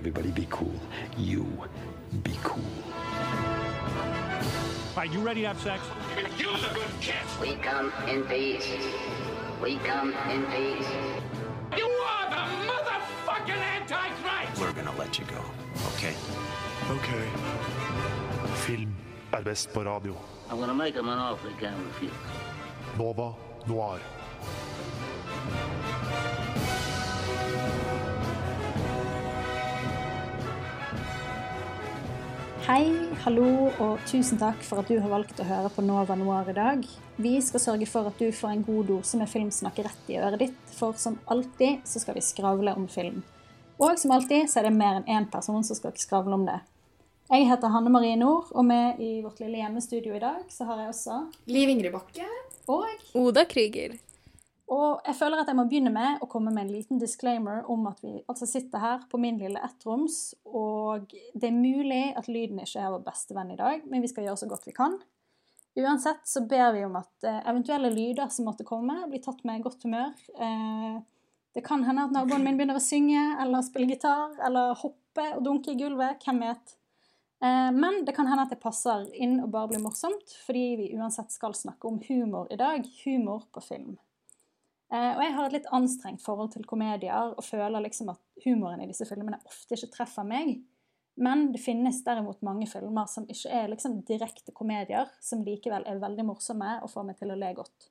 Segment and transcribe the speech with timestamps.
[0.00, 0.72] Everybody be cool.
[1.18, 1.44] You
[2.22, 2.64] be cool.
[4.96, 5.82] All right, you ready to have sex?
[6.38, 7.38] Use a good kiss.
[7.38, 8.66] We come in peace.
[9.62, 10.88] We come in peace.
[11.76, 14.58] You are the motherfucking Antichrist!
[14.58, 15.44] We're gonna let you go,
[15.94, 16.14] okay?
[16.88, 17.08] Ok.
[18.54, 18.94] Film
[19.34, 20.16] er best på radio.
[20.50, 22.12] I'm gonna make him an offer he can't refuse.
[22.96, 23.34] Nova
[23.66, 24.00] Noir.
[32.70, 32.92] Hei,
[33.24, 36.54] hallo og tusen takk for at du har valgt å høre på Nova Noir i
[36.54, 36.84] dag.
[37.18, 40.38] Vi skal sørge for at du får en god dose med filmsnakk rett i øret
[40.44, 43.24] ditt, for som alltid så skal vi skravle om film.
[43.82, 46.60] Og som alltid så er det mer enn én person som skal skravle om det.
[47.32, 50.84] Jeg heter Hanne Marie Nord, og med i vårt lille hjemmestudio i dag så har
[50.84, 51.18] jeg også
[51.50, 52.28] Liv Ingrid Bakke.
[52.70, 53.98] Og Oda Krüger.
[54.70, 57.88] Og jeg føler at jeg må begynne med å komme med en liten disclaimer om
[57.90, 62.60] at vi altså sitter her på min lille ettroms, og det er mulig at lyden
[62.62, 64.94] ikke er vår beste venn i dag, men vi skal gjøre så godt vi kan.
[65.80, 69.62] Uansett så ber vi om at eh, eventuelle lyder som måtte komme, blir tatt med
[69.64, 70.12] godt humør.
[70.38, 71.00] Eh,
[71.54, 75.42] det kan hende at naboen min begynner å synge eller spille gitar eller hoppe og
[75.46, 76.22] dunke i gulvet.
[76.22, 76.76] Hvem vet?
[77.42, 80.92] Eh, Men det kan hende at det passer inn og bare blir morsomt, fordi vi
[80.98, 82.86] uansett skal snakke om humor i dag.
[83.04, 83.98] Humor på film.
[84.90, 88.82] Eh, Og jeg har et litt anstrengt forhold til komedier og føler liksom at humoren
[88.82, 90.58] i disse filmene ofte ikke treffer meg.
[91.20, 96.00] Men det finnes derimot mange filmer som ikke er liksom direkte komedier, som likevel er
[96.00, 97.90] veldig morsomme og får meg til å le godt.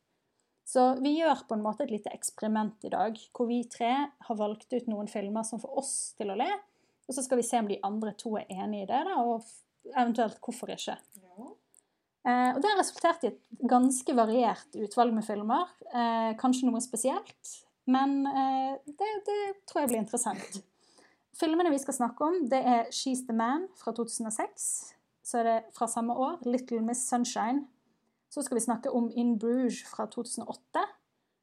[0.70, 3.92] Så vi gjør på en måte et lite eksperiment i dag, hvor vi tre
[4.28, 6.50] har valgt ut noen filmer som får oss til å le,
[7.10, 9.48] og så skal vi se om de andre to er enig i det, da, og
[9.96, 10.98] eventuelt hvorfor ikke.
[12.28, 13.40] Eh, og det har resultert i et
[13.70, 15.70] ganske variert utvalg med filmer.
[15.94, 17.54] Eh, kanskje noe spesielt,
[17.90, 19.40] men eh, det, det
[19.70, 20.62] tror jeg blir interessant.
[21.40, 24.70] Filmene vi skal snakke om, det er She's the Man fra 2006.
[25.24, 27.68] Så er det fra samme år Little Miss Sunshine.
[28.30, 30.84] Så skal vi snakke om In Bruges fra 2008.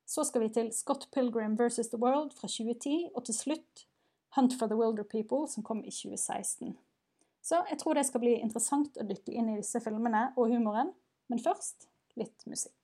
[0.06, 1.88] Så skal vi til Scott Pilgrim vs.
[1.88, 3.08] The World fra 2010.
[3.14, 3.86] Og til slutt
[4.36, 6.76] Hunt for the Wilder People, som kom i 2016.
[7.46, 10.90] Så jeg tror det skal bli interessant å dykke inn i disse filmene og humoren.
[11.30, 11.86] Men først
[12.18, 12.74] litt musikk.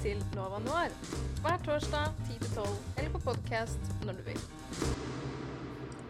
[0.00, 1.19] Til Nova Noir
[1.70, 2.66] torsdag 10-12
[2.98, 4.38] eller på podkast når du vil.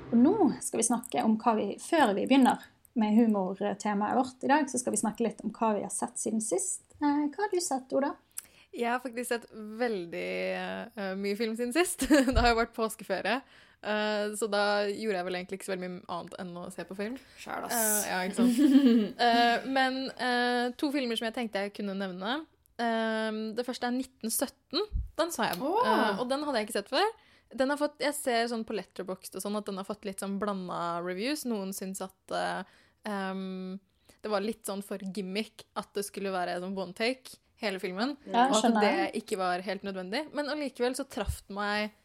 [0.08, 0.34] Og nå
[0.64, 2.62] skal vi snakke om hva vi Før vi begynner
[2.96, 6.16] med humortemaet vårt i dag, så skal vi snakke litt om hva vi har sett
[6.16, 6.86] siden sist.
[6.96, 8.14] Eh, Hva har du sett, Oda?
[8.72, 10.30] Jeg har faktisk sett veldig
[10.96, 12.06] uh, mye film siden sist.
[12.30, 13.42] det har jo vært påskeferie.
[13.84, 16.86] Uh, så da gjorde jeg vel egentlig ikke så veldig mye annet enn å se
[16.88, 17.20] på film.
[17.42, 17.76] Sjæl, ass.
[17.76, 18.64] Uh, ja, ikke sant.
[19.28, 22.38] Eh, men eh, to filmer som jeg tenkte jeg kunne nevne.
[22.80, 24.86] Eh, det første er 1917.
[25.20, 25.60] Den sa jeg.
[25.60, 26.20] Oh.
[26.20, 27.12] Og den hadde jeg ikke sett før.
[27.50, 30.22] Den har fått, jeg ser sånn på Letterboxd og sånn at den har fått litt
[30.22, 31.42] sånn blanda reviews.
[31.50, 32.60] Noen syns at uh,
[33.10, 33.74] um,
[34.22, 38.14] det var litt sånn for gimmick at det skulle være sånn one take, hele filmen.
[38.30, 40.28] Ja, og at det ikke var helt nødvendig.
[40.36, 41.96] Men allikevel så traff den meg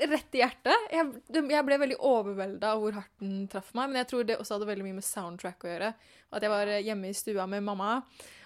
[0.00, 0.86] rett i hjertet.
[0.92, 3.90] Jeg, jeg ble veldig overvelda av hvor hardt den traff meg.
[3.90, 5.90] Men jeg tror det også hadde veldig mye med soundtrack å gjøre.
[6.34, 7.98] At jeg var hjemme i stua med mamma.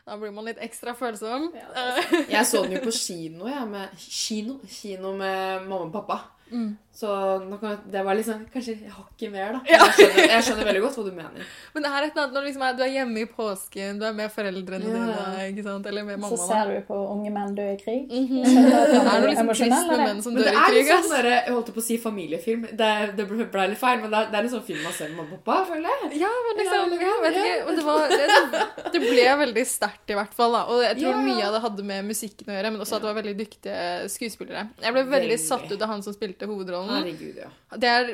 [0.08, 1.50] Da blir man litt ekstra følsom.
[1.56, 1.87] Ja,
[2.31, 3.66] Jeg så den jo på kino, jeg.
[3.69, 4.58] Med, kino?
[4.72, 6.20] Kino med mamma og pappa.
[6.98, 7.06] Så
[7.47, 9.60] nå kan, jeg- det var liksom kanskje hakket mer, da.
[9.70, 11.44] Jeg, skjønner, jeg skjønner veldig godt hva du mener.
[11.75, 14.04] Men det er et eller annet når liksom er, du er hjemme i påsken, du
[14.09, 15.04] er med foreldrene Ja.
[15.06, 15.87] dine, ikke sant?
[15.87, 16.37] eller med Så mamma.
[16.41, 18.08] Så ser du på unge menn dø i krig.
[18.10, 18.42] Mm -hmm.
[18.42, 21.10] Det er noe liksom kristne av menn som Men dør det i krig, sånn ass.
[21.14, 22.62] der, jeg holdt på å si familiefilm.
[22.82, 24.93] Det, det ble ble litt feil, men det er, det er en sånn film man
[24.99, 26.19] ser med mamma og pappa, føler jeg.
[26.25, 27.44] Ja, men liksom, Ja, jeg vet ja.
[27.46, 30.62] ikke, det, var, det, det ble veldig sterkt i hvert fall, da.
[30.67, 31.23] Og jeg tror Ja.
[31.31, 34.08] mye av det hadde med musikken å gjøre, men også at det var veldig dyktige
[34.11, 34.69] skuespillere.
[34.82, 35.38] Jeg ble veldig, Veldig.
[35.46, 36.94] satt ut av han som spilte hovedrollen.
[36.94, 37.50] Herregud, ja.
[37.75, 38.12] Det er,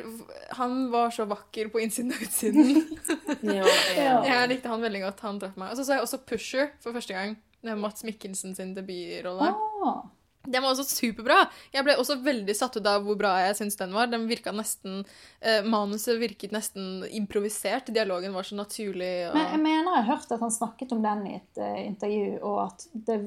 [0.57, 2.81] han var så vakker på innsiden og utsiden.
[3.59, 4.17] ja, Ja.
[4.25, 5.21] Jeg likte han veldig godt.
[5.27, 5.71] Han traff meg.
[5.71, 7.37] Og så så jeg også Pusher for første gang.
[7.65, 9.53] Det Mats Mikkelsen sin debutrolle.
[9.53, 10.03] Åh.
[10.45, 11.37] Den var også superbra.
[11.73, 14.09] Jeg ble også veldig satt ut av hvor bra jeg syns den var.
[14.11, 15.03] Den virka nesten,
[15.41, 17.89] eh, Manuset virket nesten improvisert.
[17.93, 19.11] Dialogen var så naturlig.
[19.29, 19.37] Og...
[19.37, 22.27] Men jeg mener jeg har hørt at han snakket om den i et uh, intervju,
[22.45, 23.19] og at det,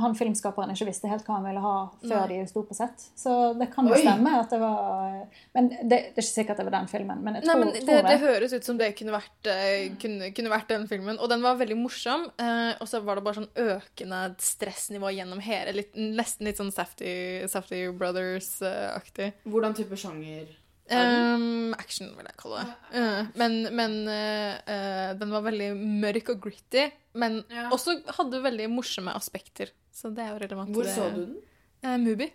[0.00, 2.28] han filmskaperen ikke visste helt hva han ville ha før Nei.
[2.42, 3.04] de sto på sett.
[3.18, 5.16] Så det kan jo stemme at det var
[5.54, 7.22] Men det, det er ikke sikkert det var den filmen.
[7.24, 9.88] Men jeg Nei, tror, men det, tror det høres ut som det kunne vært, eh,
[10.00, 11.18] kunne, kunne vært den filmen.
[11.18, 12.28] Og den var veldig morsom.
[12.38, 15.74] eh, og så var det bare sånn økende stressnivå gjennom hele.
[15.76, 17.12] Litt, nesten litt sånn Safty,
[17.50, 19.32] Safety Brothers-aktig.
[19.48, 20.48] Hvordan type sjanger?
[20.90, 22.74] Um, action, vil jeg kalle det.
[22.94, 26.86] Uh, men men uh, den var veldig mørk og gritty.
[27.18, 27.68] Men Ja.
[27.74, 29.72] også hadde veldig morsomme aspekter.
[29.92, 30.70] Så det er jo relevant.
[30.74, 31.36] Hvor så du den?
[31.84, 32.28] Uh, Mubi.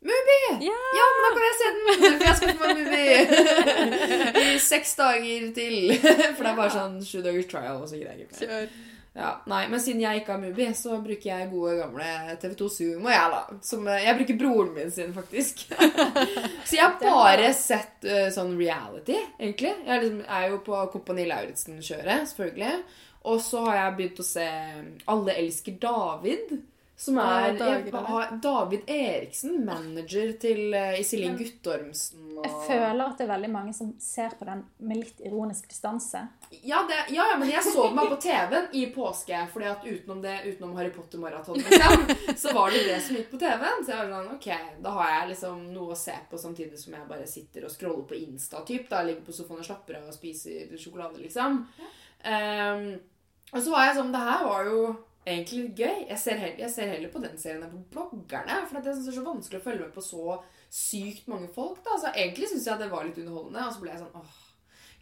[0.00, 0.36] Mubi!
[0.64, 0.76] Ja!
[0.96, 2.14] Ja, men da kan jeg se den!
[2.20, 5.76] For jeg skal få Mubi i seks dager til.
[6.36, 8.70] For det er bare sånn sju dagers trial, og så greier jeg ikke mer.
[9.12, 13.10] Ja, nei, Men siden jeg ikke har Mubi, så bruker jeg gode, gamle TV2 Sumo.
[13.10, 13.58] Jeg, da.
[13.66, 15.64] Som, eh, jeg bruker broren min sin, faktisk.
[16.68, 19.74] så jeg har bare sett uh, sånn reality, egentlig.
[19.82, 22.76] Jeg er, liksom, er jo på Kompani Lauritzen-kjøret, selvfølgelig.
[23.30, 24.46] Og så har jeg begynt å se
[25.12, 26.54] Alle elsker David.
[27.00, 32.26] Som er jeg, har David Eriksen, manager til eh, Iselin Guttormsen.
[32.34, 32.42] Og...
[32.44, 36.20] Jeg føler at det er veldig mange som ser på den med litt ironisk distanse.
[36.60, 39.40] Ja, det, ja, men jeg så den bare på TV-en i påske.
[39.52, 42.06] fordi at utenom det, utenom Harry Potter-maraton, liksom,
[42.36, 43.80] så var det det som gikk på TV-en.
[43.80, 44.48] Så jeg var sånn, ok,
[44.84, 48.08] da har jeg liksom noe å se på samtidig som jeg bare sitter og scroller
[48.12, 48.60] på Insta.
[48.60, 51.62] typ, da Ligger på sofaen og slapper av og spiser sjokolade, liksom.
[52.28, 52.90] Um,
[53.54, 54.80] og så var jeg sånn Det her var jo
[55.26, 55.98] egentlig litt gøy.
[56.08, 58.60] Jeg ser, heller, jeg ser heller på den serien enn på bloggerne.
[58.68, 60.36] For jeg synes det er så vanskelig å følge med på så
[60.70, 61.80] sykt mange folk.
[61.86, 63.66] da, så Egentlig syns jeg det var litt underholdende.
[63.66, 64.38] Og så ble jeg sånn åh,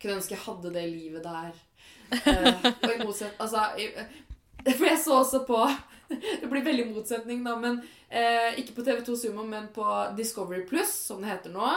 [0.02, 1.60] kunne ønske jeg hadde det livet der.
[2.08, 5.58] Uh, og i motsetning Altså i- For jeg så også på
[6.40, 9.84] Det blir veldig motsetning, da, men uh, ikke på TV2 Sumo, men på
[10.16, 11.68] Discovery Pluss, som det heter nå.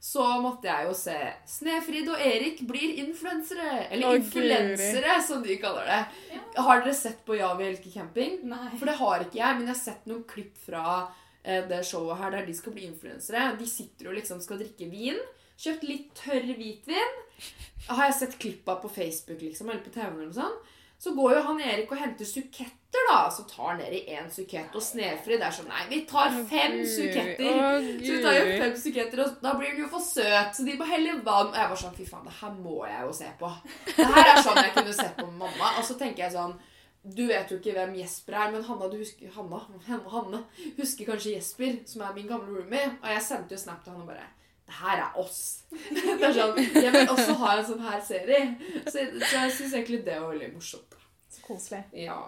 [0.00, 1.14] Så måtte jeg jo se
[1.44, 3.82] Snefrid og Erik blir influensere.
[3.92, 6.38] Eller influensere, som de kaller det.
[6.56, 8.38] Har dere sett på Ja, vi elsker camping?
[8.48, 8.70] Nei.
[8.78, 10.84] For det har ikke jeg, men jeg har sett noen klipp fra
[11.44, 13.50] eh, det showet her der de skal bli influensere.
[13.60, 15.20] De sitter og liksom skal drikke vin.
[15.60, 17.16] Kjøpt litt tørr hvitvin.
[17.90, 20.08] Har jeg sett klipp av på Facebook liksom, eller på TV.
[20.08, 20.76] eller noe sånt.
[21.00, 23.20] Så går jo han Erik og henter suketter, da.
[23.32, 24.74] Så tar han ned i én sukett.
[24.76, 27.54] Og Snefrid er sånn Nei, vi tar fem suketter.
[27.54, 30.52] Oh, Så vi tar jo fem suketter, og da blir den jo for søt.
[30.56, 31.48] Så de må helle vann.
[31.54, 33.52] Og jeg var sånn Fy faen, det her må jeg jo se på.
[33.94, 35.72] Det her er sånn jeg kunne sett på med mamma.
[35.80, 36.58] Og så tenker jeg sånn
[37.00, 39.56] du vet jo ikke hvem Jesper er, men Hanna, du husker, Hanna,
[40.14, 40.42] Hanna
[40.76, 42.90] husker kanskje Jesper, som er min gamle roomie.
[43.00, 44.26] Og jeg sendte jo snap til han og bare
[44.70, 45.40] Det her er oss.
[45.70, 48.42] Det er sånn, Jeg vil også ha en sånn her serie.
[48.86, 50.94] Så, så jeg syns egentlig det var veldig morsomt.
[51.30, 51.80] Så koselig.
[52.06, 52.20] Ja.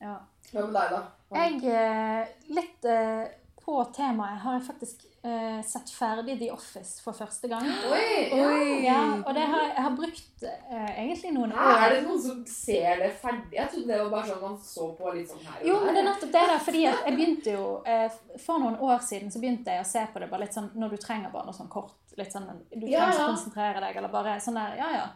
[0.00, 0.14] Ja.
[0.50, 1.02] Hva med deg, da?
[1.36, 3.28] Jeg, eh, litt eh,
[3.64, 7.66] på temaet, har jeg faktisk eh, sett ferdig The Office for første gang.
[7.92, 8.84] Oi!
[8.86, 12.40] Ja, og det har, jeg har brukt eh, egentlig noen år Er det noen som
[12.48, 13.52] ser det ferdig?
[13.58, 15.94] Jeg trodde det var bare sånn man så på litt sånn her og Jo, men
[15.96, 19.34] det er nettopp det der, fordi at jeg begynte jo eh, For noen år siden
[19.34, 21.58] så begynte jeg å se på det bare litt sånn når du trenger bare noe
[21.60, 21.98] sånn kort.
[22.18, 23.28] Litt sånn, Du trenger Ja, ja.
[23.28, 25.06] å konsentrere deg, eller bare sånn der Ja, ja.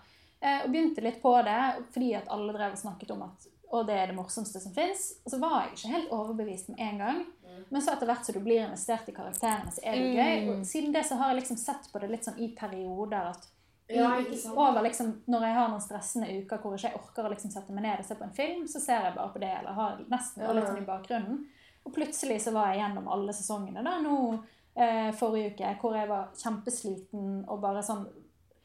[0.45, 1.59] Eh, og begynte litt på det
[1.97, 5.15] fordi at alle drev og snakket om at og det er det morsomste som fins.
[5.25, 7.23] Og så var jeg ikke helt overbevist med en gang.
[7.71, 10.17] Men så etter hvert som du blir investert i karakterene, så er det Mm.
[10.17, 10.49] gøy.
[10.59, 13.31] Og siden det så har jeg liksom sett på det litt sånn i perioder.
[13.31, 13.47] at
[13.91, 14.17] Ja,
[14.57, 17.71] over liksom, Når jeg har noen stressende uker hvor jeg ikke orker å liksom sette
[17.73, 19.99] meg ned og se på en film, så ser jeg bare på det, eller har
[20.11, 21.45] nesten det litt sånn i bakgrunnen.
[21.85, 24.39] Og plutselig så var jeg gjennom alle sesongene da nå
[24.77, 28.07] eh, forrige uke, hvor jeg var kjempesliten og bare sånn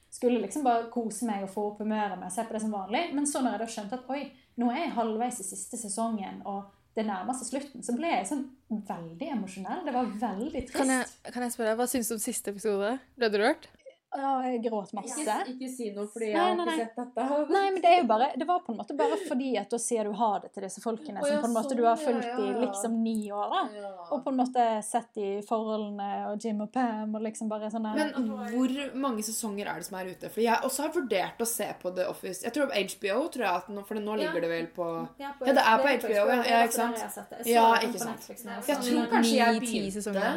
[0.09, 2.71] skulle liksom bare kose meg og få opp humøret med å se på det som
[2.71, 3.13] vanlig.
[3.13, 6.41] Men så når jeg da skjønte at oi, nå er jeg halvveis i siste sesongen,
[6.45, 6.63] og
[6.99, 8.45] det nærmer seg slutten, så ble jeg sånn
[8.89, 9.83] veldig emosjonell.
[9.87, 10.75] Det var veldig trist.
[10.75, 12.95] Kan jeg, kan jeg spørre deg, Hva syns du om siste episode?
[13.19, 13.69] Ble du rørt?
[14.09, 15.21] Ja, jeg gråt masse.
[15.51, 17.25] Ikke si noe, fordi jeg har ikke sett dette.
[17.55, 19.77] Nei, men det er jo bare Det var på en måte bare fordi at da
[19.81, 22.39] sier du ha det til disse folkene som på en måte sånn, du har fulgt
[22.41, 23.61] i liksom ni år, da.
[24.09, 27.85] Og på en måte sett i forholdene og Jim og Pam og liksom bare sånn
[27.85, 28.09] Men
[28.55, 28.73] hvor
[29.05, 30.33] mange sesonger er det som er ute?
[30.33, 32.41] For jeg også har vurdert å se på The Office.
[32.47, 34.89] Jeg tror HBO, tror jeg at nå, for nå ligger det vel på
[35.21, 36.41] Ja, det er på HBO, ja.
[36.49, 36.97] Ja, ikke sant?
[37.45, 38.29] Ja, ikke sant.
[38.67, 40.29] Jeg tror kanskje jeg begynte.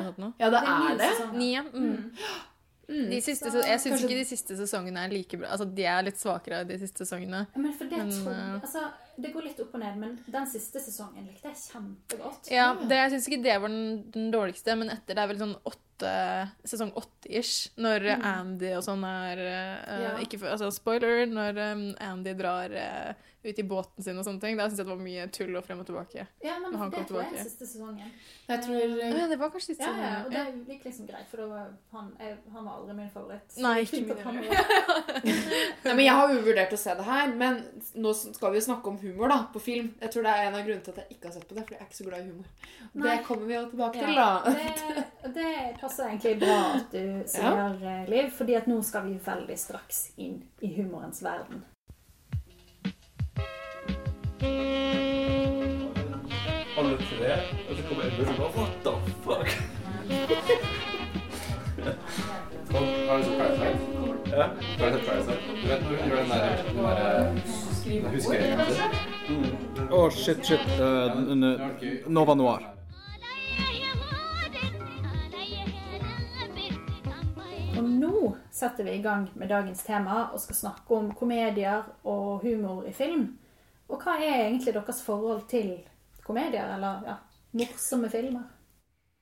[0.45, 1.13] Ja, det er det.
[1.41, 1.65] Ni, ja.
[2.93, 3.11] Mm.
[3.11, 5.47] De siste, Så- jeg syns kanskje- ikke de siste sesongene er like bra.
[5.49, 7.47] Altså, De er litt svakere, de siste sesongene.
[7.57, 8.83] Men for det Men, tror jeg, Altså,
[9.17, 12.51] det går litt opp og ned, men den siste sesongen likte jeg kjempegodt.
[12.53, 15.43] Ja, det, Jeg syns ikke det var den, den dårligste, men etter det er vel
[15.43, 15.81] sånn åtte
[16.67, 20.15] Sesong åtte-ish, når Andy og sånn er uh, Ja.
[20.25, 24.59] ikke Altså spoiler, når um, Andy drar uh, ut i båten sin og sånne ting.
[24.59, 26.27] Da syns jeg det var mye tull og frem og tilbake.
[26.45, 27.33] Ja, men det tror tilbake.
[27.35, 28.13] jeg er siste sesongen.
[28.49, 31.27] Jeg tror uh, ja, det var kanskje siste Ja, ja, og det gikk liksom greit,
[31.31, 33.59] for da var han, jeg, han var aldri min favoritt.
[33.63, 34.43] Nei, ikke min
[35.85, 37.61] Nei, men Jeg har jo vurdert å se det her, men
[37.95, 39.89] nå skal vi jo snakke om humor da, på film.
[40.01, 41.65] Jeg tror det er en av grunnene til at jeg ikke har sett på det,
[41.69, 42.47] for jeg er ikke så glad i humor.
[42.93, 43.03] Nei.
[43.09, 44.55] Det kommer vi jo tilbake til, Ja, da.
[45.27, 47.05] det, det passer egentlig bra at du
[47.35, 47.99] sier, ja.
[48.09, 51.65] Liv, fordi at nå skal vi veldig straks inn i humorens verden.
[56.79, 57.33] Alle tre,
[57.69, 58.93] og så kommer Edmund og bare What the
[59.23, 59.49] fuck?
[62.73, 63.79] Har du sett Parasite?
[64.37, 64.43] Ja.
[64.79, 65.43] Har du sett Parasite?
[65.63, 66.43] Du vet når du gjør den der,
[67.87, 68.61] huskeringen?
[69.91, 70.67] Å, shit, shit.
[70.79, 72.69] Uh, Nova Noir.
[77.73, 82.45] Og nå setter vi i gang med dagens tema og skal snakke om komedier og
[82.45, 83.27] humor i film.
[83.91, 85.75] Og hva er egentlig deres forhold til
[86.23, 87.17] komedier, eller ja,
[87.59, 88.45] morsomme filmer?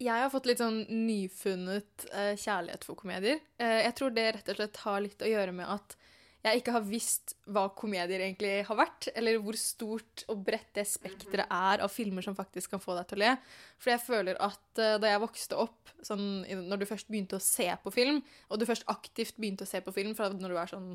[0.01, 3.41] Jeg har fått litt sånn nyfunnet eh, kjærlighet for komedier.
[3.61, 5.97] Eh, jeg tror det rett og slett har litt å gjøre med at
[6.41, 10.87] jeg ikke har visst hva komedier egentlig har vært, eller hvor stort og bredt det
[10.89, 13.35] spekteret er av filmer som faktisk kan få deg til å le.
[13.81, 16.27] For jeg føler at eh, da jeg vokste opp, sånn,
[16.71, 19.83] når du først begynte å se på film, og du først aktivt begynte å se
[19.85, 20.91] på film fra når du er sånn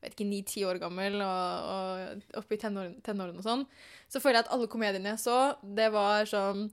[0.00, 3.66] vet ikke, ni-ti år gammel og, og oppe i tenårene tenårene og sånn,
[4.08, 6.70] så føler jeg at alle komediene jeg så, det var sånn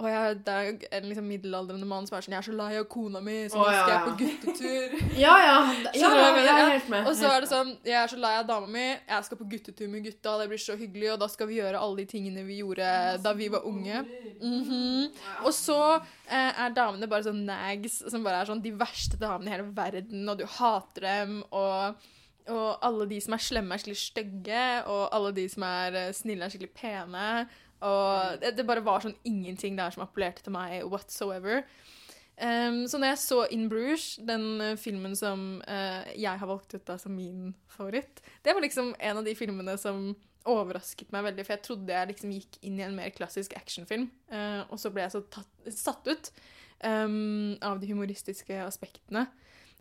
[0.00, 2.76] og jeg, det er en liksom middelaldrende mann som er sånn 'Jeg er så lei
[2.78, 4.94] av kona mi, så nå skal jeg på guttetur'.
[5.24, 5.56] Ja, ja.
[5.92, 7.06] ja, jeg er helt med.
[7.06, 9.48] Og så er det sånn 'Jeg er så lei av dama mi, jeg skal på
[9.52, 12.46] guttetur med gutta, det blir så hyggelig', og da skal vi gjøre alle de tingene
[12.48, 12.88] vi gjorde
[13.22, 14.00] da vi var unge.
[14.40, 15.12] Mhm.
[15.44, 19.52] Og så eh, er damene bare sånn nags, som bare er sånn de verste damene
[19.52, 22.00] i hele verden, og du hater dem, og
[22.50, 26.12] og alle de som er slemme, er skikkelig stygge, og alle de som er eh,
[26.16, 27.26] snille, er skikkelig pene.
[27.82, 31.64] Og det, det bare var sånn ingenting der som appellerte til meg whatsoever.
[32.42, 36.72] Um, så når jeg så In Bruges, den eh, filmen som uh, jeg har valgt
[36.74, 40.14] ut da som min favoritt, det var liksom en av de filmene som
[40.48, 44.08] overrasket meg veldig, for jeg trodde jeg liksom gikk inn i en mer klassisk actionfilm,
[44.32, 46.32] uh, og så ble jeg så tatt, satt ut
[46.82, 49.28] um, av de humoristiske aspektene.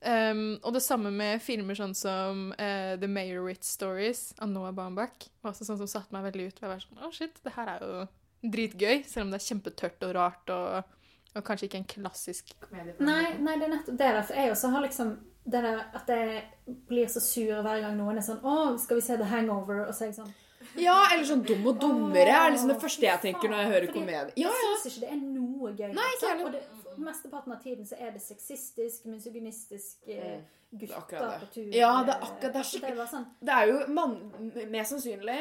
[0.02, 5.28] Um, og det samme med filmer sånn som uh, The Mayoritz Stories av Noah Baumbach.
[5.44, 6.62] Var også sånn som satte meg veldig ut.
[6.64, 8.08] Jeg var sånn, å shit, det her er jo
[8.42, 10.96] dritgøy, selv om det er kjempetørt og rart, og,
[11.36, 14.08] og kanskje ikke en klassisk Nei, nei, det er nettopp det.
[14.08, 15.12] der, For jeg også har liksom
[15.52, 16.42] det der at jeg
[16.90, 19.94] blir så sur hver gang noen er sånn 'Å, skal vi se The Hangover?' Og
[19.94, 20.34] så er jeg sånn
[20.78, 23.94] Ja, eller sånn Dum og dummere er liksom det første jeg tenker når jeg hører
[23.94, 24.34] komedie.
[24.36, 25.94] Jeg Ja, Jeg syns ikke det er noe gøy.
[25.98, 26.46] Nei, ikke altså.
[26.46, 26.62] Og det,
[26.98, 31.70] mesteparten av tiden så er det sexistisk, misogynistisk, eh, gutter på tur.
[31.76, 34.32] Ja, det er eh, akkurat- det er altså, skikkelig- sånn, Det er jo man,
[34.72, 35.40] mest sannsynlig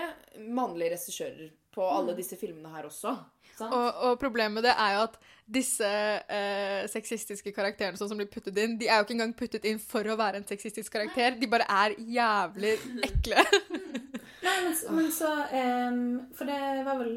[0.49, 1.97] mannlige regissører på Mm.
[1.97, 3.16] alle disse filmene her også.
[3.61, 8.26] Og, og problemet med det er jo at disse eh, sexistiske karakterene sånn som blir
[8.30, 11.38] puttet inn, de er jo ikke engang puttet inn for å være en sexistisk karakter.
[11.38, 13.45] De bare er jævlig ekle.
[14.42, 17.12] Nei, men, men så um, For det var vel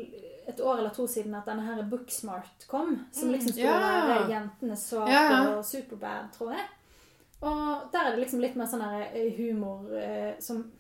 [0.48, 3.06] et år eller to siden at denne her Booksmart kom.
[3.12, 4.08] Som liksom skulle Ja.
[4.08, 6.66] være jentenes svar Ja, og på Superbad, tror jeg.
[7.42, 10.72] Og der er det liksom litt mer sånn her eh, humor eh, som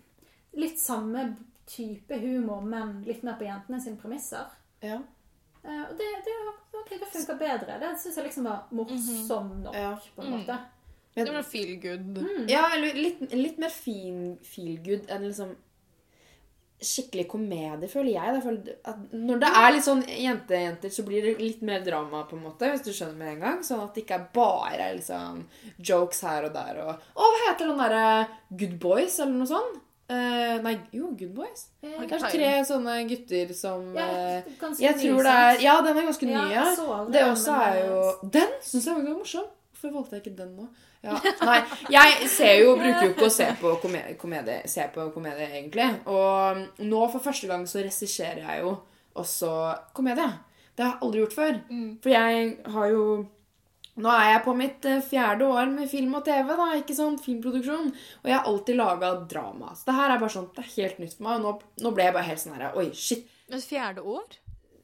[0.56, 4.46] Litt samme type humor, men litt mer på jentene sine premisser.
[4.82, 5.00] Ja.
[5.64, 6.36] Eh, og det, det,
[6.78, 7.80] ok, det funka bedre.
[7.82, 9.96] Det syns jeg liksom var morsom nok, Ja.
[10.16, 10.58] på en måte.
[11.16, 12.18] Det var feel good.
[12.22, 12.46] Mm.
[12.50, 15.56] Ja, eller litt, litt mer fin feel good enn liksom
[16.88, 18.42] skikkelig komedie, føler jeg.
[18.44, 22.38] Føler at når det er litt sånn jente-jenter, så blir det litt mer drama, på
[22.38, 23.64] en måte, hvis du skjønner med en gang.
[23.66, 25.46] Sånn at det ikke er bare liksom
[25.80, 28.06] jokes her og der og Å, hva heter den derre
[28.52, 29.82] Good Boys, eller noe sånt?
[30.14, 31.70] Uh, nei, jo, Good Boys.
[31.82, 34.08] Eh, Det er tre sånne gutter som Ja,
[34.44, 34.50] eh,
[34.84, 35.62] Jeg tror det er?
[35.64, 36.66] Ja, den er ganske ny, Ja,
[37.08, 39.48] Det den, også er jo Den syns jeg var morsom.
[39.84, 40.66] Hvorfor valgte jeg ikke den nå?
[41.04, 41.58] Ja, nei,
[41.92, 45.90] jeg ser jo, bruker jo ikke å se på komedie, komedie, se på komedie egentlig.
[46.08, 48.78] Og nå for første gang så regisserer jeg jo
[49.20, 49.50] også
[49.98, 50.30] komedie.
[50.72, 51.60] Det har jeg aldri gjort før.
[52.06, 52.46] For jeg
[52.78, 53.08] har jo
[53.94, 57.20] Nå er jeg på mitt eh, fjerde år med film og TV, da, ikke sant?
[57.22, 57.92] filmproduksjon.
[58.24, 59.76] Og jeg har alltid laga drama.
[59.78, 61.36] Så det her er bare sånn, det er helt nytt for meg.
[61.36, 63.28] Og nå, nå ble jeg bare helt sånn her Oi, shit.
[63.54, 64.40] Et fjerde år?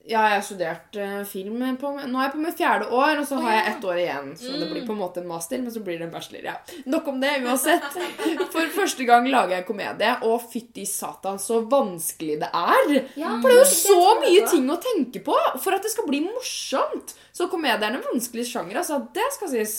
[0.10, 3.28] Ja, jeg har studert eh, film på Nå er jeg på mitt fjerde år, og
[3.30, 4.32] så har jeg ett år igjen.
[4.40, 6.48] Så det blir på en måte en master, men så blir det en bachelor.
[6.50, 6.56] Ja.
[6.90, 7.86] Nok om det, uansett.
[8.56, 12.96] For første gang lager jeg komedie, og fytti satan, så vanskelig det er.
[13.20, 15.94] Ja, For det er jo det så mye ting å tenke på for at det
[15.94, 17.14] skal bli morsomt.
[17.36, 19.04] Så komedie er en vanskelig sjanger, altså.
[19.14, 19.78] Det skal sies.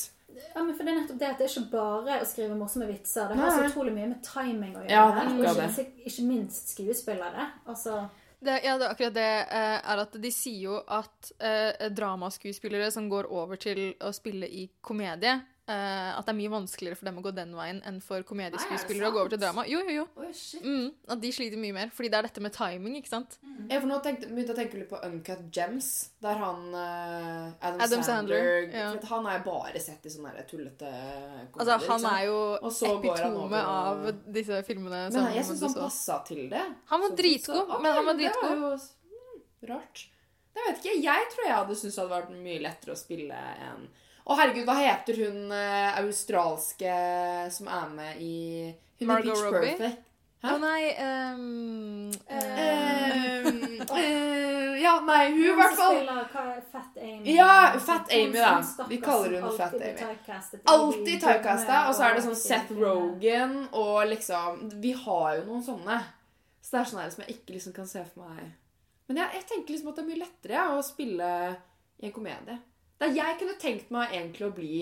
[0.55, 2.87] Ja, men for det er nettopp det at det er ikke bare å skrive morsomme
[2.89, 3.31] vitser.
[3.31, 4.95] Det har så utrolig mye med timing å gjøre.
[4.95, 7.47] Ja, det og akkurat ikke, ikke minst skuespillere.
[7.71, 7.99] Altså,
[8.41, 12.89] Det, ja, det er akkurat det eh, er at de sier jo at eh, dramaskuespillere
[12.95, 15.35] som går over til å spille i komedie,
[15.71, 18.25] eh, at det er mye vanskeligere for dem å gå den veien enn for Nei,
[18.25, 19.65] er komedieskuespillere å gå over til drama.
[19.71, 20.07] Jo, jo, jo.
[20.19, 20.65] Oh, shit.
[20.65, 23.39] Mm, at de sliter mye mer, fordi det er dette med timing, ikke sant?
[23.71, 25.91] Jeg for nå tenkte, begynte å tenke litt på Uncut Gems,
[26.25, 26.85] der han uh,
[27.61, 28.87] Adam, Adam Sandler, Sandler, ja.
[28.97, 30.93] for Han har jeg bare sett i sånne tullete
[31.55, 31.75] komedier.
[31.77, 32.39] Altså, han er jo
[32.91, 35.89] epitome av disse filmene som Men jeg syns han så.
[35.89, 36.67] passa til det.
[36.93, 38.57] Han var dritgod, men han var det dritgod.
[38.57, 40.07] jo mm, rart.
[40.51, 40.95] Jeg vet ikke.
[41.05, 43.85] Jeg tror jeg hadde syntes det hadde vært mye lettere å spille en
[44.25, 46.95] Å, herregud, hva heter hun eh, australske
[47.55, 48.37] som er med i
[48.71, 49.75] hun i Margot Pitch Robbie?
[49.79, 50.07] Perfect?
[50.41, 52.15] Å nei um, um,
[53.93, 55.99] eh, ja, nei, hun i hvert fall
[56.73, 57.35] Fat Amy.
[57.35, 58.87] Ja, Fat Amy, da.
[58.89, 60.01] Vi kaller hun Fat Amy.
[60.65, 62.73] Alltid typecasta, og så er det sånn Seth.
[62.73, 66.01] Rogan og liksom Vi har jo noen sånne.
[66.65, 68.51] Så det er sånn her som jeg ikke liksom kan se for meg
[69.09, 71.31] Men jeg, jeg tenker liksom at det er mye lettere ja, å spille
[72.01, 72.57] i en komedie.
[73.01, 74.75] Der jeg kunne tenkt meg egentlig å bli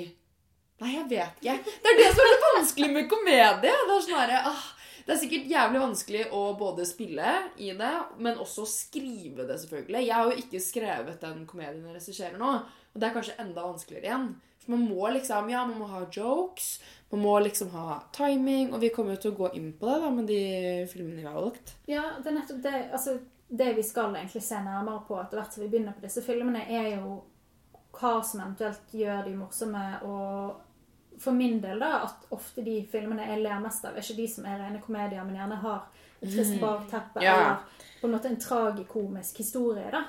[0.78, 1.54] Nei, jeg vet ikke.
[1.82, 3.54] Det er det som er litt vanskelig med komedie.
[3.64, 4.66] Det er sånn her, ah,
[5.08, 10.02] det er sikkert jævlig vanskelig å både spille i det, men også skrive det, selvfølgelig.
[10.04, 12.50] Jeg har jo ikke skrevet den komedien jeg regisserer nå,
[12.92, 14.28] og det er kanskje enda vanskeligere igjen.
[14.60, 16.68] For man må liksom, ja, man må ha jokes,
[17.10, 19.96] man må liksom ha timing, og vi kommer jo til å gå inn på det
[20.04, 20.42] da, med de
[20.92, 21.74] filmene vi har valgt.
[21.88, 25.54] Ja, det er nettopp det altså, Det vi skal egentlig se nærmere på etter hvert
[25.56, 27.22] som vi begynner på disse filmene, er jo
[28.00, 30.60] hva som eventuelt gjør de morsomme, og
[31.18, 34.28] for min del, da, at ofte de filmene jeg ler mest av, er ikke de
[34.28, 35.88] som er rene komedier, men gjerne har
[36.22, 36.60] et trist Mhm.
[36.60, 37.34] bakteppe, Ja.
[37.34, 37.56] eller
[38.00, 40.04] på en måte en tragikomisk historie, da.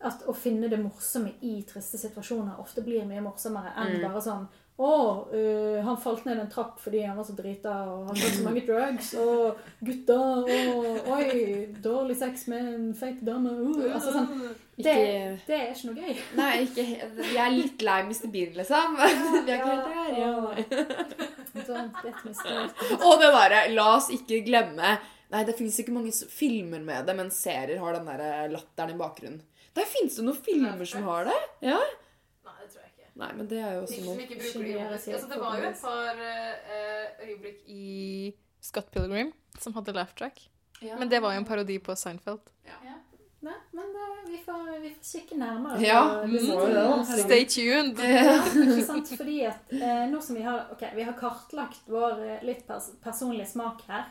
[0.00, 4.02] At å finne det morsomme i triste situasjoner ofte blir mye morsommere enn Mm.
[4.02, 4.92] bare sånn å,
[5.30, 8.42] uh, han falt ned en trapp fordi han var så drita, og han tok så
[8.42, 11.28] mange drugs, og gutta, og oi,
[11.84, 13.52] dårlig sex med en fake dame.
[13.54, 14.32] Uh, altså sånn,
[14.74, 14.96] det,
[15.46, 16.18] det er ikke noe gøy.
[16.40, 16.88] Nei, ikke
[17.20, 18.26] Vi er litt lei Mr.
[18.34, 18.98] Bean, liksom.
[19.46, 20.10] Vi er ikke helt der.
[20.18, 20.34] Ja.
[21.54, 22.98] Get.
[22.98, 24.96] Og det derre La oss ikke glemme
[25.30, 28.98] Nei, det fins ikke mange filmer med det, men serier har den der latteren i
[28.98, 29.40] bakgrunnen.
[29.74, 31.38] Der fins det noen filmer som har det.
[31.66, 31.78] Ja?
[33.14, 34.16] Nei, men det er jo også noe.
[34.90, 39.30] Altså, det var jo et par uh, øyeblikk i Scott Pilgrim
[39.60, 40.48] som hadde laugh track.
[40.82, 40.98] Ja.
[40.98, 42.42] Men det var jo en parodi på Seinfeld.
[43.44, 47.04] Nei, men det, vi, får, vi får kikke nærmere Ja, da.
[47.04, 47.98] Stay tuned.
[48.00, 48.38] Ja,
[48.86, 49.10] sant?
[49.18, 52.88] Fordi at eh, nå som vi har, okay, vi har kartlagt vår eh, litt pers
[53.04, 54.08] personlige smak her,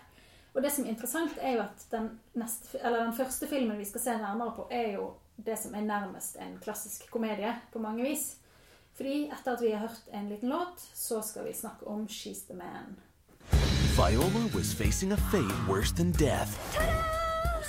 [0.54, 3.90] og det som er interessant er jo at den, neste, eller den første filmen vi
[3.90, 5.10] skal se nærmere på, er jo
[5.42, 8.36] det som er nærmest en klassisk komedie på mange vis.
[8.98, 12.46] Fordi etter at vi har hørt en liten låt, så skal vi snakke om She's
[12.48, 12.96] the Man.
[13.98, 17.23] Viola was facing a fate worse than death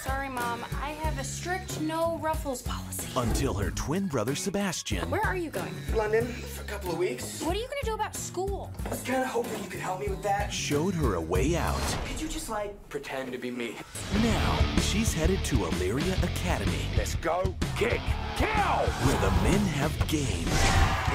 [0.05, 0.63] Sorry, Mom.
[0.83, 3.09] I have a strict no ruffles policy.
[3.17, 5.73] until her twin brother Sebastian Where are you going?
[5.95, 7.41] London for a couple of weeks.
[7.41, 8.71] What are you going to do about school?
[8.85, 10.53] I was kind of hoping you could help me with that.
[10.53, 11.81] showed her a way out.
[12.07, 13.77] Could you just like pretend to be me?
[14.23, 16.85] Now she's headed to Illyria Academy.
[16.99, 17.55] Let's go.
[17.79, 18.03] Kick.
[18.37, 18.47] Kill.
[18.47, 20.49] Where the men have game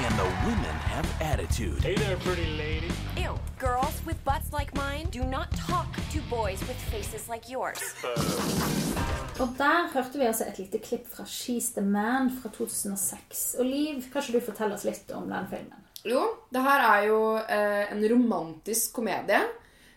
[0.04, 1.80] and the women have attitude.
[1.84, 2.90] Hey there, pretty lady.
[3.16, 3.38] Ew.
[3.58, 7.78] Girls with butts like mine do not talk to boys with faces like yours.
[8.02, 8.69] Uh,
[9.40, 13.54] Og der hørte vi altså et lite klipp fra She's the Man fra 2006.
[13.58, 15.86] Og Liv, kan ikke du fortelle oss litt om den filmen?
[16.04, 16.20] Jo,
[16.52, 19.40] det her er jo eh, en romantisk komedie.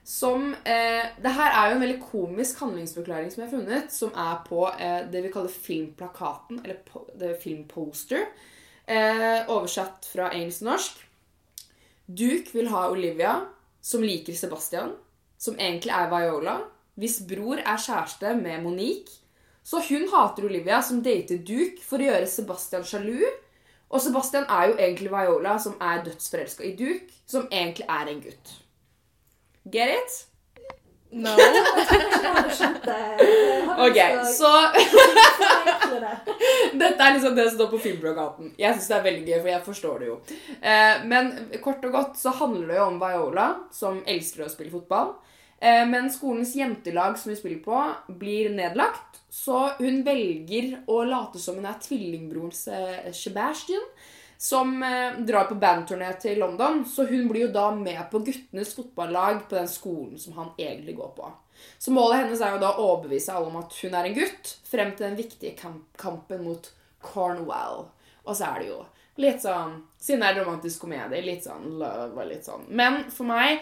[0.04, 4.12] Som eh, Det her er jo en veldig komisk handlingsforklaring som jeg har funnet, som
[4.20, 8.28] er på eh, det vi kaller filmplakaten, eller po er filmposter.
[8.84, 11.04] Eh, oversatt fra engelsk til norsk.
[12.08, 13.36] Duke vil ha Olivia,
[13.84, 14.96] som liker Sebastian,
[15.40, 16.58] som egentlig er Viola,
[17.00, 19.23] hvis bror er kjæreste med Monique.
[19.64, 23.24] Så hun hater Olivia, som dater Duke, for å gjøre Sebastian sjalu.
[23.94, 28.22] Og Sebastian er jo egentlig Viola, som er dødsforelska i Duke, som egentlig er en
[28.26, 28.54] gutt.
[29.72, 30.22] Get it?
[31.14, 31.36] No.
[33.74, 33.98] Ok,
[34.38, 34.50] så
[36.74, 38.52] Dette er liksom det som står på filmplakaten.
[38.58, 40.18] Jeg syns det er veldig gøy, for jeg forstår det jo.
[40.62, 41.32] Eh, men
[41.64, 45.16] kort og godt så handler det jo om Viola, som elsker å spille fotball.
[45.64, 49.22] Eh, men skolens jentelag som hun spiller på, blir nedlagt.
[49.30, 53.86] Så hun velger å late som hun er tvillingbroren Sebastian,
[54.38, 56.84] som eh, drar på bandturné til London.
[56.84, 60.98] Så hun blir jo da med på guttenes fotballag på den skolen som han egentlig
[61.00, 61.32] går på.
[61.80, 64.56] Så målet hennes er jo da å overbevise alle om at hun er en gutt,
[64.68, 66.68] frem til den viktige kamp kampen mot
[67.04, 67.86] Cornwall.
[68.28, 68.84] Og så er det jo
[69.24, 72.66] litt sånn Siden det er romantisk komedie, litt sånn love og litt sånn.
[72.68, 73.62] Men for meg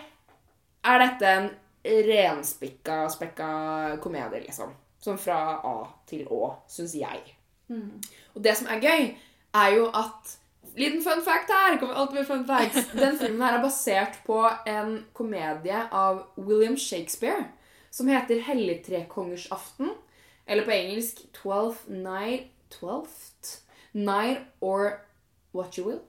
[0.81, 1.51] er dette en
[1.84, 3.52] renspikka, spekka
[4.04, 4.74] komedie, liksom.
[5.02, 5.78] Sånn fra A
[6.10, 7.22] til Å, syns jeg.
[8.36, 9.10] Og det som er gøy,
[9.58, 10.38] er jo at
[10.76, 11.78] Liten fun fact her!
[11.80, 12.86] Kommer alltid med fun facts.
[12.96, 14.38] Den filmen her er basert på
[14.70, 17.50] en komedie av William Shakespeare
[17.91, 19.91] som heter Helligtrekongersaften.
[20.46, 25.02] Eller på engelsk Twelfth Night Twelfth Night or
[25.52, 26.00] What You Will.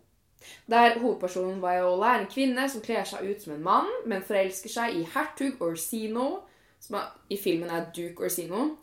[0.70, 4.72] Der hovedpersonen Viola er en kvinne som kler seg ut som en mann, men forelsker
[4.72, 6.42] seg i hertug Orsino,
[6.82, 8.76] som er, i filmen er Duke Orsino.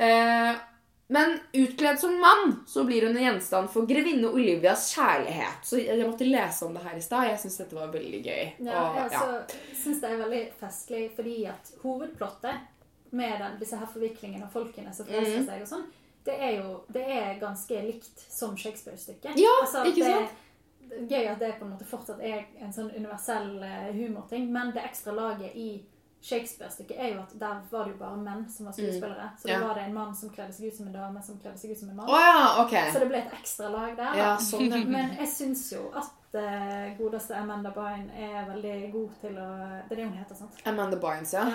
[0.00, 0.56] Eh,
[1.10, 5.64] men utkledd som mann så blir hun en gjenstand for grevinne Olivias kjærlighet.
[5.66, 7.26] Så jeg måtte lese om det her i stad.
[7.32, 8.44] Jeg syns dette var veldig gøy.
[8.62, 12.68] Ja, Og, jeg også syns det er veldig festlig fordi at hovedplottet
[13.10, 15.48] med den, disse her forviklingene og folkene som forelsker mm.
[15.48, 15.88] seg og sånn,
[16.28, 19.34] det er jo det er ganske likt som Shakespeare-stykket.
[19.40, 20.46] Ja, Altså, ikke det- sant?
[21.10, 24.82] Gøy at det på en måte fortsatt er en sånn universell eh, humorting, men det
[24.84, 25.70] ekstra laget i
[26.22, 29.30] Shakespeare-stykket er jo at der var det jo bare menn som var skuespillere.
[29.40, 29.60] Så da Mm.
[29.62, 29.66] Ja.
[29.68, 31.78] var det en mann som kledde seg ut som en dame, som kledde seg ut
[31.78, 32.08] som en mann.
[32.10, 32.90] Oh, ja, okay.
[32.92, 34.14] Så det ble et ekstra lag der.
[34.18, 34.68] Ja, sånn.
[34.96, 39.48] Men jeg syns jo at uh, godeste Amanda Byne er veldig god til å
[39.88, 40.60] Det er det hun heter, sant?
[40.66, 41.46] Amanda Bynes, ja,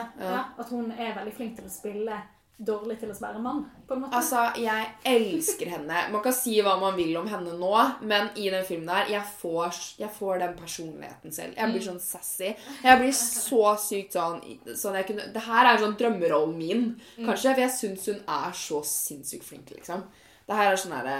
[0.57, 2.17] at hun er veldig flink til å spille
[2.57, 4.15] dårlig til å være mann, på en måte.
[4.15, 6.03] Altså, jeg elsker henne.
[6.13, 7.71] Man kan si hva man vil om henne nå,
[8.07, 11.57] men i den filmen der, jeg får, jeg får den personligheten selv.
[11.57, 12.53] Jeg blir sånn sassy.
[12.85, 14.39] Jeg blir så sykt sånn,
[14.71, 16.85] sånn jeg kunne, Det her er sånn drømmerollen min,
[17.17, 20.07] kanskje, for jeg syns hun er så sinnssykt flink, liksom.
[20.45, 21.19] Det her er sånn herre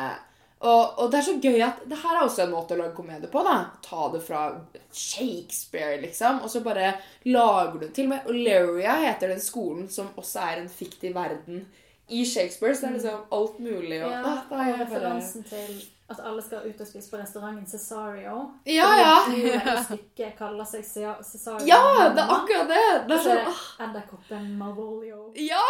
[0.66, 2.96] og, og det er så gøy at det her er også en måte å lage
[2.98, 3.44] komedie på.
[3.46, 3.56] da.
[3.86, 4.44] Ta det fra
[4.92, 6.94] Shakespeare, liksom, og så bare
[7.30, 11.66] lager du Til og med Oleria heter den skolen som også er en fiktiv verden
[12.10, 12.76] i Shakespeare.
[12.76, 14.00] Så det er liksom alt mulig.
[14.04, 15.14] Og, ja, da, da jeg bare...
[15.50, 18.42] til at alle skal ut og spise på restauranten Cesario.
[18.70, 19.78] Ja, ja.
[19.88, 21.66] Stykket kaller seg Cesario.
[21.66, 22.84] Ja, det er akkurat det!
[23.08, 25.32] Det er så sånn, edderkoppen Malvolio.
[25.42, 25.64] Ja!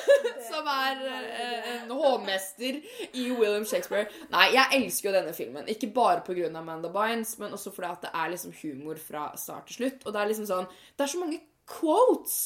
[0.48, 2.80] Som er eh, en hovmester
[3.12, 4.08] i William Shakespeare.
[4.32, 5.68] Nei, jeg elsker jo denne filmen.
[5.68, 6.48] Ikke bare pga.
[6.54, 10.04] Amanda Bynes, men også fordi at det er liksom humor fra start til slutt.
[10.04, 10.66] Og det er liksom sånn
[10.96, 12.40] Det er så mange quotes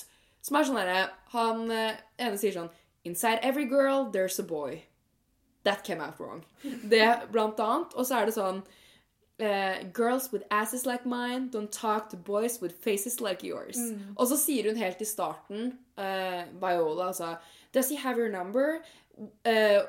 [0.45, 1.01] som er sånn herre
[1.35, 2.71] Han eh, ene sier sånn
[3.07, 4.83] Inside every girl, there's a boy.
[5.65, 6.45] That came out wrong.
[6.63, 7.95] Det blant annet.
[7.95, 8.63] Og så er det sånn
[9.41, 13.77] Uh, Girls with asses like mine don't talk to boys with faces like yours.
[13.77, 14.17] Mm.
[14.17, 17.37] Og så sier hun helt i starten, uh, Viola, altså
[17.73, 18.81] Does he have your number?
[19.47, 19.87] Uh,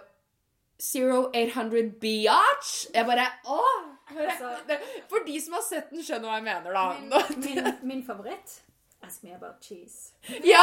[0.79, 2.85] 0800 biatch?
[2.93, 3.89] Jeg bare Åh!
[4.19, 4.77] Altså-
[5.09, 7.25] For de som har sett den, skjønner hva jeg mener, da.
[7.37, 8.61] Min, min favoritt
[9.01, 10.11] Ask me about cheese.
[10.45, 10.61] Ja!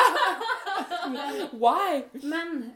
[1.64, 2.04] Why?
[2.22, 2.74] Men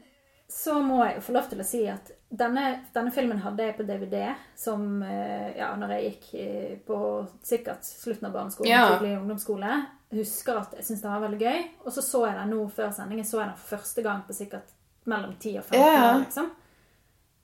[0.51, 2.63] så må jeg jo få lov til å si at denne,
[2.95, 6.97] denne filmen hadde jeg på DVD som eh, Ja, når jeg gikk eh, på
[7.43, 8.85] sikkert slutten av barneskolen, Ja.
[8.97, 9.81] tidlig ungdomsskole.
[10.11, 11.61] Husker at jeg syntes den var veldig gøy.
[11.85, 14.35] Og så så jeg den nå før sendingen så jeg den for første gang på
[14.35, 14.75] sikkert
[15.07, 16.01] mellom 10 og 15 Ja.
[16.11, 16.51] år, liksom.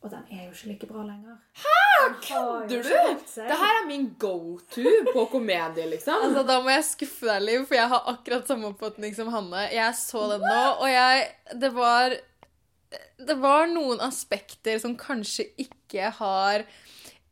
[0.04, 1.38] Og den er jo ikke like bra lenger.
[1.58, 1.76] Hæ?
[2.22, 3.24] Kødder du?
[3.34, 6.14] Det her er min go-to på komedie, liksom.
[6.28, 9.64] Altså, Da må jeg skuffe deg, Liv, for jeg har akkurat samme oppfatning som Hanne.
[9.74, 11.28] Jeg så den nå, og jeg
[11.60, 12.14] Det var
[13.18, 16.64] Det var noen aspekter som kanskje ikke har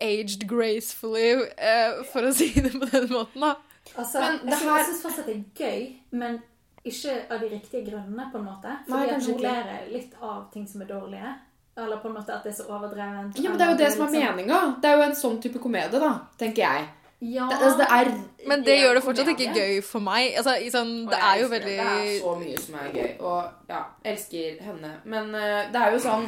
[0.01, 3.55] aged gracefully, eh, for å si det på den måten, da.
[3.95, 6.41] Altså, Men det her- jeg syns fortsatt det er gøy, men
[6.85, 8.73] ikke av de riktige grunnene, på en måte.
[8.87, 11.35] Nei, Fordi at nå ler litt av ting som er dårlige.
[11.77, 13.37] Eller på en måte at det er så overdrevent.
[13.39, 14.81] Ja, men Det er jo det som er liksom- meninga.
[14.81, 16.87] Det er jo en sånn type komedie, da, tenker jeg.
[17.25, 18.09] Ja, Det, altså, det er
[18.47, 20.35] Men det gjør det fortsatt ikke gøy for meg.
[20.38, 23.11] Altså, i sånn, det er jo veldig Det er så mye som er gøy.
[23.19, 23.81] Og ja,
[24.13, 24.91] elsker henne.
[25.05, 26.27] Men uh, det er jo sånn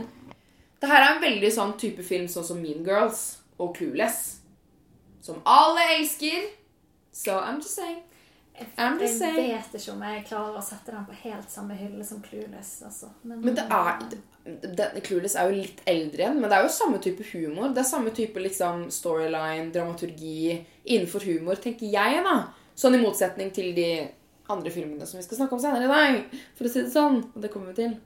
[0.81, 3.21] Det her er en veldig sånn type film sånn som Mean Girls
[3.59, 4.37] og Clueless.
[5.21, 6.49] Som alle elsker.
[7.11, 8.03] So I'm just saying.
[8.77, 9.51] I'm Jeg just saying.
[9.53, 12.81] vet ikke om jeg klarer å sette den på helt samme hylle som Clueless.
[12.85, 13.09] Altså.
[13.23, 14.19] Men det er det,
[15.03, 17.73] Clueless er jo litt eldre igjen, men det er jo samme type humor.
[17.75, 22.37] Det er samme type liksom, storyline, dramaturgi innenfor humor, tenker jeg, da.
[22.77, 23.89] Sånn i motsetning til de
[24.51, 26.43] andre filmene som vi skal snakke om senere i dag.
[26.57, 27.23] For å si det sånn.
[27.33, 27.97] Og det kommer vi til.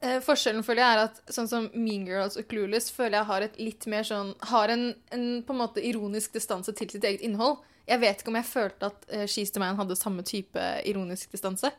[0.00, 3.44] Eh, forskjellen føler jeg er at sånn som Mean Girls og Clueless føler jeg har
[3.44, 7.24] et litt mer sånn Har en, en på en måte ironisk distanse til sitt eget
[7.26, 7.58] innhold.
[7.90, 11.34] Jeg vet ikke om jeg følte at uh, She's the Man hadde samme type ironisk
[11.34, 11.72] distanse.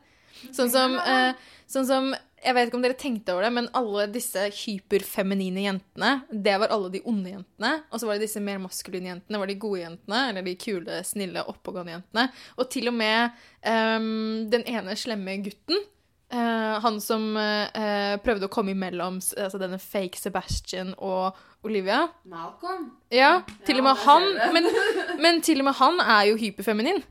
[0.54, 1.34] Sånn som, eh,
[1.70, 6.10] sånn som Jeg vet ikke om dere tenkte over det, men alle disse hyperfeminine jentene,
[6.30, 7.70] det var alle de onde jentene.
[7.92, 10.22] Og så var det disse mer maskuline jentene, var de gode jentene.
[10.30, 12.26] Eller de kule, snille, oppegående jentene.
[12.58, 15.86] Og til og med um, den ene slemme gutten.
[16.32, 22.08] Uh, han som uh, prøvde å komme imellom altså denne fake Sebastian og Olivia.
[22.26, 22.88] Malcolm.
[23.12, 24.30] Ja, til og med han.
[24.56, 24.70] Men,
[25.22, 27.04] men til og med han er jo hyperfeminin.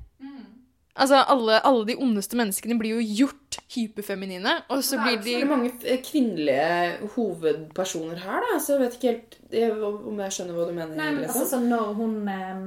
[0.96, 5.14] Altså, alle, alle de ondeste menneskene blir jo gjort hyperfeminine, og så Det er blir
[5.14, 9.38] jo så de veldig mange eh, kvinnelige hovedpersoner her, da, så jeg vet ikke helt
[9.56, 10.96] jeg, om jeg skjønner hva du mener.
[11.00, 11.42] Nei, men liksom.
[11.42, 12.66] altså sånn når hun eh,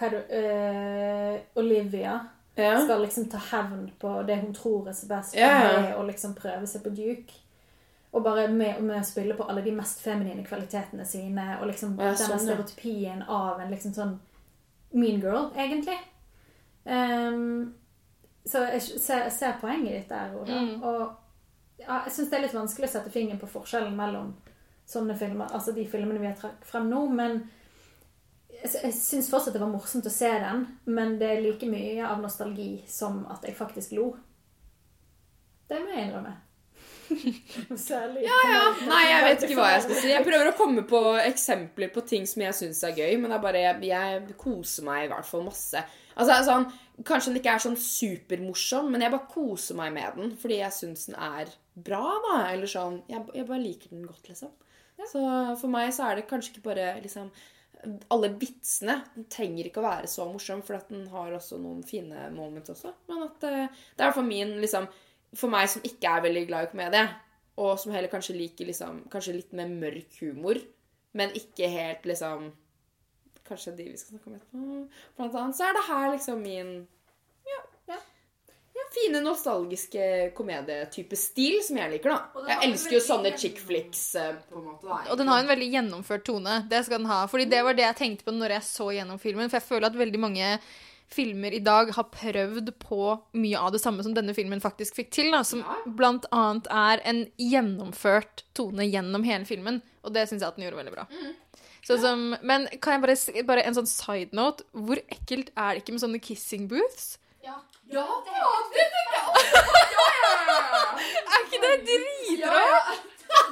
[0.00, 2.16] Hva er det eh, Olivia
[2.58, 2.74] Ja.
[2.84, 6.34] skal liksom ta hevn på det hun tror er så best, Ja, med å liksom
[6.34, 7.38] prøve seg på Duke.
[8.12, 11.94] Og bare med, med å spille på alle de mest feminine kvalitetene sine, og liksom
[11.94, 12.38] Ja, denne sånn, ja.
[12.48, 14.16] stereotypien av en liksom sånn
[14.92, 15.94] mean girl, egentlig.
[16.84, 17.74] Ehm,
[18.44, 20.60] så jeg ser, ser poenget ditt der, Oda.
[20.60, 20.82] Mm.
[20.82, 24.34] Og ja, jeg syns det er litt vanskelig å sette fingeren på forskjellen mellom
[24.90, 27.36] sånne filmer, altså de filmene vi har trukket frem nå, men
[28.50, 32.02] jeg, jeg syns fortsatt det var morsomt å se den, men det er like mye
[32.06, 34.10] av nostalgi som at jeg faktisk lo.
[35.70, 36.34] Det må jeg innrømme.
[37.90, 38.66] Særlig Ja, ja.
[38.86, 40.10] Nei, jeg vet ikke hva jeg skal si.
[40.12, 43.38] Jeg prøver å komme på eksempler på ting som jeg syns er gøy, men det
[43.38, 45.82] er bare, jeg koser meg i hvert fall masse.
[46.20, 50.34] Altså, sånn, Kanskje den ikke er sånn supermorsom, men jeg bare koser meg med den
[50.36, 52.02] fordi jeg syns den er bra.
[52.26, 54.52] da, Eller sånn Jeg, jeg bare liker den godt, liksom.
[55.08, 55.22] Så
[55.56, 57.30] for meg så er det kanskje ikke bare liksom
[58.12, 58.98] alle vitsene.
[59.14, 62.72] Den trenger ikke å være så morsom, for at den har også noen fine moments
[62.74, 62.92] også.
[63.08, 64.90] Men at eh, det er for min liksom
[65.30, 67.04] For meg som ikke er veldig glad i komedie,
[67.62, 70.58] og som heller kanskje liker liksom Kanskje litt mer mørk humor,
[71.14, 72.48] men ikke helt liksom
[73.50, 74.80] Kanskje de vi skal snakke om etterpå.
[75.18, 76.68] Blant annet så er det her liksom min
[77.50, 77.60] ja,
[77.90, 77.96] ja,
[78.78, 80.04] ja, fine, nostalgiske
[80.38, 82.44] komedietype stil som jeg liker, da.
[82.52, 84.04] Jeg elsker jo sånne chick flicks.
[84.14, 84.86] eh, på en måte.
[84.86, 85.00] Da.
[85.10, 86.60] Og den har en veldig gjennomført tone.
[86.70, 87.24] Det skal den ha.
[87.26, 89.50] Fordi det var det jeg tenkte på når jeg så gjennom filmen.
[89.50, 90.52] For jeg føler at veldig mange
[91.10, 93.00] filmer i dag har prøvd på
[93.34, 95.32] mye av det samme som denne filmen faktisk fikk til.
[95.34, 95.64] Da, som
[95.98, 99.80] blant annet er en gjennomført tone gjennom hele filmen.
[100.06, 101.08] Og det syns jeg at den gjorde veldig bra.
[101.10, 101.49] Sånn
[101.86, 104.64] som, men kan jeg bare, si- bare en sånn side note?
[104.72, 107.18] Hvor ekkelt er det ikke med sånne kissing booths?
[107.42, 107.54] Ja,
[107.90, 109.30] det tenker jeg
[111.30, 112.66] Er ikke det dritbra?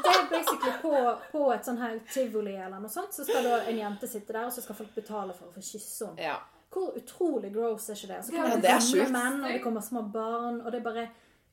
[0.03, 0.93] Det er basically på,
[1.33, 4.47] på et sånn her tivoli eller noe sånt, så skal da en jente sitte der,
[4.49, 6.23] og så skal folk betale for å få kysse henne.
[6.29, 6.37] Ja.
[6.75, 8.19] Hvor utrolig gross er ikke det?
[8.27, 10.85] Så Ja, kommer det er gamle menn, og det kommer små barn, og det er
[10.89, 11.07] bare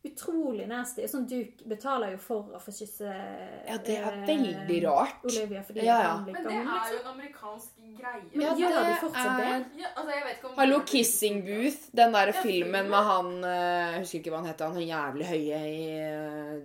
[0.05, 1.05] Utrolig nasty.
[1.09, 5.23] Sånn Duke betaler jo for å få kysse Ja, det er eh, veldig rart.
[5.25, 6.11] Olivia, fordi ja, ja.
[6.21, 6.75] Men det gammel, liksom.
[6.75, 7.07] er jo liksom.
[7.07, 8.21] en amerikansk greie.
[8.33, 9.41] Men ja, gjør de fortsatt er...
[9.41, 9.81] det?
[9.81, 11.89] Ja, altså, Hallo, Kissing Booth.
[11.97, 14.73] Den der ja, filmen med han eh, Jeg husker ikke hva han heter.
[14.75, 16.55] Han er jævlig høye i uh,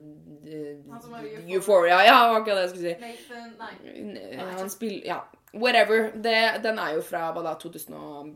[0.90, 1.44] Euphoria.
[1.46, 2.00] Euphoria.
[2.10, 2.96] Ja, hva var ikke det jeg skulle si.
[3.06, 4.50] Nathan, nei.
[4.60, 5.22] Han spiller Ja,
[5.54, 6.10] whatever.
[6.14, 7.56] Det, den er jo fra hva da?
[7.62, 8.34] 2000 og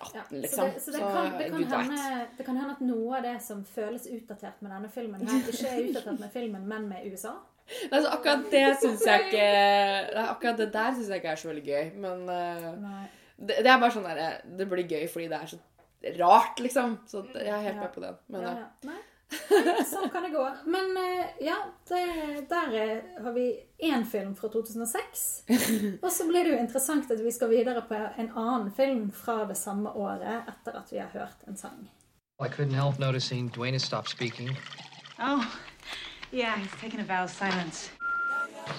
[0.00, 0.70] 18, liksom.
[0.70, 3.34] Så, det, så, det, kan, det, kan hende, det, kan, hende, at noe av det
[3.44, 7.34] som føles utdatert med denne filmen, her, ikke er utdatert med filmen, men med USA?
[7.66, 9.46] Nei, så akkurat det syns jeg ikke
[10.14, 11.88] nei, Akkurat det der syns jeg ikke er så veldig gøy.
[12.04, 13.00] Men uh,
[13.36, 15.58] det, er bare sånn derre eh, Det blir gøy fordi det er så
[16.20, 16.98] rart, liksom.
[17.10, 18.18] Så jeg er helt med på den.
[18.30, 18.62] Men, ja, eh.
[18.62, 18.92] ja.
[18.92, 19.02] Nei.
[19.90, 20.44] Sånn kan det gå.
[20.70, 21.56] Men eh, ja,
[21.88, 22.02] det,
[22.50, 23.48] der er, har vi
[23.82, 25.26] én film fra 2006.
[26.04, 29.42] Og så blir det jo interessant at vi skal videre på en annen film fra
[29.48, 31.86] det samme året etter at vi har hørt en sang.
[32.38, 34.56] I couldn't help noticing Dwayne has stopped speaking.
[35.18, 35.44] Oh,
[36.30, 37.90] yeah, he's taken a vow of silence.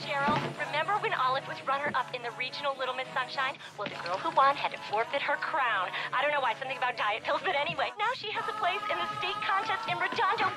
[0.04, 0.36] Cheryl,
[0.68, 3.56] remember when Olive was runner-up in the regional Little Miss Sunshine?
[3.78, 5.90] Well, the girl who won had to forfeit her crown.
[6.14, 8.84] I don't know why, something about diet pills, but anyway, now she has a place
[8.92, 10.52] in the state contest in Redondo.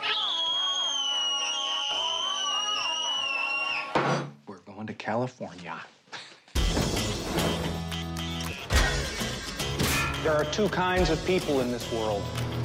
[4.46, 5.78] We're going to California.
[10.22, 12.22] There are two kinds of people in this world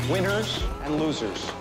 [0.10, 1.52] winners and losers.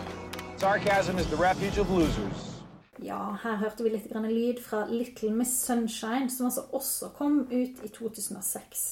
[0.57, 2.54] Sarcasm is the refuge of losers.
[3.03, 7.41] Ja, her hørte vi litt grann lyd fra Little Miss Sunshine, som altså også kom
[7.51, 8.85] ut i 2006.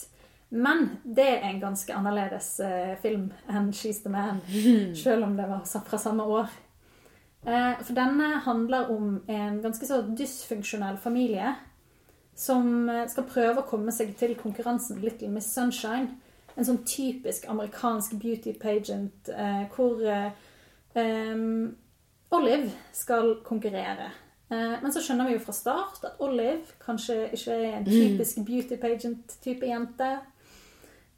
[0.52, 4.42] Men det er en ganske annerledes eh, film enn She's the Man,
[5.04, 6.50] selv om det var fra samme år.
[7.46, 11.54] Eh, for denne handler om en ganske så dysfunksjonell familie
[12.36, 16.18] som eh, skal prøve å komme seg til konkurransen Little Miss Sunshine.
[16.52, 21.72] En sånn typisk amerikansk beauty pageant eh, hvor em,
[22.32, 24.10] Olive skal konkurrere.
[24.52, 28.42] Eh, Men så skjønner vi jo fra start at Olive kanskje ikke er en typisk
[28.46, 30.10] beauty pageant-type jente.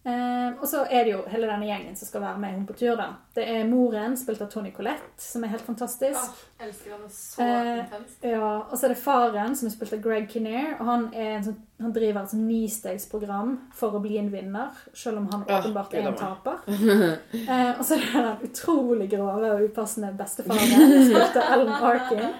[0.06, 2.74] Eh, og så er det jo hele denne gjengen som skal være med hun på
[2.76, 2.96] tur.
[2.96, 3.06] da.
[3.34, 6.42] Det er moren, spilt av Tony Collette, som er helt fantastisk.
[6.60, 8.18] elsker henne så Eh, intenst.
[8.22, 10.76] ja, og så er det faren, som er spilt av Greg Kinnear.
[10.80, 14.70] Og han, er en sånn, han driver et sånn nistegsprogram for å bli en vinner,
[14.92, 16.60] selv om han Ah, åpenbart er en taper.
[16.68, 22.34] Eh, og så er det den utrolig grove og upassende bestefaren, spilt av Ellen Arkin.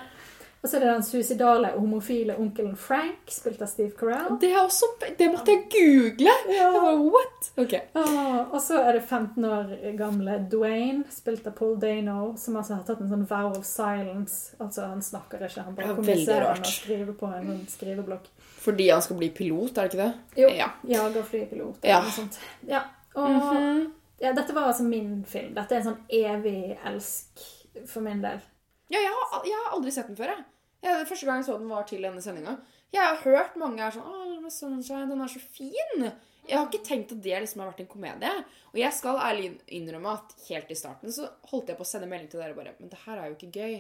[0.65, 4.39] Og så er det den suicidale homofile onkelen Frank, spilt av Steve Carell.
[4.41, 4.87] Det, også,
[5.19, 6.33] det måtte jeg google!
[6.49, 7.51] Jeg bare, what?
[7.61, 7.75] Ok.
[8.01, 12.79] Ah, og så er det 15 år gamle Dwayne, spilt av Paul Dano, som altså
[12.79, 14.55] har tatt en sånn vow of silence.
[14.59, 18.33] Altså, han snakker ikke, han bare veldig kommuniserer og skriver på en sånn skriveblokk.
[18.65, 20.41] Fordi han skal bli pilot, er det ikke det?
[20.47, 20.71] Jo, Ja.
[20.95, 22.01] jagerflypilot eller Ja.
[22.01, 22.39] noe sånt.
[22.67, 22.83] Ja,
[23.15, 23.93] og Mhm.
[24.21, 25.53] ja, dette var altså min film.
[25.55, 27.45] Dette er en sånn evig elsk
[27.87, 28.41] for min del.
[28.91, 30.45] Ja, jeg har, jeg har aldri sett den før, jeg.
[30.85, 31.09] Jeg.
[31.11, 32.59] Første gang jeg så den var til denne sendinga.
[32.95, 36.07] Jeg har hørt mange er sånn Å, Miss Sunshine, den er så fin.
[36.45, 38.33] Jeg har ikke tenkt at det liksom har vært en komedie.
[38.75, 42.09] Og jeg skal ærlig innrømme at helt i starten så holdt jeg på å sende
[42.11, 43.77] melding til dere og bare Men det her er jo ikke gøy.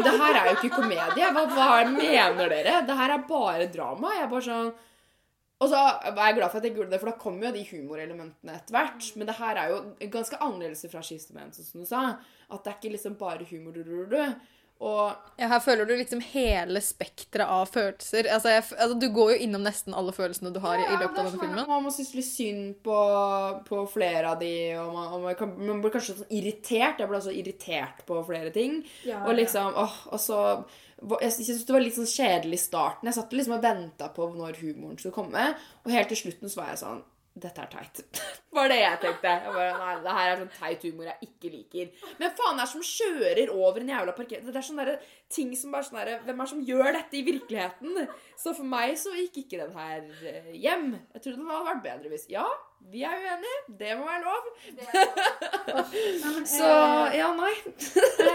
[0.00, 1.32] Det her er jo ikke komedie.
[1.36, 2.78] Hva, hva mener dere?
[2.88, 4.14] Det her er bare drama.
[4.16, 4.72] Jeg er bare sånn
[5.60, 7.66] og så er jeg glad for at jeg gjorde det, for da kommer jo de
[7.68, 9.08] humorelementene etter hvert.
[9.20, 9.80] Men det her er jo
[10.14, 12.00] ganske annerledes fra Skiftemenn, sånn som du sa.
[12.48, 13.76] At det er ikke liksom bare humor.
[13.76, 14.22] du, du, du.
[14.80, 18.26] Og Ja, her føler du liksom hele spekteret av følelser.
[18.32, 21.20] Altså, jeg, altså, du går jo innom nesten alle følelsene du har i, i løpet
[21.20, 21.68] av denne filmen.
[21.68, 23.00] Man må synes litt synd på,
[23.68, 27.00] på flere av de, og man, og man, kan, man blir kanskje sånn irritert.
[27.00, 28.80] Jeg ble også irritert på flere ting.
[29.08, 29.38] Ja, og ja.
[29.42, 30.40] liksom, åh, og så
[31.00, 33.08] Jeg synes det var litt sånn kjedelig i starten.
[33.08, 35.46] Jeg satt liksom og venta på når humoren skulle komme,
[35.84, 37.00] og helt til slutten så var jeg sånn
[37.42, 38.22] dette er teit.
[38.56, 39.34] var det jeg tenkte.
[39.44, 42.08] Jeg bare, nei, det her er sånn teit humor jeg ikke liker.
[42.20, 44.46] Men faen det er som kjører over en jævla parkering.
[44.46, 44.96] Det er sånne
[45.30, 48.10] ting som bare sånn derre Hvem er det som gjør dette i virkeligheten?
[48.40, 50.90] Så for meg så gikk ikke den her eh, hjem.
[51.14, 52.46] Jeg trodde den hadde vært bedre hvis Ja,
[52.90, 53.58] vi er uenige.
[53.80, 54.42] Det må være lov.
[56.56, 56.70] så
[57.14, 57.54] ja, nei.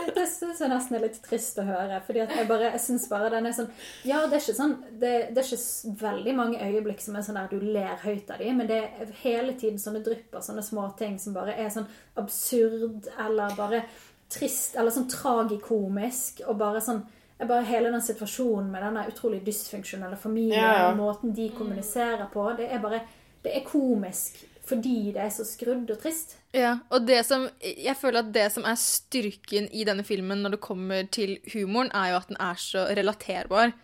[0.45, 1.99] Syns jeg nesten er litt trist å høre.
[2.05, 3.69] Fordi at jeg bare, jeg synes bare den er sånn
[4.05, 7.39] Ja, det er ikke sånn Det, det er ikke veldig mange øyeblikk som er sånn
[7.39, 10.87] der du ler høyt av dem, men det er hele tiden sånne drypper, sånne små
[10.99, 11.89] ting som bare er sånn
[12.21, 13.83] absurd eller bare
[14.31, 17.03] trist eller sånn tragikomisk og bare sånn
[17.35, 20.91] bare Hele den situasjonen med denne utrolig dysfunksjonelle familien Ja, ja.
[20.95, 23.01] måten de kommuniserer på, det er bare
[23.43, 26.37] Det er komisk fordi det er så skrudd og trist.
[26.55, 30.63] Ja, og som, jeg føler at det som er styrken i denne filmen når det
[30.63, 33.75] kommer til humoren, er jo at den er så relaterbar.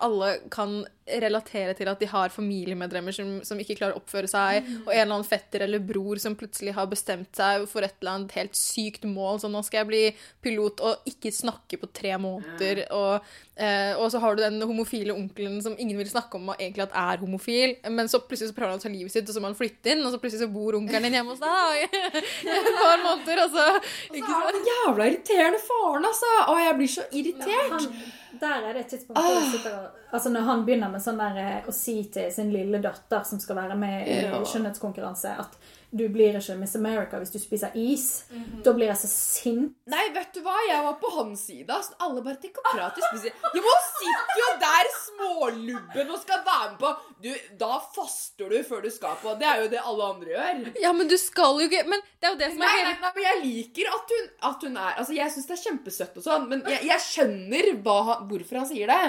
[0.00, 0.84] Alle kan
[1.22, 5.00] relatere til at de har familiemedlemmer som, som ikke klarer å oppføre seg, og en
[5.00, 8.58] eller annen fetter eller bror som plutselig har bestemt seg for et eller annet helt
[8.58, 10.02] sykt mål, så nå skal jeg bli
[10.44, 15.16] pilot og ikke snakke på tre måneder, og, eh, og så har du den homofile
[15.16, 18.58] onkelen som ingen vil snakke om og egentlig at er homofil, men så plutselig så
[18.58, 20.46] prøver han å ta livet sitt, og så må han flytte inn, og så plutselig
[20.46, 21.98] så bor onkelen din hjemme hos deg
[22.48, 26.30] i et par måneder, og så er han Den jævla irriterende faren, altså.
[26.48, 27.74] Å, jeg blir så irritert.
[27.74, 27.90] Han,
[28.38, 31.18] der er det et tidspunkt hvor jeg sitter og Altså Når han begynner med sånn
[31.20, 34.38] der eh, å si til sin lille datter som skal være med i Ja.
[34.44, 35.58] skjønnhetskonkurranse, at
[35.90, 38.24] du blir ikke Miss America hvis du spiser is,
[38.64, 39.70] da blir jeg så sint.
[39.88, 40.52] Nei, vet du hva?
[40.68, 41.70] Jeg var på hans side.
[41.72, 41.90] ass.
[42.04, 43.32] Alle bare tenker å prate spiser.
[43.56, 46.90] Jo, men sitter jo der, smålubben, og skal være med på
[47.24, 49.32] Du, Da faster du før du skal på.
[49.40, 50.60] Det er jo det alle andre gjør.
[50.82, 52.92] Ja, men du skal jo ikke Men det er jo det som er Nei, hele
[52.92, 55.64] nei, nei, men jeg liker at hun, at hun er Altså, Jeg syns det er
[55.64, 59.00] kjempesøtt og sånn, men jeg, jeg skjønner hva, hvorfor han sier det.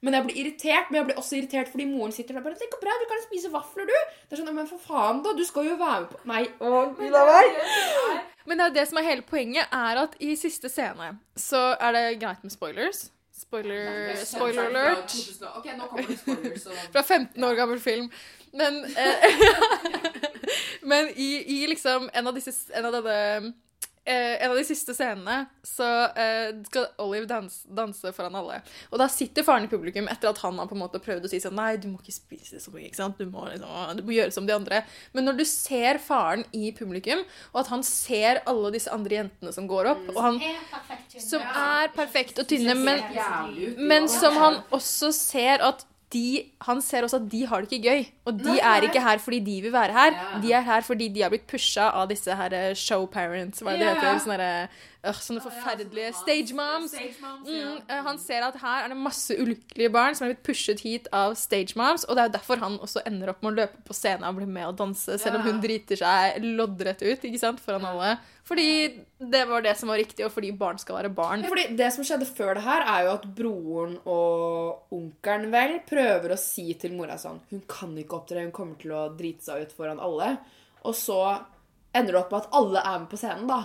[0.00, 2.68] Men jeg blir irritert, men jeg blir også irritert fordi moren sitter der bare Det
[2.70, 3.96] går bra, du kan spise vafler, du.
[4.28, 5.34] Det er sånn, Men for faen, da.
[5.34, 7.60] Du skal jo være med på Nei, å, gud a meg.
[8.46, 11.70] Men det er jo det som er hele poenget, er at i siste scene så
[11.74, 13.08] er det greit med spoilers.
[13.38, 15.14] Spoiler, spoiler alert.
[15.56, 16.64] Ok, nå kommer det spoilers.
[16.94, 18.08] Fra 15 år gammel film.
[18.58, 19.42] Men, eh,
[20.90, 23.52] men i, i liksom en av disse En av denne
[24.08, 28.60] eh, en av de siste scenene så eh, skal Olive danse, danse foran alle.
[28.92, 31.32] Og da sitter faren i publikum etter at han har på en måte prøvd å
[31.32, 32.86] si sånn Nei, du må ikke spise så mye.
[32.88, 33.18] ikke sant?
[33.18, 34.82] Du må, liksom, du må gjøre som de andre.
[35.16, 39.54] Men når du ser faren i publikum, og at han ser alle disse andre jentene
[39.54, 40.40] som går opp og han,
[41.18, 43.02] Som er perfekt og tynne, men,
[43.78, 47.88] men som han også ser at de, han ser også at de har det ikke
[47.90, 48.04] gøy.
[48.26, 50.12] Og de Nei, er ikke her fordi de vil være her.
[50.16, 50.40] Ja.
[50.40, 53.60] De er her fordi de har blitt pusha av disse her eh, show parents.
[53.60, 53.94] Hva er det Ja.
[53.94, 54.18] heter?
[54.24, 54.68] Sånne, der,
[55.06, 56.94] øh, sånne forferdelige stage moms.
[57.46, 60.82] Mm, eh, han ser at her er det masse ulykkelige barn som er blitt pushet
[60.84, 63.58] hit av stage moms, og det er jo derfor han også ender opp med å
[63.60, 67.28] løpe på scenen og bli med og danse, selv om hun driter seg loddrett ut
[67.30, 68.16] ikke sant, foran alle.
[68.48, 68.68] Fordi
[69.18, 71.42] det var det som var riktig, og fordi barn skal være barn.
[71.44, 75.74] Ja, fordi Det som skjedde før det her, er jo at broren og onkelen vel
[75.88, 79.44] prøver å si til mora sånn Hun kan ikke opptre, hun kommer til å drite
[79.44, 80.38] seg ut foran alle.
[80.88, 81.20] Og så
[81.92, 83.60] ender det opp med at alle er med på scenen, da.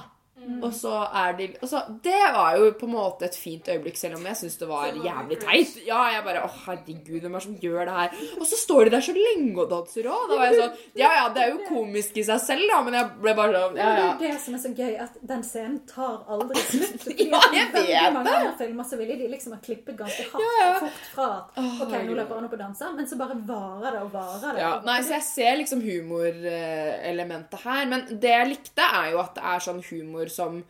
[0.66, 3.96] Og så er de og så, Det var jo på en måte et fint øyeblikk,
[3.96, 5.76] selv om jeg syns det var jævlig teit.
[5.88, 8.18] Ja, jeg bare Å, herregud, hvem er det som gjør det her?
[8.42, 10.26] Og så står de der så lenge og danser òg.
[10.32, 12.98] Da var jeg sånn Ja ja, det er jo komisk i seg selv, da, men
[12.98, 14.10] jeg ble bare sånn Ja ja.
[14.20, 17.08] Det er det som er så gøy, at den scenen tar aldri slutt.
[17.14, 18.36] Ja, jeg veldig vet mange det.
[18.42, 20.74] andre filmer så ville de liksom ha klippet ganske hardt Ja, ja.
[20.82, 24.04] fort fra at OK, nå løper han opp og danser, men så bare varer det
[24.10, 24.66] og varer det.
[24.66, 27.86] Ja, nei, så jeg ser liksom humorelementet her.
[27.92, 30.62] Men det jeg likte, er jo at det er sånn humor som,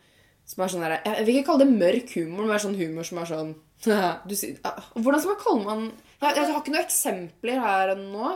[0.48, 2.80] som er sånn der, Jeg vil ikke kalle det mørk humor, men det er sånn
[2.80, 4.34] humor som er sånn du,
[4.64, 5.86] ah, Hvordan skal man kalle man
[6.24, 8.28] jeg, jeg har ikke noen eksempler her nå,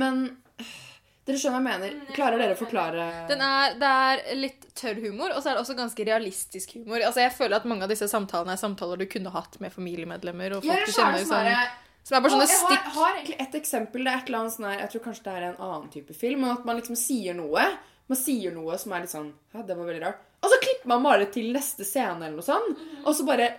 [0.00, 0.22] men
[1.28, 2.14] dere skjønner hva jeg mener.
[2.16, 5.62] Klarer dere å forklare Den er, det er litt tørr humor, og så er det
[5.62, 7.04] også ganske realistisk humor.
[7.06, 10.56] Altså Jeg føler at mange av disse samtalene er samtaler du kunne hatt med familiemedlemmer
[10.58, 11.22] og folk Ja, du er kjenner.
[11.22, 11.78] Som, sånn
[12.10, 12.70] som er bare sånne stikk.
[12.72, 14.04] jeg har, har egentlig et eksempel.
[14.06, 16.16] Det er et eller annet sånn her Jeg tror kanskje det er en annen type
[16.16, 16.44] film.
[16.44, 17.66] Men at man liksom sier noe
[18.10, 20.26] Man sier noe som er litt sånn Ja, det var veldig rart.
[20.40, 22.78] Og så klipper man bare til neste scene eller noe sånt.
[23.04, 23.50] Og så bare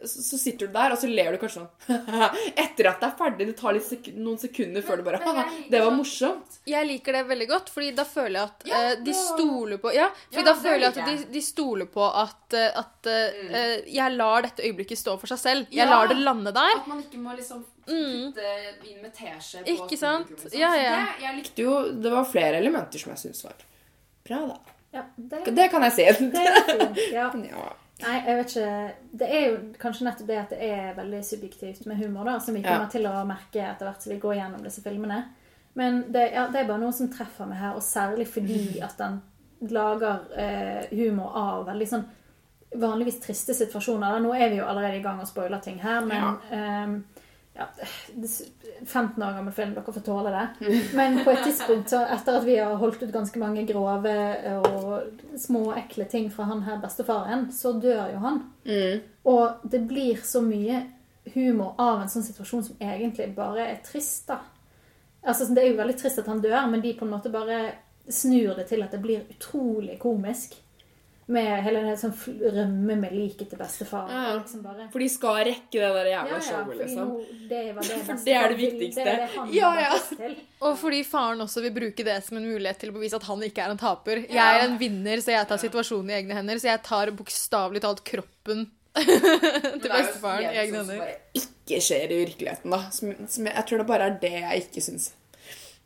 [0.00, 1.98] Så så sitter du der, og så ler du kanskje sånn
[2.56, 3.46] Etter at det er ferdig.
[3.50, 6.56] Det tar litt sek noen sekunder før du bare Haha, det var morsomt.
[6.70, 10.08] Jeg liker det veldig godt, fordi da føler jeg at eh, de stoler på Ja,
[10.30, 13.76] fordi Ja, da føler jeg at de, de stoler på at, eh, at eh, eh,
[14.00, 15.66] jeg lar dette øyeblikket stå for seg selv.
[15.70, 15.90] Jeg Ja.
[15.92, 16.76] lar det lande der.
[16.80, 18.50] At man ikke må liksom putte
[18.88, 20.26] inn med teskje på Ikke sant?
[20.32, 20.60] publikum sånn.
[20.64, 20.96] Ja, ja.
[21.04, 23.66] Det, jeg likte jo Det var flere elementer som jeg syntes var
[24.30, 24.76] bra, da.
[24.96, 26.06] Ja, det, Det kan jeg si.
[26.34, 26.94] det er fint.
[27.12, 27.28] Ja.
[27.50, 27.70] Ja.
[28.00, 31.82] Nei, jeg vet ikke Det er jo kanskje nettopp det at det er veldig subjektivt
[31.90, 32.70] med humor, da, som vi Ja.
[32.78, 35.18] kommer til å merke etter hvert som vi går gjennom disse filmene.
[35.76, 38.96] Men det, ja, det er bare noe som treffer meg her, og særlig fordi at
[38.98, 39.20] den
[39.68, 42.06] lager eh, humor av veldig sånn
[42.80, 44.16] vanligvis triste situasjoner.
[44.16, 44.18] Da.
[44.24, 46.96] Nå er vi jo allerede i gang og spoiler ting her, men ehm,
[47.60, 47.66] ja,
[48.86, 50.70] 15 år gammel film, dere får tåle det.
[50.96, 54.14] Men på et tidspunkt, så etter at vi har holdt ut ganske mange grove
[54.64, 58.40] og små, ekle ting fra han her bestefaren, så dør jo han.
[58.64, 59.04] Mm.
[59.28, 60.80] Og det blir så mye
[61.34, 64.40] humor av en sånn situasjon som egentlig bare er trist, da.
[65.20, 67.60] Altså, det er jo veldig trist at han dør, men de på en måte bare
[68.10, 70.56] snur det til at det blir utrolig komisk.
[71.30, 72.14] Med hele den sånn
[72.56, 74.08] rømme med liket til bestefar.
[74.10, 74.22] Ja.
[74.40, 77.12] Liksom bare, For de skal rekke det der jævla ja, ja, showet, liksom.
[77.12, 79.04] nå, det var det For det er det viktigste.
[79.06, 80.32] Det er det han Ja, ja.
[80.66, 83.46] Og fordi faren også vil bruke det som en mulighet til å bevise at han
[83.46, 84.24] ikke er en taper.
[84.26, 86.60] Jeg er en vinner, så jeg tar situasjonen i egne hender.
[86.60, 88.66] Så jeg tar bokstavelig talt kroppen
[89.00, 91.06] til bestefaren i egne sånn som hender.
[91.06, 92.82] bare ikke skjer i virkeligheten, da.
[92.90, 95.12] Som, som jeg, jeg tror det bare er det jeg ikke syns.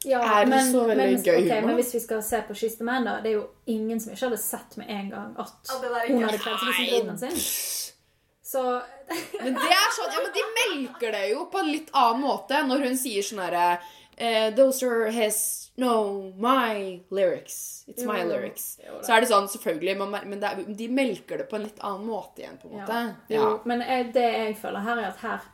[0.04, 1.66] Ja, er men, så veldig men, gøy okay, humor.
[1.70, 3.18] Men hvis vi skal se på She's the Man, da.
[3.24, 5.78] Det er jo ingen som ikke hadde sett med en gang at Ja,
[6.08, 7.42] hun hadde kledd seg som broren sin.
[8.44, 8.62] Så
[9.40, 12.60] Men det er sånn, ja, men de melker det jo på en litt annen måte
[12.68, 13.68] når hun sier sånn herre
[14.16, 17.84] eh, Those are his No, my lyrics.
[17.88, 18.78] It's my Jo, lyrics.
[18.86, 19.00] jo.
[19.02, 21.80] Så er det sånn, selvfølgelig, man men det er, de melker det på en litt
[21.82, 23.00] annen måte igjen, på en måte.
[23.26, 23.40] Ja.
[23.40, 23.82] Jo, men
[24.14, 25.48] det jeg føler her, er at her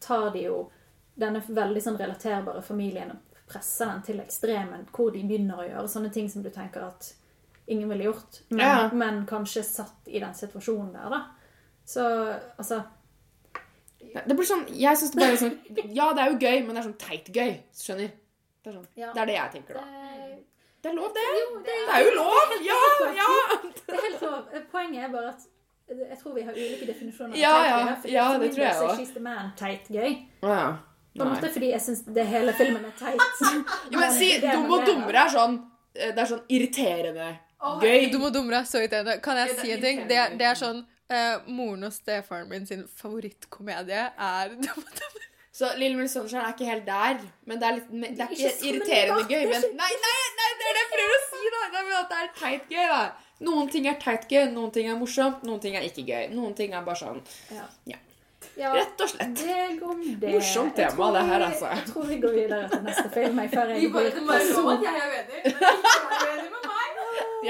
[0.00, 0.62] tar de jo
[1.20, 3.12] denne veldig sånn relaterbare familien
[3.50, 7.10] presser den til ekstremen, hvor de begynner å gjøre sånne ting som du tenker at
[7.70, 8.88] ingen ville gjort, men, Ja.
[8.92, 11.20] men kanskje satt i den situasjonen der, da.
[11.86, 12.02] Så
[12.58, 12.82] altså
[14.26, 16.74] Det blir sånn, jeg synes det bare er sånn Ja, det er jo gøy, men
[16.74, 17.52] det er sånn teit gøy.
[17.76, 18.10] Skjønner?
[18.64, 19.12] Det er, sånn, Ja.
[19.12, 19.84] det er det jeg tenker, da.
[19.84, 20.44] det,
[20.82, 21.24] Det er lov, det.
[21.66, 22.54] det, Det er jo lov!
[22.64, 22.80] Ja!
[23.20, 23.30] ja.
[23.86, 24.44] Det er helt lov.
[24.72, 25.46] Poenget er bare at
[25.90, 27.32] jeg tror vi har ulike definisjoner.
[27.32, 27.96] av Ja, ja.
[28.04, 29.26] Ja, det tror jeg òg.
[29.26, 30.26] er teit gøy.
[30.42, 30.76] Ja.
[31.16, 33.22] På en måte fordi jeg syns hele filmen er teit.
[33.92, 35.56] Jo, men si Dum og dummere er sånn
[35.94, 37.30] eh, Det er sånn irriterende
[37.82, 38.06] gøy.
[38.12, 39.18] Dum og dummere er så irriterende.
[39.24, 40.04] Kan jeg det si en ting?
[40.10, 45.26] Det det er sånn uh, Moren og stefaren min sin favorittkomedie er Dum og dummere.
[45.60, 48.52] Så Little Miss Sunshine er ikke helt der, men det er, litt, det er Ikke
[48.52, 49.48] ikke irriterende gøy.
[49.50, 51.64] Men nei, nei, nei, det er det jeg prøver å si, da!
[51.74, 53.00] Nei, men at det er teit gøy, da.
[53.44, 56.30] Noen ting er teit gøy, noen ting er morsomt, noen ting er ikke gøy.
[56.32, 57.66] Noen ting er bare sånn Ja.
[57.90, 57.98] Ja.
[58.58, 59.36] Ja, Rett og slett.
[59.36, 60.32] Det går det.
[60.34, 61.66] Morsomt tema, tror det her, vi- altså.
[61.66, 63.38] Jeg tror vi går videre til neste film.
[63.38, 64.84] Jeg, før jeg Vi bare- blir det bare lov at person...
[64.84, 66.88] jeg er uenig, men ikke vær uenig med meg.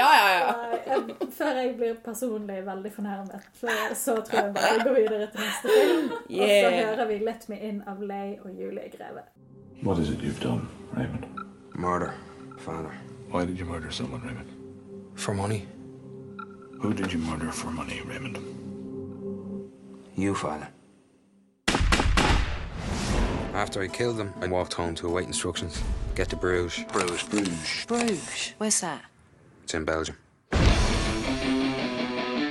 [0.00, 0.52] Ja, ja, ja.
[0.86, 5.26] Jeg- Før jeg blir personlig veldig fornærmet, så, så tror jeg bare vi går videre
[5.32, 6.10] til neste film.
[6.12, 9.22] Og så hører vi 'Let Me In' av Lay og Julie Greve.
[9.82, 11.24] What is it you've done, Raymond?
[11.74, 12.10] Murder,
[12.58, 12.92] father.
[13.32, 14.48] Why did you murder someone, Raymond?
[15.16, 15.60] For money.
[16.82, 18.36] Who did you murder for money, Raymond?
[20.18, 20.66] You, father.
[23.54, 25.82] After I killed them, I walked home to await instructions.
[26.14, 26.84] Get to Bruges.
[26.92, 27.22] Bruges.
[27.24, 27.84] Bruges.
[27.86, 28.54] Bruges.
[28.58, 29.02] Where's that?
[29.64, 30.16] It's in Belgium.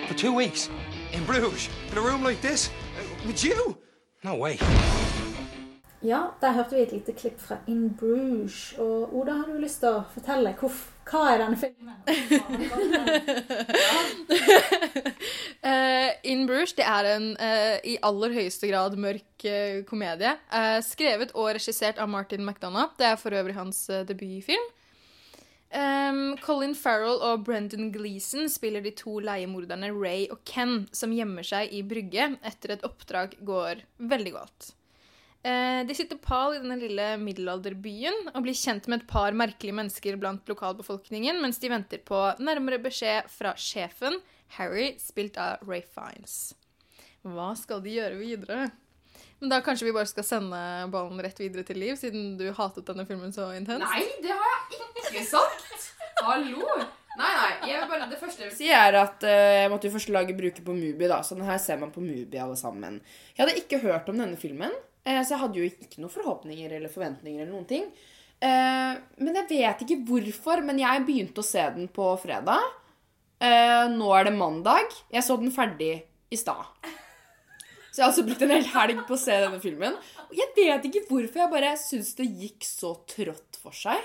[0.08, 0.70] For two weeks
[1.14, 3.78] in Bruges, in a room like this, uh, with you.
[4.24, 4.60] No way.
[6.02, 8.74] Ja, der hørte vi et lite klipp fra In Bruges.
[8.80, 10.72] Og Oda, har du lyst til å fortelle Hvor,
[11.10, 11.98] hva er denne filmen?
[15.60, 20.38] uh, In Bruges det er en uh, i aller høyeste grad mørk uh, komedie.
[20.56, 22.96] Eh, skrevet og regissert av Martin McDonagh.
[23.00, 24.72] Det er for øvrig hans debutfilm.
[25.70, 31.46] Um, Colin Farrell og Brendan Gleeson spiller de to leiemorderne Ray og Ken, som gjemmer
[31.46, 34.74] seg i brygge etter et oppdrag går veldig galt.
[35.40, 39.78] Eh, de sitter pal i denne lille middelalderbyen og blir kjent med et par merkelige
[39.78, 44.20] mennesker blant lokalbefolkningen mens de venter på nærmere beskjed fra sjefen,
[44.58, 46.52] Harry, spilt av Ray Fiennes.
[47.24, 48.70] Hva skal de gjøre videre?
[49.40, 50.60] Men da kanskje vi bare skal sende
[50.92, 53.86] ballen rett videre til Liv, siden du hatet denne filmen så intenst?
[53.88, 55.92] Nei, det har jeg ikke sagt!
[56.20, 56.66] Hallo!
[57.20, 57.54] Nei, nei.
[57.68, 60.12] Jeg vil bare, det første jeg vil si, er at uh, jeg måtte jo først
[60.14, 61.20] lage bruker på Mubi, da.
[61.24, 63.00] Så den her ser man på Mubi, alle sammen.
[63.36, 64.76] Jeg hadde ikke hørt om denne filmen,
[65.24, 67.86] så jeg hadde jo ikke noen forhåpninger eller forventninger eller noen ting.
[68.40, 72.64] Eh, men jeg vet ikke hvorfor, men jeg begynte å se den på fredag.
[73.40, 74.96] Eh, nå er det mandag.
[75.12, 75.94] Jeg så den ferdig
[76.30, 76.68] i stad.
[77.90, 79.98] Så jeg har altså brukt en hel helg på å se denne filmen.
[80.30, 81.42] Og jeg vet ikke hvorfor.
[81.42, 84.00] Jeg bare syns det gikk så trått for seg.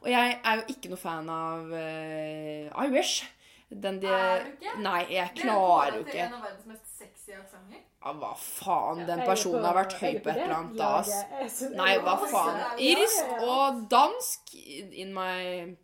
[0.00, 3.24] Og jeg er jo ikke noe fan av I Irish.
[3.70, 4.76] Den de, Er du ikke?
[4.82, 6.24] Nei, jeg klarer jo ikke.
[6.26, 7.82] En av verdens mest sexy aksenter.
[8.00, 9.02] Ja, hva faen?
[9.04, 11.60] Den er personen har vært høy på et eller annet da, ass.
[11.76, 12.60] Nei, hva faen?
[12.80, 14.54] Irsk og dansk
[15.02, 15.76] in my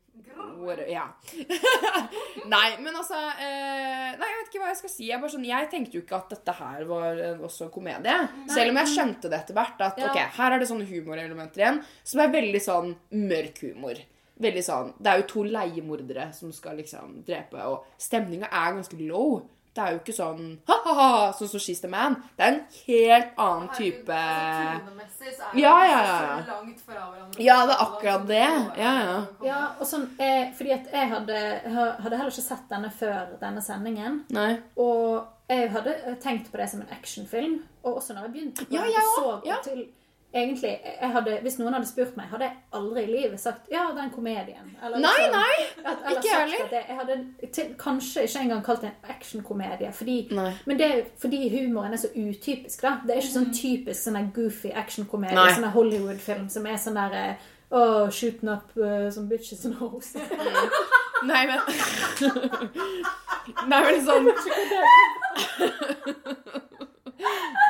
[0.89, 1.05] Ja.
[2.55, 5.09] Nei, men altså eh, Nei, jeg vet ikke hva jeg skal si.
[5.11, 8.17] Jeg, bare sånn, jeg tenkte jo ikke at dette her var eh, også en komedie.
[8.49, 9.83] Selv om jeg skjønte det etter hvert.
[9.85, 10.09] At Ja.
[10.09, 12.95] ok, her er det sånne humorelementer igjen som er veldig sånn
[13.29, 14.01] mørk humor.
[14.41, 18.99] Veldig sånn, Det er jo to leiemordere som skal liksom drepe, og stemninga er ganske
[19.09, 19.39] low.
[19.77, 22.15] Det er jo ikke sånn ha-ha-ha, sånn som She's the Man.
[22.39, 24.17] Det er en helt annen type
[25.55, 26.15] Ja, ja, ja.
[26.33, 26.37] ja.
[27.39, 28.41] Ja, det er akkurat det.
[28.81, 29.19] Ja, ja.
[29.45, 33.63] Ja, og sånn, eh, fordi at jeg hadde, hadde heller ikke sett denne før denne
[33.65, 34.23] sendingen.
[34.33, 34.57] Nei.
[34.81, 37.61] Og jeg hadde tenkt på det som en actionfilm.
[37.85, 39.61] Og også når jeg begynte på Ja, den, så ja.
[39.65, 39.85] til
[40.37, 43.87] Egentlig, jeg hadde, Hvis noen hadde spurt meg, hadde jeg aldri i livet sagt ja,
[43.97, 44.67] den komedien.
[44.85, 46.65] Eller Nei, liksom- nei, at- eller ikke sagt heller.
[46.67, 49.93] at Jeg, jeg hadde til, kanskje ikke engang kalt det en actionkomedie.
[49.93, 50.29] Fordi,
[50.67, 52.83] men det er fordi humoren er så utypisk.
[52.83, 52.93] da.
[53.07, 55.55] Det er ikke sånn typisk sånn goofy actionkomedie.
[55.57, 57.35] Sånn Hollywood-film som er sånn der eh,
[57.71, 60.15] Oh, shooting up uh, some bitches and hoes.
[61.25, 61.59] Nei, men
[63.67, 64.27] Nei, men sånn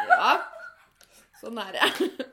[0.09, 0.39] Ja.
[1.47, 2.27] Sånn er det.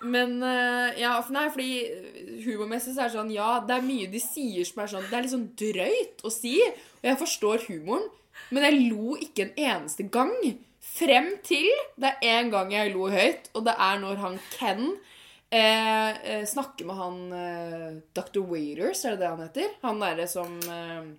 [0.00, 4.08] Men eh, ja, for nei, fordi humormessig så er det sånn Ja, det er mye
[4.10, 6.56] de sier som er sånn Det er litt sånn drøyt å si.
[6.64, 8.08] Og jeg forstår humoren,
[8.50, 10.34] men jeg lo ikke en eneste gang.
[10.80, 11.68] Frem til
[12.00, 14.86] det er en gang jeg lo høyt, og det er når han Ken
[15.52, 18.40] eh, eh, snakker med han eh, Dr.
[18.48, 19.74] Waiters, er det det han heter?
[19.84, 21.12] Han derre som eh,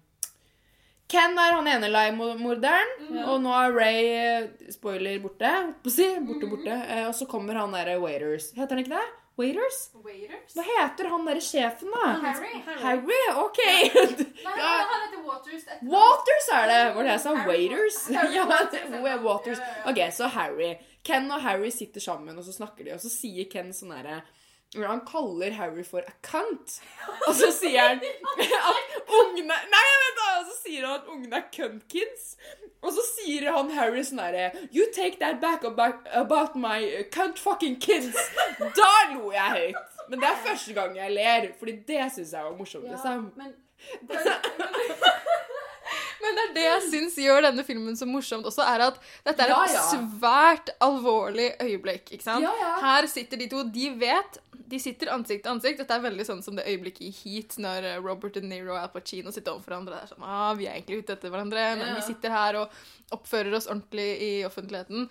[1.11, 2.91] Ken er han ene leiemorderen,
[3.27, 5.49] og nå er Ray eh, spoiler borte.
[5.91, 6.71] si, borte, borte.
[6.87, 8.51] Eh, og så kommer han derre Waiters.
[8.55, 9.07] Heter han ikke det?
[9.41, 9.77] Waiters?
[10.53, 12.09] Hva heter han derre sjefen, da?
[12.25, 12.51] Harry.
[12.83, 13.59] Harry, ok.
[14.45, 14.71] Nei, Ja.
[14.91, 15.63] han heter Waters.
[15.81, 16.79] Waters er det!
[16.95, 17.33] Var det jeg sa?
[17.47, 17.99] Waiters?
[18.35, 19.63] Ja, det- Waters.
[19.87, 20.73] Ok, så Harry.
[21.03, 24.21] Ken og Harry sitter sammen, og så snakker de, og så sier Ken sånn herre
[24.77, 26.77] Han kaller Harry for a cunt.
[27.27, 27.99] Og så sier han
[28.69, 30.27] at ungene Nei, vent da!
[30.39, 32.37] Og så sier han at ungene er cunt kids.
[32.81, 37.75] Og så sier han Harry sånn herre You take that back about, my cunt fucking
[37.83, 38.15] kids.
[38.79, 39.97] Da lo jeg høyt.
[40.09, 42.87] Men det er første gang jeg ler, Fordi det syns jeg var morsomt.
[42.89, 43.27] liksom.
[43.35, 43.53] men
[46.21, 49.41] Men det er det jeg syns gjør denne filmen så morsomt også, er at dette
[49.41, 49.85] er et Ja, ja.
[49.89, 52.11] svært alvorlig øyeblikk.
[52.13, 52.45] ikke sant?
[52.45, 52.75] Ja, ja.
[52.83, 54.37] Her sitter de to, de vet
[54.71, 55.81] De sitter ansikt til ansikt.
[55.83, 58.79] Dette er veldig sånn som det øyeblikket i Heat, når eh, Robert De Niro og
[58.79, 59.97] Al Pacino sitter overfor hverandre.
[59.99, 61.95] Det er sånn, ah, Vi er egentlig ute etter hverandre, men Ja.
[61.99, 62.69] vi sitter her og
[63.11, 65.09] oppfører oss ordentlig i offentligheten.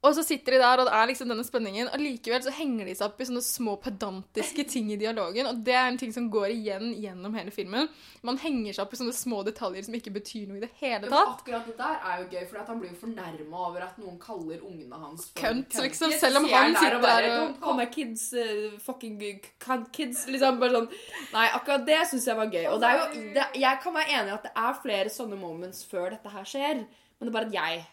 [0.00, 1.90] Og så sitter de der, og det er liksom denne spenningen.
[1.92, 5.44] Og likevel så henger de seg opp i sånne små pedantiske ting i dialogen.
[5.50, 7.90] Og det er en ting som går igjen gjennom hele filmen.
[8.24, 11.02] Man henger seg opp i sånne små detaljer som ikke betyr noe i det hele
[11.04, 11.34] Men tatt.
[11.42, 14.64] akkurat det der er jo gøy, for han blir jo fornærma over at noen kaller
[14.64, 17.86] ungene hans for Kønt, liksom, selv om han der sitter bare, der og- Don't call
[17.92, 19.20] kids uh, fucking
[19.60, 20.24] cunt kids.
[20.32, 20.90] Liksom bare sånn
[21.34, 22.66] Nei, akkurat det syns jeg var gøy.
[22.72, 25.36] Og det er jo det, Jeg kan være enig i at det er flere sånne
[25.36, 27.86] moments før dette her skjer, men det er bare at jeg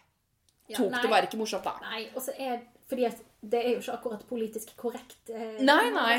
[0.69, 1.01] Ja, tok nei.
[1.01, 1.73] det bare ikke morsomt, da.
[1.81, 2.59] Nei, og så er
[2.89, 3.07] fordi
[3.43, 5.29] det er jo ikke akkurat politisk korrekt.
[5.29, 6.17] Eh, Nei, nei.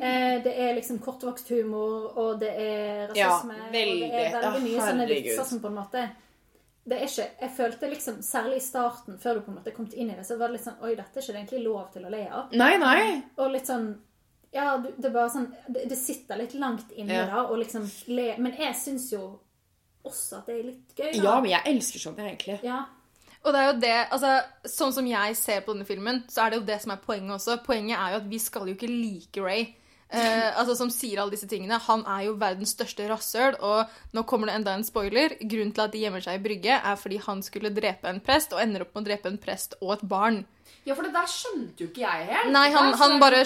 [0.00, 3.54] Eh, det er liksom kortvokst humor, og det er Ja, rasisme.
[3.72, 4.04] veldig.
[4.04, 6.10] Og det er veldig Ja, mye sånne vitser som på en måte
[6.86, 9.88] det er ikke, Jeg følte liksom, særlig i starten, før du på en måte kom
[9.94, 11.92] inn i det, så var det litt sånn Oi, dette er ikke det egentlig lov
[11.92, 12.50] til å le av.
[12.52, 13.22] Nei, nei.
[13.38, 13.86] Og litt sånn
[14.52, 17.26] Ja, det er bare sånn Det, det sitter litt langt inne Ja.
[17.26, 19.38] da, og liksom le Men jeg syns jo
[20.04, 21.12] også at det er litt gøy.
[21.12, 21.22] da.
[21.22, 22.62] Ja, men jeg elsker sånn, egentlig.
[22.62, 22.84] Ja.
[23.44, 24.34] Og det er jo det, altså,
[24.72, 27.34] Sånn som jeg ser på denne filmen, så er det jo det som er poenget
[27.36, 27.58] også.
[27.66, 29.66] Poenget er jo at vi skal jo ikke like Ray.
[30.14, 31.76] Eh, altså Som sier alle disse tingene.
[31.88, 33.84] Han er jo verdens største rasshøl, og
[34.16, 35.36] nå kommer det enda en spoiler.
[35.42, 38.52] Grunnen til at de gjemmer seg i brygge, er fordi han skulle drepe en prest,
[38.56, 40.44] og ender opp med å drepe en prest og et barn.
[40.84, 42.50] Ja, for det der skjønte jo ikke jeg helt.
[42.52, 43.44] Nei, han- han, han bare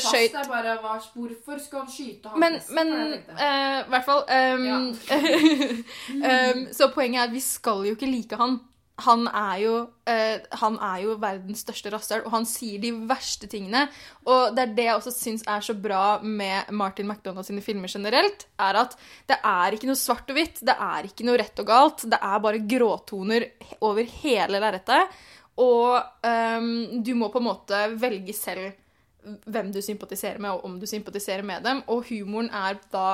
[0.49, 4.79] Bare, hvorfor skal han skyte han Men, men eh, i hvert fall um, ja.
[6.53, 8.59] um, Så poenget er at vi skal jo ikke like han.
[9.05, 9.75] Han er jo,
[10.11, 13.85] eh, han er jo verdens største rasshøl, og han sier de verste tingene.
[14.27, 17.91] Og det er det jeg også syns er så bra med Martin McDonagh sine filmer
[17.93, 18.99] generelt, er at
[19.31, 22.07] det er ikke noe svart og hvitt, det er ikke noe rett og galt.
[22.11, 23.49] Det er bare gråtoner
[23.87, 25.19] over hele lerretet.
[25.59, 28.71] Og ehm, du må på en måte velge selv
[29.51, 31.83] hvem du sympatiserer med, og om du sympatiserer med dem.
[31.91, 33.09] Og humoren er da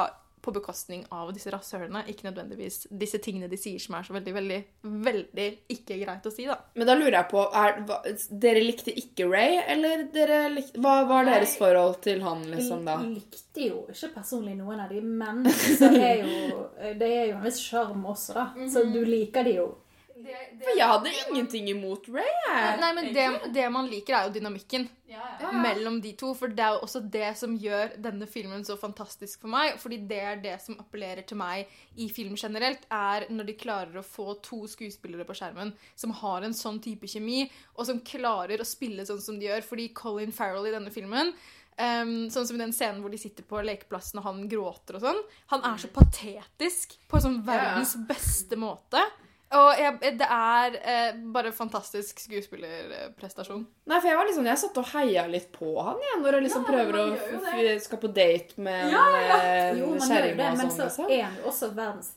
[0.44, 4.34] på bekostning av disse rasshølene, ikke nødvendigvis disse tingene de sier som er så veldig,
[4.36, 4.58] veldig,
[5.06, 6.58] veldig ikke greit å si, da.
[6.76, 8.00] Men da lurer jeg på, er, hva,
[8.44, 12.98] dere likte ikke Ray, eller dere likte, hva var deres forhold til han, liksom, da?
[13.02, 15.44] Jeg likte jo ikke personlig noen av de, men
[15.80, 16.60] så er jo,
[17.00, 18.68] det er jo en viss sjarm også, da.
[18.70, 19.70] Så du liker de jo.
[20.24, 22.76] For jeg hadde ingenting imot Ray, jeg.
[22.80, 25.50] Nei, men det, det man liker, er jo dynamikken ja.
[25.52, 26.32] mellom de to.
[26.38, 29.78] For det er jo også det som gjør denne filmen så fantastisk for meg.
[29.82, 31.70] Fordi det er det som appellerer til meg
[32.00, 36.46] i film generelt, er når de klarer å få to skuespillere på skjermen som har
[36.46, 37.44] en sånn type kjemi,
[37.76, 39.66] og som klarer å spille sånn som de gjør.
[39.66, 41.34] Fordi Colin Farrell i denne filmen
[41.74, 45.02] Um, sånn som i den scenen hvor de sitter på lekeplassen og han gråter og
[45.02, 45.20] sånn.
[45.50, 49.02] Han er så patetisk på sånn verdens beste måte.
[49.54, 53.62] Og jeg, det er eh, bare fantastisk skuespillerprestasjon.
[53.90, 56.46] Nei, for jeg var liksom, jeg satt og heia litt på han, jeg, når jeg
[56.48, 57.06] liksom prøver å
[57.84, 59.38] skal på date med en Ja, ja.
[59.38, 61.10] eh, Jo, man gjør kjerring det, men sånn, så liksom.
[61.14, 62.10] er han jo også verdens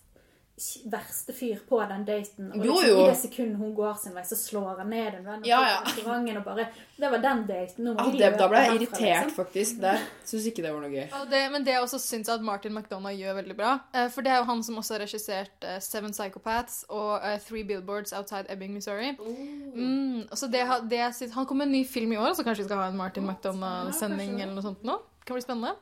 [0.90, 2.48] verste fyr på den daten.
[2.52, 3.02] Og Jo, liksom, jo.
[3.04, 5.76] i det sekundet hun går sin vei, så slår han ned en venn Ja, ja.
[5.86, 6.66] på restauranten og bare
[6.98, 7.84] Det var den daten.
[7.86, 9.36] Nå må Ja, det, da ble jeg herfra, irritert, liksom.
[9.38, 9.82] faktisk.
[9.84, 10.00] Der.
[10.26, 11.04] Syns ikke det var noe gøy.
[11.12, 14.26] Ja, det, men det jeg også syns at Martin McDonagh gjør veldig bra eh, For
[14.26, 18.14] det er jo han som også har regissert eh, Seven Psychopaths og eh, Three Billboards
[18.18, 19.14] Outside Ebbing, Missouri.
[19.20, 21.04] Mm, så det, det
[21.36, 23.30] Han kommer med en ny film i år, så kanskje vi skal ha en Martin
[23.30, 24.98] McDonagh-sending eller noe sånt nå.
[25.22, 25.76] Det Kan bli spennende.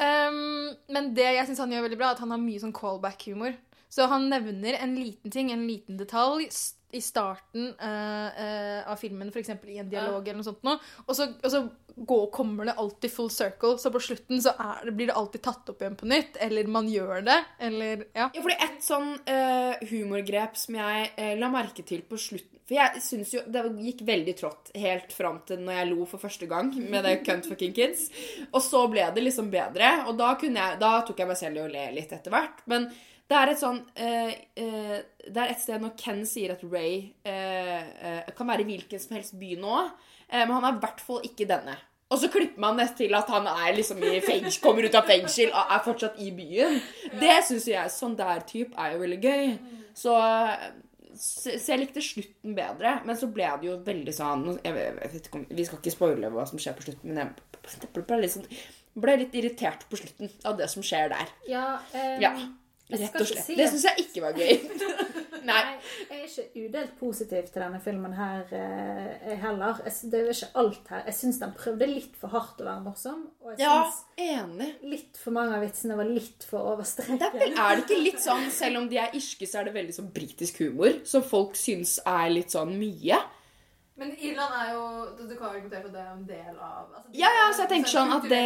[0.00, 2.72] Um, men det jeg syns han gjør veldig bra, er at han har mye sånn
[2.72, 3.52] callback-humor.
[3.90, 6.48] Så han nevner en liten ting, en liten detalj,
[6.92, 9.50] i starten uh, uh, av filmen, f.eks.
[9.66, 10.74] i en dialog eller noe sånt nå,
[11.06, 11.62] og så, og så
[11.94, 15.70] går, kommer det alltid full circle, så på slutten så er, blir det alltid tatt
[15.70, 17.36] opp igjen på nytt, eller man gjør det,
[17.68, 18.26] eller Ja.
[18.34, 23.02] Ja, fordi et sånn uh, humorgrep som jeg la merke til på slutten For jeg
[23.04, 26.72] syns jo det gikk veldig trått helt fram til når jeg lo for første gang
[26.74, 28.08] med det Cunt fucking kids.
[28.50, 31.64] Og så ble det liksom bedre, og da, jeg, da tok jeg meg selv i
[31.64, 32.62] å le litt etter hvert.
[32.70, 32.88] Men
[33.30, 37.12] det er et sånn uh, uh, Det er et sted når Ken sier at Ray
[37.22, 39.76] uh, kan være i hvilken som helst by nå,
[40.30, 41.72] men han er i hvert fall ikke denne.
[42.10, 45.06] Og så klipper man det til at han er liksom i fengsel, kommer ut av
[45.06, 46.76] fengsel og er fortsatt i byen.
[47.18, 49.50] Det syns jeg sånn der type er jo veldig gøy.
[49.98, 50.14] Så,
[51.18, 55.00] så så jeg likte slutten bedre, men så ble det jo veldig sånn jeg vet,
[55.02, 58.34] jeg vet Vi skal ikke spoile hva som skjer på slutten, men jeg ble, litt,
[58.34, 58.46] sånn,
[59.02, 61.32] ble litt irritert på slutten av det som skjer der.
[61.50, 62.32] Ja, um, Ja,
[62.92, 63.44] rett og slett.
[63.46, 64.52] si Det syns jeg ikke var gøy.
[65.50, 65.60] Nei.
[66.10, 69.80] Jeg er ikke udelt positiv til denne filmen her eh, heller.
[69.86, 71.02] Jeg, det er ikke alt her.
[71.08, 73.22] Jeg syns den prøvde litt for hardt å være morsom.
[73.40, 73.78] Og jeg Ja,
[74.20, 74.68] enig.
[74.84, 77.18] litt for mange av vitsene var litt for overstreken.
[77.22, 79.76] Det er, er det ikke litt sånn, selv om de er irske, så er det
[79.80, 83.18] veldig sånn britisk humor, som folk syns er litt sånn mye?
[84.00, 84.82] Men Irland er jo
[85.28, 87.70] Du kan argumentere for at det er en del av altså, Ja, ja, så jeg
[87.74, 88.44] tenker sånn at det.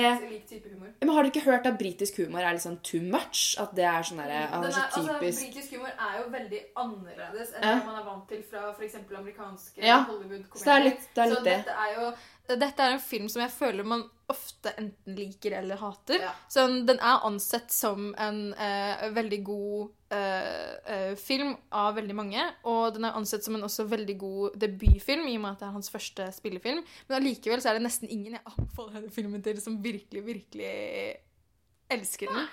[1.00, 3.44] Men har du ikke hørt at britisk humor er litt sånn too much?
[3.62, 7.54] At det er sånn derre Den ah, så altså, britisk humor er jo veldig annerledes
[7.54, 7.74] enn Ja.
[7.78, 8.98] det man er vant til fra f.eks.
[9.22, 10.58] amerikanske Ja, Hollywood-komedier.
[10.58, 11.58] så det er litt- det er litt så det.
[11.64, 12.14] dette er jo
[12.46, 16.20] dette er en film som jeg føler man ofte enten liker eller hater.
[16.48, 22.46] Så den er ansett som en eh, veldig god eh, eh, film av veldig mange.
[22.70, 25.68] Og den er ansett som en også veldig god debutfilm, i og med at det
[25.68, 26.82] er hans første spillefilm.
[27.08, 30.74] Men allikevel så er det nesten ingen jeg anbefaler denne filmen til, som virkelig, virkelig
[31.94, 32.46] elsker den.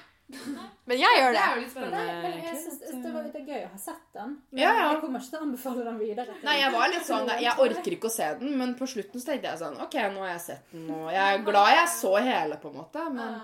[0.88, 1.40] Men jeg gjør det.
[1.42, 3.02] Det er litt Nei, jeg egentlig.
[3.04, 4.38] det, var, det er gøy å ha sett den.
[4.52, 4.86] Men Ja, ja.
[4.94, 6.36] jeg kommer ikke til å anbefale den videre.
[6.46, 9.32] Nei, jeg var litt sånn Jeg orker ikke å se den, men på slutten så
[9.32, 12.14] tenkte jeg sånn OK, nå har jeg sett den, og jeg er glad jeg så
[12.24, 13.36] hele, på en måte, men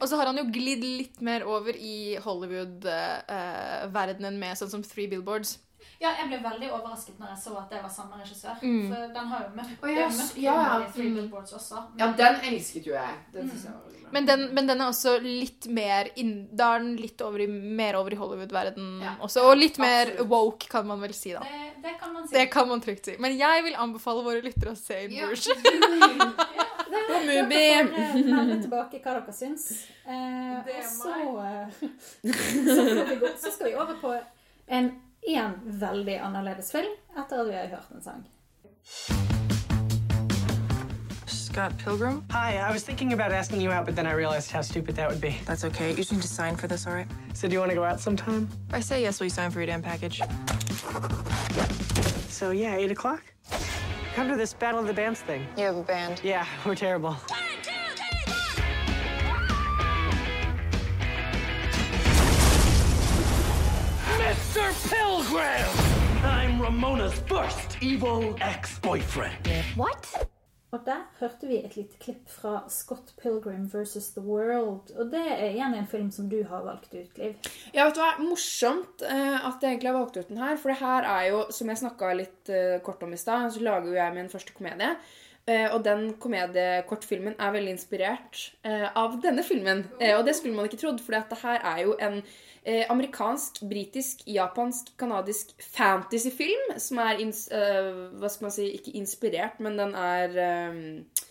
[0.00, 5.08] Og så har han jo glidd litt mer over i Hollywood-verdenen med sånn som Three
[5.08, 5.58] Billboards.
[6.00, 8.56] Ja, jeg ble veldig overrasket når jeg så at det var samme regissør.
[8.60, 8.88] Mm.
[8.90, 10.88] For den har jo møtt, oh, ja, er ja, ja.
[10.92, 11.14] Three Mm.
[11.20, 11.76] Billboards også.
[12.00, 13.14] Ja, den elsket jo jeg.
[13.32, 13.92] Den synes jeg var bra.
[14.12, 17.46] Men den, men den er også litt mer inn, Da er den litt over i,
[17.48, 19.40] mer over i Hollywood-verden også.
[19.48, 21.40] Og litt mer woke, kan man vel si, da.
[21.40, 21.48] Det,
[21.82, 22.34] det kan man si.
[22.36, 23.16] Det kan man trygt si.
[23.18, 25.16] Men jeg vil anbefale våre lyttere å se In
[26.88, 27.06] Bruges.
[27.08, 28.34] På Mubi.
[28.34, 29.66] Melde tilbake hva dere syns.
[30.06, 31.16] Eh, og så,
[31.46, 31.66] eh,
[32.76, 34.14] så, så skal vi over på
[34.66, 34.92] en
[35.26, 38.26] én veldig annerledes film etter at vi har hørt en sang.
[41.56, 42.22] Scott Pilgrim?
[42.30, 45.08] Hi, I was thinking about asking you out, but then I realized how stupid that
[45.08, 45.38] would be.
[45.46, 45.90] That's okay.
[45.90, 47.08] You just need to sign for this, all right?
[47.32, 48.48] So, do you want to go out sometime?
[48.72, 50.20] I say yes, will you sign for your damn package?
[52.28, 53.22] So, yeah, 8 o'clock?
[54.16, 55.46] Come to this Battle of the Bands thing.
[55.58, 56.22] You have a band?
[56.24, 57.18] Yeah, we're terrible.
[64.16, 64.72] Mr.
[64.88, 66.24] Pilgrim!
[66.24, 69.48] I'm Ramona's first evil ex-boyfriend.
[69.74, 70.30] What?
[70.76, 74.90] Og der hørte vi et lite klipp fra Scott Pilgrim versus The World.
[74.98, 77.36] Og det er igjen en film som du har valgt ut, Liv.
[77.72, 78.10] Ja, vet du hva?
[78.20, 80.58] Morsomt eh, at jeg egentlig har valgt ut den her.
[80.60, 83.62] For det her er jo, som jeg snakka litt eh, kort om i stad, så
[83.64, 84.90] lager jo jeg min første komedie.
[85.48, 89.86] Eh, og den komediekortfilmen er veldig inspirert av denne filmen.
[90.18, 92.20] Og det skulle man ikke trodd, for det her er jo en
[92.66, 98.96] eh, amerikansk, britisk, japansk, kanadisk fantasyfilm som er ins eh, Hva skal man si Ikke
[98.98, 101.24] inspirert, men den er eh,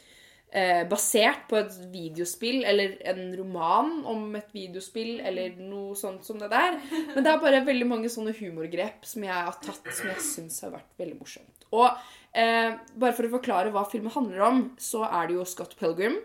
[0.55, 6.39] eh, basert på et videospill eller en roman om et videospill eller noe sånt som
[6.41, 6.79] det der.
[7.13, 10.61] Men det er bare veldig mange sånne humorgrep som jeg har tatt som jeg syns
[10.65, 11.67] har vært veldig morsomt.
[11.75, 11.89] Og
[12.31, 16.21] eh, bare for å forklare hva filmen handler om, så er det jo Scott Pilgrim,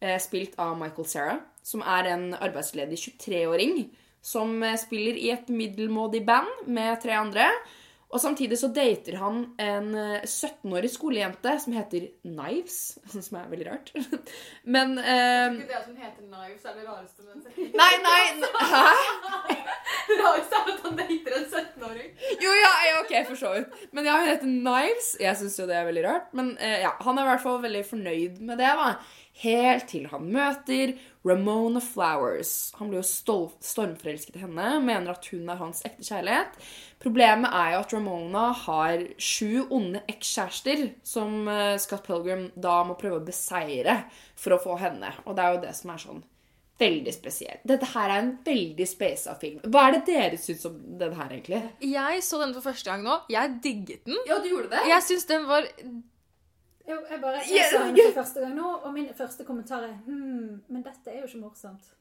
[0.00, 3.84] eh, spilt av Michael Cera, som er en arbeidsledig 23-åring
[4.24, 7.50] som eh, spiller i et middelmådig band med tre andre.
[8.14, 12.76] Og samtidig så dater han en eh, 17-årig skolejente som heter Knives,
[13.26, 13.90] som er veldig rart.
[14.76, 18.20] Men eh, Det at hun heter Knives er det rareste med en Nei, nei,
[18.70, 18.84] hæ?
[20.04, 22.14] Det rareste er at han dater en 17-åring.
[22.44, 23.82] Jo, ja, ja, ok, for så vidt.
[23.96, 25.10] Men ja, hun heter Knives.
[25.20, 26.30] Jeg syns jo det er veldig rart.
[26.38, 28.70] Men eh, ja, han er i hvert fall veldig fornøyd med det.
[28.78, 28.94] da.
[29.42, 30.92] Helt til han møter
[31.26, 32.70] Ramona Flowers.
[32.78, 33.06] Han blir jo
[33.58, 36.54] stormforelsket i henne, mener at hun er hans ekte kjærlighet.
[37.02, 42.94] Problemet er jo at Ramona har sju onde ekskjærester som eh, Scott Pilgrim da må
[43.00, 44.04] prøve å beseire
[44.38, 45.10] for å få henne.
[45.26, 46.22] Og det er jo det som er sånn
[46.78, 47.62] veldig spesielt.
[47.66, 49.60] Dette her er en veldig spasa film.
[49.66, 51.62] Hva er det dere syns om den her, egentlig?
[51.82, 53.20] Jeg så den for første gang nå.
[53.30, 54.18] Jeg digget den.
[54.28, 54.82] Ja, du gjorde det?
[54.90, 55.68] Jeg syns den var
[56.84, 58.08] Jo, jeg bare jeg den ja.
[58.10, 61.40] for første gang nå, og min første kommentar er hm, men dette er jo ikke
[61.46, 61.94] morsomt.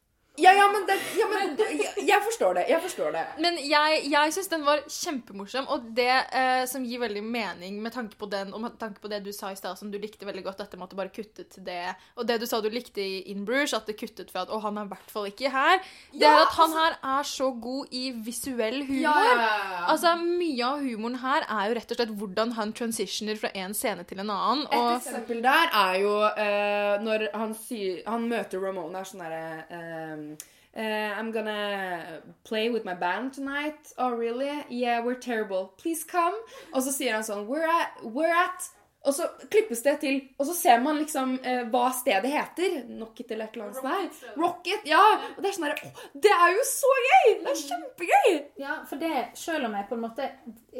[0.57, 2.63] Ja, men, det, ja, men jeg, jeg forstår det.
[2.69, 3.23] Jeg forstår det.
[3.43, 7.93] Men jeg, jeg syns den var kjempemorsom, og det eh, som gir veldig mening med
[7.95, 10.27] tanke på den, og med tanke på det du sa i stad, som du likte
[10.27, 12.69] veldig godt, dette med at det bare kuttet til det, og det du sa du
[12.73, 15.29] likte i In Bruges, at det kuttet fra at å, han er i hvert fall
[15.31, 15.79] ikke her,
[16.13, 19.01] det Ja, er at han altså- her er så god i visuell humor.
[19.03, 19.85] Ja.
[19.89, 23.73] Altså, mye av humoren her er jo rett og slett hvordan han transitioner fra en
[23.77, 28.27] scene til en annen, Et og eksempel der er jo eh, når han, sier, han
[28.29, 30.25] møter Ramona sånn derre ehm,
[30.73, 33.93] eh, I'm gonna play with my band tonight.
[33.97, 34.63] Oh, really?
[34.69, 35.73] Yeah, we're terrible.
[35.77, 36.35] Please come.
[36.73, 38.71] Og så sier han sånn We're at, we're at
[39.03, 42.77] Og så klippes det til, og så ser man liksom uh, hva stedet heter.
[42.87, 43.79] Knocket eller et eller annet
[44.15, 44.37] sånt.
[44.39, 44.85] Rocket.
[44.87, 45.01] Ja.
[45.33, 47.33] Og det er sånn derre oh, det er jo så gøy!
[47.41, 48.37] Det er kjempegøy!
[48.63, 50.29] Ja, for det, selv om jeg på en måte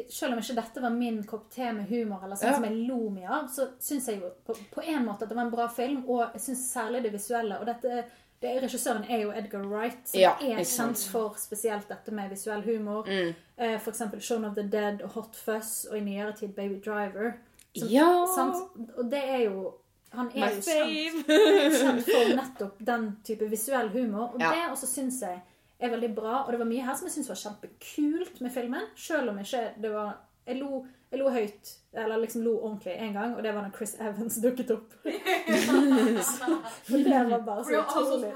[0.08, 2.56] Selv om ikke dette var min kopp te med humor, eller sånn Ja.
[2.56, 5.36] som jeg lo mye av, så syns jeg jo på, på en måte at det
[5.36, 7.60] var en bra film, og jeg syns særlig det visuelle.
[7.60, 8.06] Og dette
[8.44, 12.62] det, Regissøren er jo Edgar Wright, som Ja, er kjent for spesielt dette med visuell
[12.66, 13.06] humor.
[13.08, 13.32] Mm.
[13.58, 17.32] Eh, eksempel Shaun of the Dead og Hot Fuzz, og i nyere tid Baby Driver.
[17.76, 18.26] Som- Ja.
[18.34, 18.56] sant?
[18.98, 19.72] Og det er jo
[20.14, 21.26] Han er My jo kjent,
[21.80, 24.28] kjent for nettopp den type visuell humor.
[24.34, 24.50] Og Ja.
[24.52, 25.40] det også syns jeg
[25.80, 26.44] er veldig bra.
[26.44, 28.84] Og det var mye her som jeg syns var kjempekult med filmen.
[28.96, 30.16] Selv om ikke det var
[30.46, 30.84] Jeg lo,
[31.14, 34.38] jeg lo høyt, eller liksom lo ordentlig en gang, og det var når Chris Evans
[34.42, 34.94] dukket opp.
[36.88, 38.30] For det var bare så utrolig.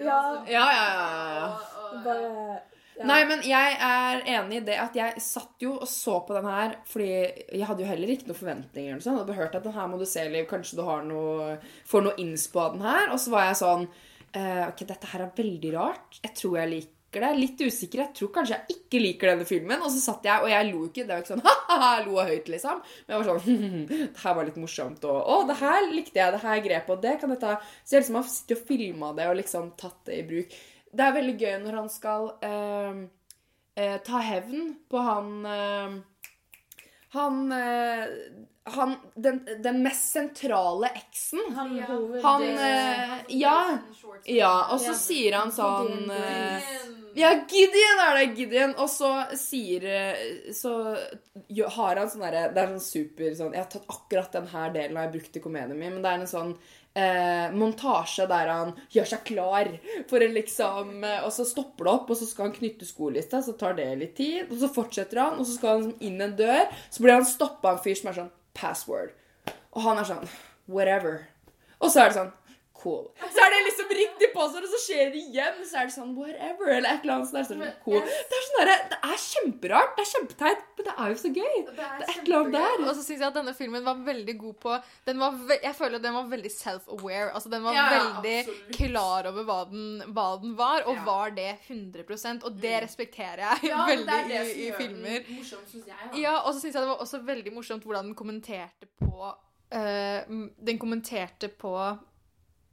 [0.00, 0.18] Ja.
[0.18, 0.52] altså.
[0.52, 1.48] Ja, ja, ja, ja.
[2.06, 2.60] Bare,
[2.96, 3.06] ja.
[3.08, 6.48] Nei, men jeg er enig i det at jeg satt jo og så på den
[6.48, 8.94] her fordi jeg hadde jo heller ikke noen forventninger.
[8.94, 9.16] eller sånn.
[9.16, 10.48] Jeg hadde hørt at den her må du se, Liv.
[10.50, 11.54] Kanskje du har noe,
[11.88, 13.06] får noe innspo av den her.
[13.14, 16.20] Og så var jeg sånn eh, Ok, dette her er veldig rart.
[16.20, 17.30] Jeg tror jeg liker det.
[17.36, 18.00] Litt usikker.
[18.06, 19.84] Jeg tror kanskje jeg ikke liker denne filmen.
[19.84, 21.04] Og så satt jeg, og jeg lo ikke.
[21.04, 22.82] Det var ikke sånn ha-ha, jeg lo høyt, liksom.
[23.04, 25.08] Men jeg var sånn Det her var litt morsomt.
[25.12, 26.36] Og å, det her likte jeg.
[26.36, 26.94] Det her grepet.
[26.96, 27.56] Og det kan jeg ta.
[27.82, 30.56] Så jeg liksom har sittet og filma det og liksom tatt det i bruk.
[30.92, 33.04] Det er veldig gøy når han skal eh,
[33.80, 36.00] eh, ta hevn på han eh,
[37.12, 38.04] Han, eh,
[38.64, 41.88] han den, den mest sentrale eksen Han ja.
[42.22, 43.78] Han eh, Ja.
[44.24, 46.70] Ja, og så sier han sånn eh,
[47.18, 48.26] Ja, Gideon er det!
[48.38, 48.72] Gideon.
[48.80, 49.84] Og så sier
[50.56, 50.76] Så
[51.76, 54.72] har han sånn derre Det er sånn super sånn Jeg har tatt akkurat den her
[54.78, 56.56] delen har jeg brukt i komedien min, men det er en sånn
[56.98, 59.70] eh, montasje der han gjør seg klar
[60.10, 63.42] for å liksom eh, Og så stopper det opp, og så skal han knytte skolista,
[63.42, 64.46] så tar det litt tid.
[64.50, 66.68] Og så fortsetter han, og så skal han inn en dør.
[66.90, 69.14] Så blir han stoppa av en fyr som er sånn Password.
[69.72, 70.32] Og han er sånn
[70.70, 71.24] Whatever.
[71.82, 72.32] Og så er det sånn
[72.82, 73.04] Cool.
[73.30, 75.58] Så er det liksom riktig passord, og så skjer det igjen.
[75.70, 77.28] Så er det sånn whatever, eller et eller annet.
[77.30, 78.00] Så er det sånn cool.
[78.02, 79.92] Det er sånn der, Det er kjemperart.
[79.96, 81.54] Det er kjempeteit, men det er jo så gøy.
[81.68, 82.82] Det er et eller annet der.
[82.88, 84.76] Og så syns jeg at denne filmen var veldig god på
[85.06, 87.30] den var ve Jeg føler at den var veldig self-aware.
[87.36, 88.76] Altså Den var Ja, ja, veldig absolutt.
[88.80, 93.62] klar over hva den, hva den var, og var det 100 Og det respekterer jeg
[93.62, 93.68] Mm.
[93.68, 95.24] Ja, veldig det er det i, som i filmer.
[95.38, 96.20] morsom, synes jeg.
[96.22, 99.32] Ja, og så syns jeg det var også veldig morsomt hvordan den kommenterte på
[99.72, 101.72] Uh, Den kommenterte på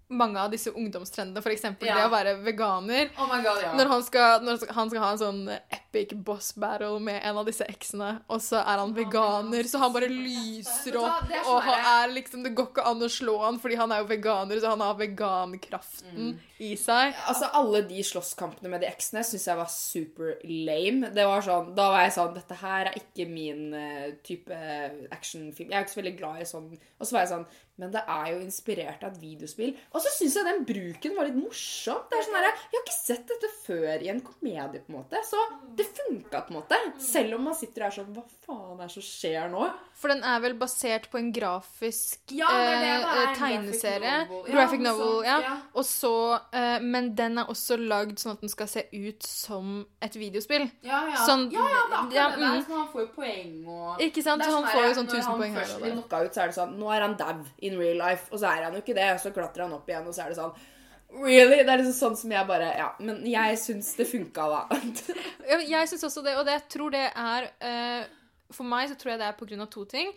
[0.10, 1.66] mange av disse ungdomstrendene, f.eks.
[1.86, 1.96] Ja.
[2.00, 3.12] det å være veganer.
[3.18, 3.74] Oh my God, ja.
[3.78, 5.42] Når han skal, når han skal ha en sånn
[5.90, 9.94] epic boss battle med en av disse eksene, og så er han veganer, så han
[9.96, 13.78] bare lyser opp, og han er liksom Det går ikke an å slå han fordi
[13.80, 17.16] han er jo veganer, så han har vegankraften i seg.
[17.30, 21.10] Altså, alle de slåsskampene med de eksene syns jeg var super lame.
[21.16, 24.60] Det var sånn, Da var jeg sånn Dette her er ikke min eh, type
[25.16, 25.72] actionfilm.
[25.72, 26.70] Jeg er ikke så veldig glad i sånn.
[27.00, 27.46] Og så var jeg sånn
[27.80, 29.72] Men det er jo inspirert av et videospill.
[29.96, 32.02] Og så syns jeg den bruken var litt morsom.
[32.12, 34.98] Det er sånn her, Jeg har ikke sett dette før i en komedie, på en
[35.00, 35.24] måte.
[35.30, 35.40] Så
[35.80, 36.78] det funka, på en måte.
[37.02, 39.66] Selv om man sitter her sånn Hva faen er det som skjer nå?
[40.00, 43.36] For den er vel basert på en grafisk Ja, det det det er, eh, en
[43.40, 44.14] tegneserie.
[44.48, 44.86] graphic novel.
[44.86, 45.38] Ja, novel, ja.
[45.48, 45.56] ja.
[45.76, 46.14] Og så,
[46.56, 50.70] eh, men den er også lagd sånn at den skal se ut som et videospill.
[50.88, 51.20] Ja, ja.
[51.28, 52.58] Sånn, ja, ja, det er akkurat ja, det der.
[52.60, 52.66] mm.
[52.70, 54.44] Så han får jo poeng og Ikke sant?
[54.44, 56.00] Så han sånn får jo sånn når 1000 poeng her først og blir der.
[56.00, 58.28] knocka ut, så er det sånn Nå er han dau in real life.
[58.32, 59.10] Og så er han jo ikke det.
[59.22, 60.54] Så klatrer han opp igjen, og så er det sånn
[61.10, 61.64] Really?
[61.66, 62.90] Det er liksom sånn som jeg bare Ja.
[63.02, 64.82] Men jeg syns det funka, da.
[65.74, 68.04] Jeg syns også det, og det, jeg tror det er uh,
[68.54, 70.12] For meg så tror jeg det er på grunn av to ting.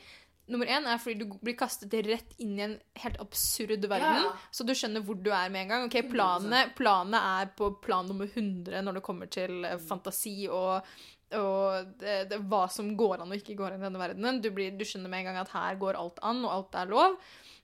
[0.53, 4.27] Nummer én er fordi du blir kastet rett inn i en helt absurd verden.
[4.27, 4.33] Ja.
[4.53, 5.87] Så du skjønner hvor du er med en gang.
[5.87, 10.91] Ok, Planene, planene er på plan nummer 100 når det kommer til eh, fantasi og,
[11.39, 14.43] og det, det, hva som går an og ikke går an i denne verdenen.
[14.43, 16.93] Du, blir, du skjønner med en gang at her går alt an, og alt er
[16.93, 17.17] lov.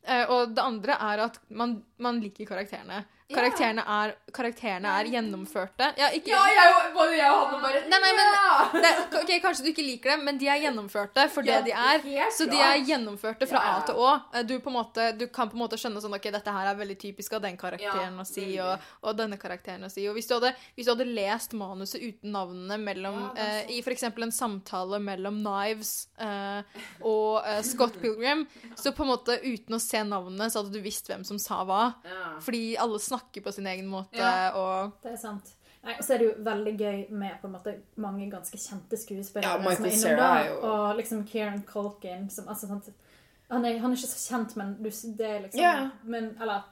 [0.08, 3.02] Uh, og det andre er at man, man liker karakterene.
[3.28, 5.90] Karakterene er, karakterene er gjennomførte.
[6.00, 9.66] Ja, ikke, Ja, jeg, både jeg og han bare Nei, nei, men det, ok, Kanskje
[9.66, 12.00] du ikke liker dem, men de er gjennomførte for det Ja, de er.
[12.06, 13.82] helt Så de er gjennomførte fra Ja, ja.
[13.82, 14.12] A til Å.
[14.32, 16.78] Eh, Du, på måte, du kan på en måte skjønne sånn Ok, dette her er
[16.80, 20.06] veldig typisk av den karakteren å si, og, og denne karakteren å si.
[20.08, 24.08] Og hvis du hadde, hvis du hadde lest manuset uten navnene mellom eh, I f.eks.
[24.08, 26.64] en samtale mellom Knives eh,
[27.04, 28.46] og eh, Scott Pilgrim,
[28.80, 31.60] så på en måte uten å se navnene, så hadde du visst hvem som sa
[31.68, 31.82] hva.
[32.40, 34.50] Fordi alle snakker på sin egen måte, Ja.
[34.54, 35.54] og Det er sant.
[35.84, 38.96] Nei, og så er det jo veldig gøy med på en måte mange ganske kjente
[38.98, 40.46] skuespillere Ja, Michael som er innom da.
[40.48, 42.82] jo- Og liksom Kieran Culkin som altså, han,
[43.64, 45.88] er, han er ikke så kjent, men du, det er liksom yeah.
[46.04, 46.62] men, Eller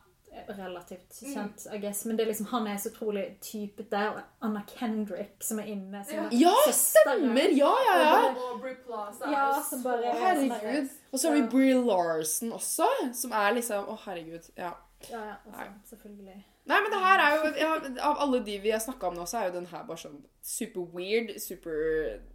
[0.49, 2.05] relativt kjent, I guess.
[2.05, 4.03] Men det er liksom, han er så utrolig typete.
[4.11, 6.05] Og Anna Kendrick som er inne.
[6.05, 7.55] Som Ja, søsteren, stemmer!
[7.57, 8.16] Ja, ja, ja.
[8.30, 10.90] Og Aubrey Plaza Ja, som bare er herregud.
[10.90, 11.42] sånn Og så har vi.
[11.42, 14.51] Brie Larson også, som er liksom Å, herregud.
[14.59, 14.72] Ja.
[15.11, 16.36] Ja, ja, altså, selvfølgelig.
[16.66, 17.70] Nei, men det her er jo ja,
[18.09, 20.18] Av alle de vi har snakka om nå, så er jo den her bare sånn
[20.42, 21.32] super weird.
[21.42, 21.76] Super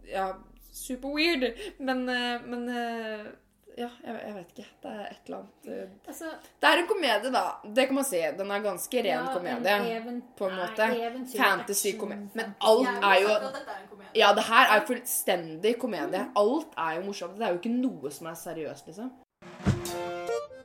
[0.08, 0.32] Ja,
[0.72, 1.50] super weird.
[1.78, 3.24] Men, eh, men eh,
[3.72, 4.64] Ja, jeg, jeg vet ikke.
[4.82, 7.44] Det er et eller annet uh, Altså, Det er en komedie, da.
[7.64, 8.20] Det kan man si.
[8.40, 9.76] Den er ganske ren Ja, komedie.
[9.96, 10.88] En på en måte.
[11.32, 12.28] Fantasy-komedie.
[12.36, 13.08] Men alt fantasy.
[13.08, 14.06] er jo er.
[14.14, 16.26] Ja, det her er jo fullstendig komedie.
[16.36, 17.38] Alt er jo morsomt.
[17.40, 19.12] Det er jo ikke noe som er seriøst, liksom.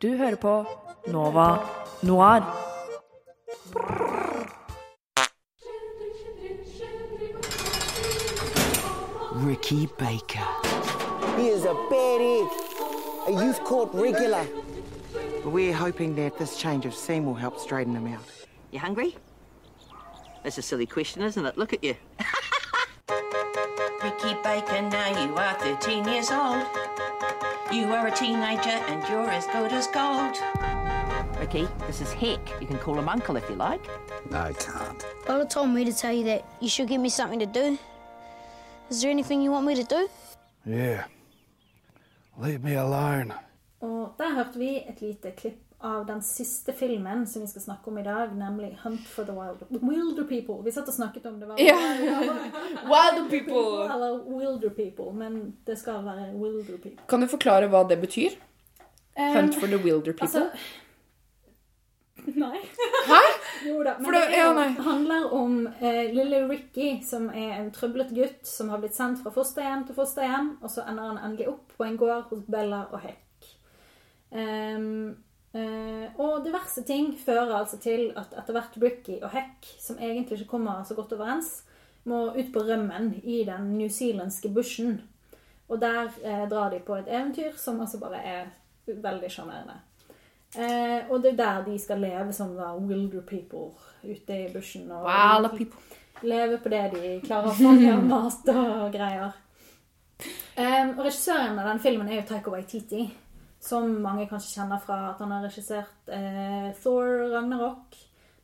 [0.02, 0.66] Du hører på
[1.08, 1.58] Nova
[2.04, 2.42] Noir.
[9.32, 10.48] Ricky Baker.
[11.38, 12.48] He is a bad egg,
[13.28, 14.46] a youth court regular.
[15.46, 18.24] We're hoping that this change of scene will help straighten him out.
[18.72, 19.16] You hungry?
[20.44, 21.58] That's a silly question, isn't it?
[21.58, 21.96] Look at you.
[24.04, 26.97] Ricky Baker, now you are 13 years old.
[27.72, 30.38] You are a teenager and you're as good as gold.
[31.38, 32.40] Ricky, this is Heck.
[32.62, 33.86] You can call him Uncle if you like.
[34.32, 35.06] No, I can't.
[35.28, 37.78] Lola told me to tell you that you should give me something to do.
[38.90, 40.08] Is there anything you want me to do?
[40.66, 41.04] Yeah.
[42.38, 43.34] Leave me alone.
[43.82, 47.90] Og der hørte vi et lite klipp av den siste filmen som vi skal snakke
[47.90, 50.64] om i dag, nemlig 'Hunt for the Wild Wilder People'.
[50.64, 51.76] Vi satt og snakket om det var Ja.
[52.94, 53.86] Wilder People.
[53.94, 57.06] Eller Wilder People, men det skal være Wilder People.
[57.08, 58.30] Kan du forklare hva det betyr?
[59.20, 60.22] Um, Hunt for the wilder people?
[60.22, 60.50] Altså,
[62.46, 62.58] nei.
[63.08, 63.22] Hæ?
[63.70, 68.14] Jo da, men det, er, ja, handler om eh, lille Ricky, som er en trøblet
[68.14, 71.74] gutt som har blitt sendt fra fosterhjem til fosterhjem, og så ender han endelig opp
[71.78, 73.50] på en gård hos Bella og Heck.
[74.32, 75.16] Ehm,
[75.54, 80.42] eh, og diverse ting fører altså til at etter hvert Ricky og Heck, som egentlig
[80.42, 81.64] ikke kommer så godt overens,
[82.08, 85.02] må ut på rømmen i den newzealandske bushen.
[85.68, 88.46] Og der eh, drar de på et eventyr som altså bare er
[88.88, 89.82] veldig sjarmerende.
[90.56, 93.74] Eh, og det er der de skal leve som da wilder people
[94.04, 94.92] ute i bushen.
[94.92, 95.04] Og
[95.58, 95.80] people.
[96.22, 99.36] Leve på det de klarer å fange av mat og greier.
[100.58, 103.04] Eh, og regissøren av den filmen er jo Taika Waititi.
[103.60, 107.98] Som mange kanskje kjenner fra at han har regissert eh, Thor, Ragnarok,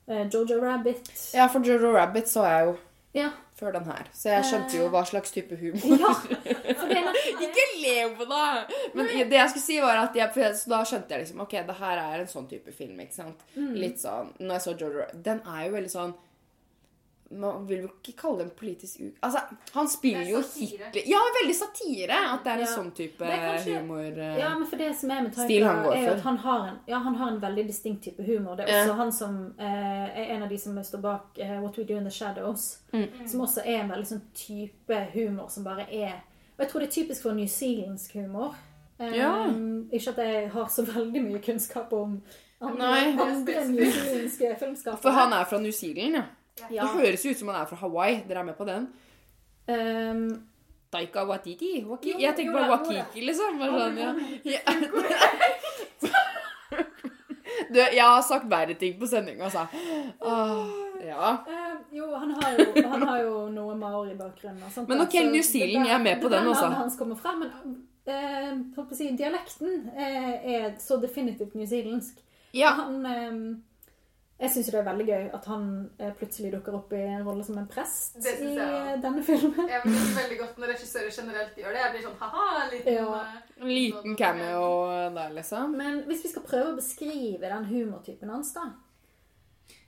[0.08, 1.12] eh, Jojo Rabbit.
[1.36, 2.76] Ja, for Jojo Rabbit så jeg jo
[3.14, 3.30] Ja.
[3.56, 4.08] før den her.
[4.14, 6.00] Så jeg skjønte jo hva slags type humor.
[6.02, 6.14] Ja,
[7.46, 8.76] Ikke le på det!
[8.96, 10.32] Men det jeg skulle si, var at jeg,
[10.70, 13.46] da skjønte jeg liksom Ok, det her er en sånn type film, ikke sant?
[13.56, 13.74] Mm.
[13.78, 16.14] Litt sånn Når jeg så Jojo Rabbit Den er jo veldig sånn
[17.32, 19.12] man vil jo ikke kalle det en politisk u...
[19.24, 19.40] Altså,
[19.74, 22.18] han spiller jo hippie Ja, veldig satire!
[22.34, 22.66] At det er en Ja.
[22.76, 26.06] sånn type kanskje- humor eh, Ja, men for det som er med Taika, han er
[26.06, 28.56] jo at han har, en, ja, han har en veldig distinkt type humor.
[28.56, 28.84] Det er Ja.
[28.84, 31.98] også han som eh, er en av de som står bak eh, What We Do
[31.98, 32.80] In The Shadows.
[32.94, 33.28] Mm.
[33.28, 36.14] Som også er en veldig sånn type humor som bare er
[36.58, 38.56] Og jeg tror det er typisk for newzealandsk humor.
[39.00, 39.48] Um, Ja.
[39.92, 42.22] Ikke at jeg har så veldig mye kunnskap om
[42.62, 43.18] andre, Nei.
[43.20, 45.02] andre newzealandske filmskapere.
[45.02, 46.22] For han er fra New Zealand, ja.
[46.70, 46.84] Ja.
[46.84, 48.20] Det høres jo ut som han er fra Hawaii.
[48.28, 48.88] Dere er med på den?
[49.68, 50.28] Um,
[50.94, 51.84] Taika Watiti?
[51.88, 53.58] Waki Jo, jeg tenker bare på Wakiki, liksom.
[53.62, 54.12] Bare sånn, ja.
[54.54, 54.62] ja.
[57.74, 59.64] Du, jeg har sagt verre ting på sending, altså.
[60.22, 60.74] Åh,
[61.08, 61.32] ja.
[61.48, 64.60] Uh, jo, han har jo, han har jo noe maori-bakgrunn.
[64.90, 66.70] Men ok, New Zealand, jeg er med på den, altså.
[66.78, 67.76] hans kommer frem, men
[68.06, 72.22] uh, å si, dialekten eh, er så definitivt newzealandsk.
[72.54, 72.76] Ja.
[72.84, 73.32] Han, eh,
[74.40, 75.66] jeg syns det er veldig gøy at han
[76.02, 79.70] eh, plutselig dukker opp i en rolle som en prest Det synes i denne filmen.
[79.70, 81.84] Jeg liker veldig godt når regissører generelt gjør det.
[81.84, 83.20] Jeg blir sånn ha-ha, en liten Ja.
[83.62, 84.66] En liten cameo
[85.16, 85.78] der, liksom.
[85.80, 88.66] Men hvis vi skal prøve å beskrive den humortypen hans, da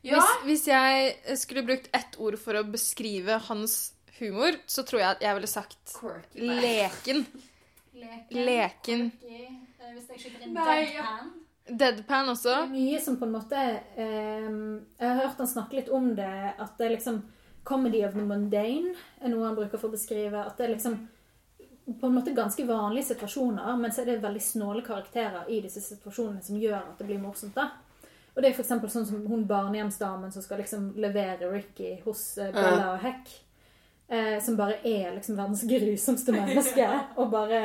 [0.05, 5.09] Hvis, hvis jeg skulle brukt ett ord for å beskrive hans humor, så tror jeg
[5.17, 6.45] at jeg ville sagt Quirky.
[6.45, 7.25] leken.
[8.31, 9.09] Leken.
[9.19, 9.49] Quirky.
[9.95, 11.33] Hvis jeg skyter inn Nei, deadpan.
[11.65, 12.51] Deadpan også.
[12.51, 14.49] Det er mye som på en måte eh,
[14.99, 17.23] Jeg har hørt han snakke litt om det, at det er liksom
[17.65, 20.37] Comedy of the mundane er noe han bruker for å beskrive.
[20.37, 20.99] At det er liksom
[21.85, 25.81] på en måte ganske vanlige situasjoner, men så er det veldig snåle karakterer i disse
[25.81, 27.57] situasjonene som gjør at det blir morsomt.
[27.57, 27.71] da.
[28.35, 32.53] Og det er eksempel sånn som hun barnehjemsdamen som skal liksom levere Ricky hos eh,
[32.53, 33.33] Bella og Heck.
[34.07, 37.61] Eh, som bare er liksom verdens grusomste menneske, og bare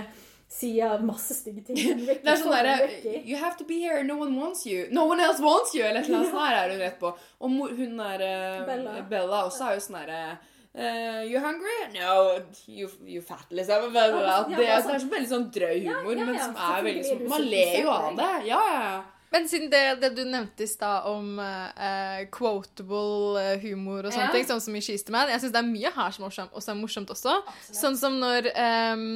[0.51, 1.79] sier masse stygge ting.
[2.07, 2.75] Det er sånn derre
[3.23, 4.87] You have to be here, no one wants you.
[4.91, 5.85] No one else wants you!
[5.87, 7.13] Eller et eller annet sånt er hun rett på.
[7.41, 8.97] Og hun der eh, Bella.
[9.11, 9.45] Bella.
[9.51, 10.23] også er jo sånn derre
[10.71, 11.73] Uh, you hungry?
[11.97, 12.39] No,
[12.71, 13.89] you, you fat, liksom.
[13.91, 16.61] Men, Ja, det, er- det er så veldig sånn drøy humor, ja, men ja, som
[16.63, 18.29] er veldig sånn Man ler jo av det.
[18.47, 19.01] Ja, ja, ja.
[19.33, 24.27] Men siden det, det du nevnte i stad om uh, quotable eh, humor og sånne
[24.27, 24.33] Ja.
[24.35, 26.79] ting, sånn som i Sheesterman Jeg syns det er mye her som morsomt, også er
[26.81, 27.37] morsomt også.
[27.71, 29.13] Sånn som når um,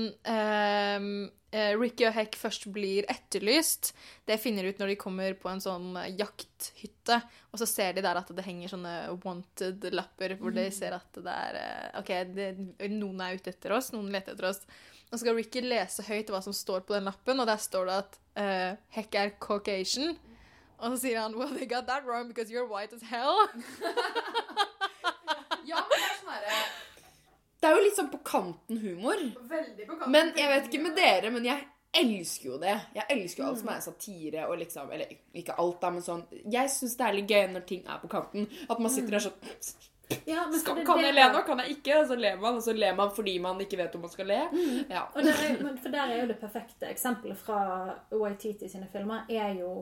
[1.55, 3.93] eh, Ricky og Heck først blir etterlyst.
[4.27, 7.21] Det finner de ut når de kommer på en sånn jakthytte,
[7.53, 10.73] og så ser de der at det henger sånne wanted-lapper hvor de Mm.
[10.75, 12.49] ser at det er OK, det,
[12.91, 14.62] noen er ute etter oss, noen leter etter oss.
[15.12, 17.87] Og så skal Ricky lese høyt hva som står på den lappen, og der står
[17.87, 20.16] det at eh, Heck er Caucasian.
[20.78, 23.37] Og så sier han Well, they got that wrong because you're white as hell.
[25.64, 26.57] Ja, men det er sånn herre
[27.62, 29.20] Det er jo litt sånn på kanten humor.
[29.49, 30.11] Veldig på kanten.
[30.12, 31.62] Men jeg vet ikke med dere, men jeg
[31.97, 32.74] elsker jo det.
[32.99, 33.62] Jeg elsker jo alt Mm.
[33.62, 37.16] som er satire og liksom Eller ikke alt, da, men sånn Jeg syns det er
[37.16, 38.49] litt gøy når ting er på kanten.
[38.68, 39.39] At man sitter der sånn
[40.26, 41.40] Ja, men skal, Kan jeg le nå?
[41.46, 41.98] Kan jeg ikke?
[42.02, 44.26] Og så ler man, og så ler man fordi man ikke vet om man skal
[44.26, 44.40] le.
[44.52, 44.78] Mm.
[44.90, 45.07] Ja.
[45.14, 47.61] Og der er, men for der er jo det perfekte eksempelet fra
[48.12, 49.78] Waititi sine filmer er jo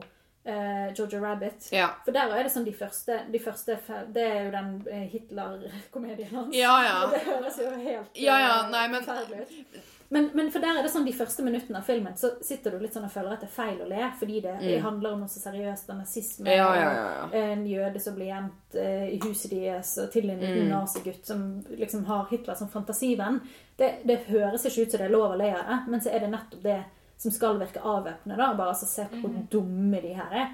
[0.47, 1.69] uh, Jojo Rabbit.
[1.71, 1.87] Ja.
[2.05, 3.77] For der er det sånn de første, de første
[4.15, 6.55] Det er jo den eh, Hitler-komedien hans.
[6.55, 6.97] Ja, ja.
[7.13, 9.81] Det høres jo helt Ja, ja, eh, nei, men- ferdig ut.
[10.09, 12.79] Men, men for der er det sånn de første minuttene av filmen så sitter du
[12.83, 14.83] litt sånn og føler at det er feil å le, fordi det, det Mm.
[14.83, 15.89] handler om noe så seriøst.
[15.89, 17.29] Og nazisme Ja, ja, ja, ja.
[17.41, 20.69] en jøde som blir gjemt eh, i huset deres, og til en liten Mm.
[20.69, 23.41] nazigutt som liksom har Hitler som fantasivenn.
[23.77, 26.11] Det, det høres ikke ut som det er lov å le av det, men så
[26.13, 26.83] er det nettopp det
[27.17, 28.37] som skal virke avvæpnende.
[28.57, 30.47] Bare altså, se på hvor dumme de her er.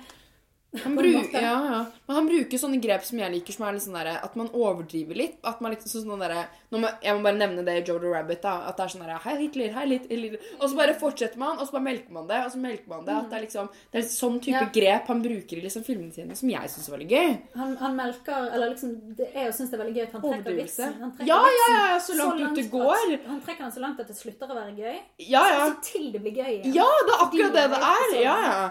[0.84, 1.86] Han, bruk, ja, ja.
[2.06, 4.52] Men han bruker sånne grep som jeg liker, som er litt sånn derre At man
[4.54, 5.40] overdriver litt.
[5.44, 8.68] At man liksom sånn må- Jeg må bare nevne det i Jodo Rabbit, da.
[8.70, 10.38] At det er sånn derre Hei, Hitler, hei, Hitler.
[10.60, 13.04] Og så bare fortsetter man, og så bare melker man det, og så melker man
[13.06, 13.16] det.
[13.16, 14.70] At det er liksom Det er sånn type Ja.
[14.78, 17.42] grep han bruker i liksom filmene sine, som jeg syns er veldig gøy.
[17.56, 20.56] Han, han melker Eller liksom det, Jeg syns det er veldig gøy at han trekker
[20.56, 20.94] vitsen.
[21.02, 23.26] Han trekker Ja, ja, ja, så langt ut det at- går.
[23.26, 25.00] Han trekker den så langt at det slutter å være gøy.
[25.18, 25.66] Ja, ja.
[25.66, 26.74] Så, så til det blir gøy igjen.
[26.76, 28.22] Ja, det er akkurat det det er.
[28.22, 28.70] Ja, Ja,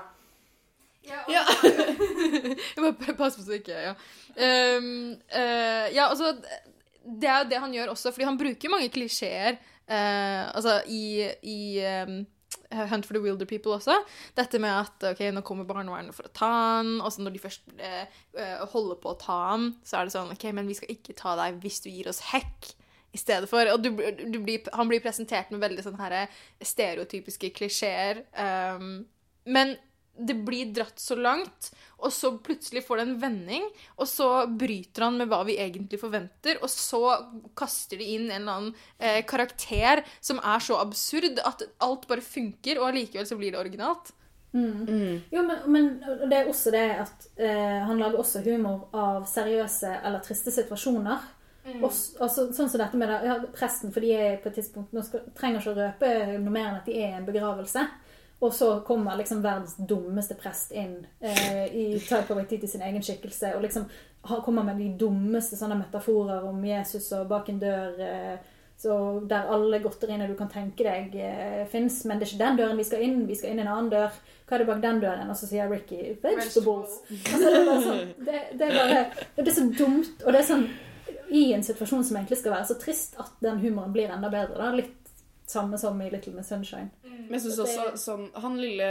[1.08, 1.20] ja.
[1.32, 1.44] Ja.
[2.76, 3.98] Jeg må passe på så ikke Ja,
[4.38, 6.28] Um, uh, ja altså
[7.02, 9.56] Det er jo det han gjør også, fordi han bruker mange klisjeer
[9.90, 11.58] uh, altså i, i
[12.04, 12.20] um,
[12.70, 13.94] Hunt for the Wilder People også.
[14.36, 16.48] Dette med at ok, nå kommer barnevernet for å ta
[16.78, 20.08] han, og så når de først eh, eh, holder på å ta han, så er
[20.08, 22.70] det sånn OK, men vi skal ikke ta deg hvis du gir oss hekk
[23.16, 23.68] i stedet for.
[23.72, 28.24] Og du, du blir, han blir presentert med veldig sånne her stereotypiske klisjeer.
[28.36, 29.06] Um,
[29.48, 29.76] men
[30.18, 33.64] det blir dratt så langt, og så plutselig får det en vending,
[33.96, 37.02] og så bryter han med hva vi egentlig forventer, og så
[37.58, 42.24] kaster de inn en eller annen eh, karakter som er så absurd at alt bare
[42.24, 44.12] funker, og allikevel så blir det originalt.
[44.52, 45.20] Mm.
[45.30, 45.88] Jo, men, men
[46.30, 51.26] det er også det at eh, han lager også humor av seriøse eller triste situasjoner.
[51.68, 51.82] Mm.
[51.82, 54.54] Og, og så, sånn som dette med det, ja, presten, for de er på et
[54.56, 57.26] tidspunkt Nå skal, trenger ikke å røpe noe mer enn at de er i en
[57.28, 57.82] begravelse.
[58.40, 63.56] Og så kommer liksom verdens dummeste prest inn eh, i Taika Waititi sin egen skikkelse
[63.56, 63.88] og liksom
[64.44, 69.48] kommer med de dummeste sånne metaforer om Jesus og bak en dør eh, så der
[69.50, 72.04] alle godteriene du kan tenke deg eh, fins.
[72.06, 73.24] Men det er ikke den døren vi skal inn.
[73.26, 74.20] Vi skal inn en annen dør.
[74.46, 75.32] Hva er det bak den døren?
[75.32, 77.00] Og så sier Ricky 'vegetables'.
[77.10, 79.00] Altså, det, er bare sånn, det, det, er bare,
[79.34, 80.22] det er så dumt.
[80.22, 80.68] Og det er sånn
[81.34, 84.62] i en situasjon som egentlig skal være så trist, at den humoren blir enda bedre.
[84.62, 84.70] Da.
[84.78, 85.07] Litt
[85.48, 86.90] samme som i Little Miss Sunshine.
[87.04, 88.88] Men jeg syns Det- også sånn Han lille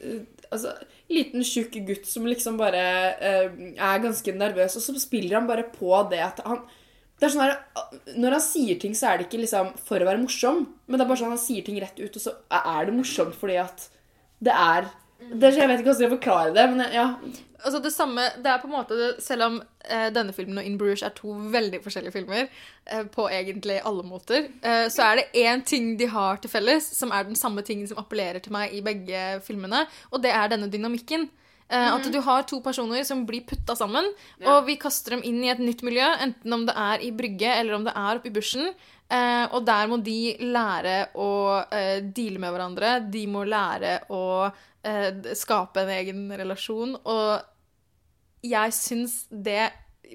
[0.00, 0.20] eh,
[0.50, 0.72] Altså,
[1.12, 2.80] liten, tjukk gutt som liksom bare
[3.20, 6.64] eh, er ganske nervøs, og så spiller han bare på det at han
[7.20, 7.58] det er sånn her,
[8.18, 11.04] Når han sier ting, så er det ikke liksom for å være morsom, men det
[11.04, 13.84] er bare sånn han sier ting rett ut, og så er det morsomt fordi at
[14.42, 14.88] det er
[15.30, 17.06] det er, Jeg vet ikke hvordan jeg skal forklare det, men ja.
[17.64, 20.78] Altså det samme, det er på en måte, Selv om eh, denne filmen og In
[20.78, 22.48] Bruges er to veldig forskjellige filmer,
[22.86, 26.82] eh, på egentlig alle måter, eh, så er det én ting de har til felles,
[26.98, 30.48] som er den samme tingen som appellerer til meg i begge filmene, og det er
[30.48, 31.28] denne dynamikken.
[31.70, 32.12] Eh, At Mhm.
[32.12, 34.04] du har to personer som blir putta sammen,
[34.40, 34.58] Ja.
[34.58, 37.46] og vi kaster dem inn i et nytt miljø, enten om det er i brygge
[37.60, 38.74] eller om det er oppe i bushen.
[39.12, 41.30] Eh, og der må de lære å
[41.68, 42.96] eh, deale med hverandre.
[43.12, 46.96] De må lære å eh, skape en egen relasjon.
[47.02, 49.68] Og jeg syns det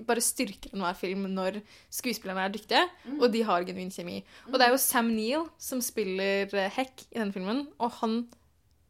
[0.05, 1.61] bare styrker enhver film når
[1.93, 2.83] skuespillerne er dyktige,
[3.17, 4.19] og de har genuin kjemi.
[4.51, 8.19] Og det er jo Sam Neill som spiller eh, Heck i denne filmen, og han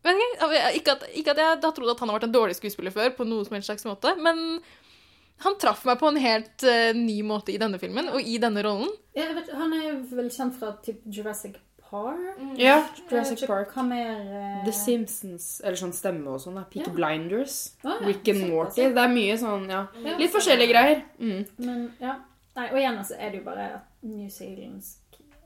[0.07, 2.93] ikke, ikke, at, ikke at jeg har trodd at han har vært en dårlig skuespiller
[2.95, 4.61] før, på noen som helst slags måte, men
[5.43, 8.63] han traff meg på en helt uh, ny måte i denne filmen, og i denne
[8.65, 8.89] rollen.
[9.17, 11.57] Jeg vet, han er vel kjent fra typ Jurassic
[11.89, 12.19] Park?
[12.59, 13.71] Ja, Jurassic vet Park.
[13.75, 14.65] Hva mer uh...
[14.65, 16.57] The Simpsons, eller sånn stemme og sånn.
[16.71, 16.95] Peaky Ja.
[16.97, 18.07] Blinders, Ah, ja.
[18.09, 18.89] Rick and Morty.
[18.97, 19.83] Det er mye sånn, ja.
[20.03, 20.17] Ja.
[20.19, 21.03] Litt forskjellige greier.
[21.21, 21.43] Mm.
[21.63, 22.17] Men ja.
[22.57, 24.95] Nei, og igjen så er det jo bare at New Zealand's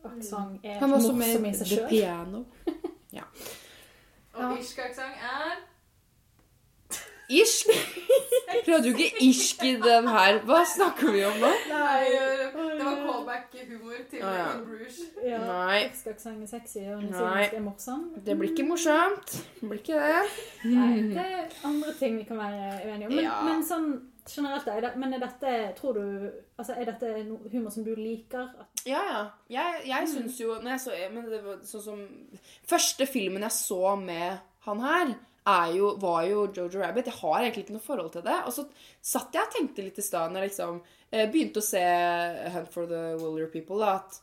[0.07, 1.83] aksent er Han var også med The.
[1.91, 2.45] Piano.
[3.11, 3.25] Ja.
[4.39, 5.57] Og irsk aksent er
[7.39, 7.71] Irsk?
[8.65, 10.39] Prøvde du ikke irsk i den her?
[10.47, 11.51] Hva snakker vi om nå?
[11.71, 14.45] Nei, det var callback-humor til Ah, ja.
[14.65, 14.99] Bruges.
[15.25, 15.79] Ja, Nei.
[15.88, 17.47] Irsk er sexy, og Nei.
[17.53, 18.07] er morsom.
[18.25, 19.36] Det blir ikke morsomt.
[19.61, 20.21] Det blir ikke det.
[20.75, 23.13] Nei, det er andre ting vi kan være uenige om.
[23.15, 23.41] Men, Ja.
[23.47, 23.89] men sånn
[24.29, 26.29] generelt, er det, men er dette Tror du
[26.59, 28.49] Altså, er dette humor som du liker?
[28.86, 29.23] Ja, ja.
[29.49, 32.03] Jeg, jeg syns jo når jeg så, men det var sånn som
[32.69, 35.15] Første filmen jeg så med han her, er
[35.73, 37.07] jo, var jo Jojo Rabbit.
[37.09, 38.39] Jeg har egentlig ikke noe forhold til det.
[38.45, 38.67] Og så
[39.01, 40.81] satt jeg og tenkte litt i stad når jeg liksom
[41.11, 41.85] eh, begynte å se
[42.57, 44.19] Hunt for the Wilder People, da, at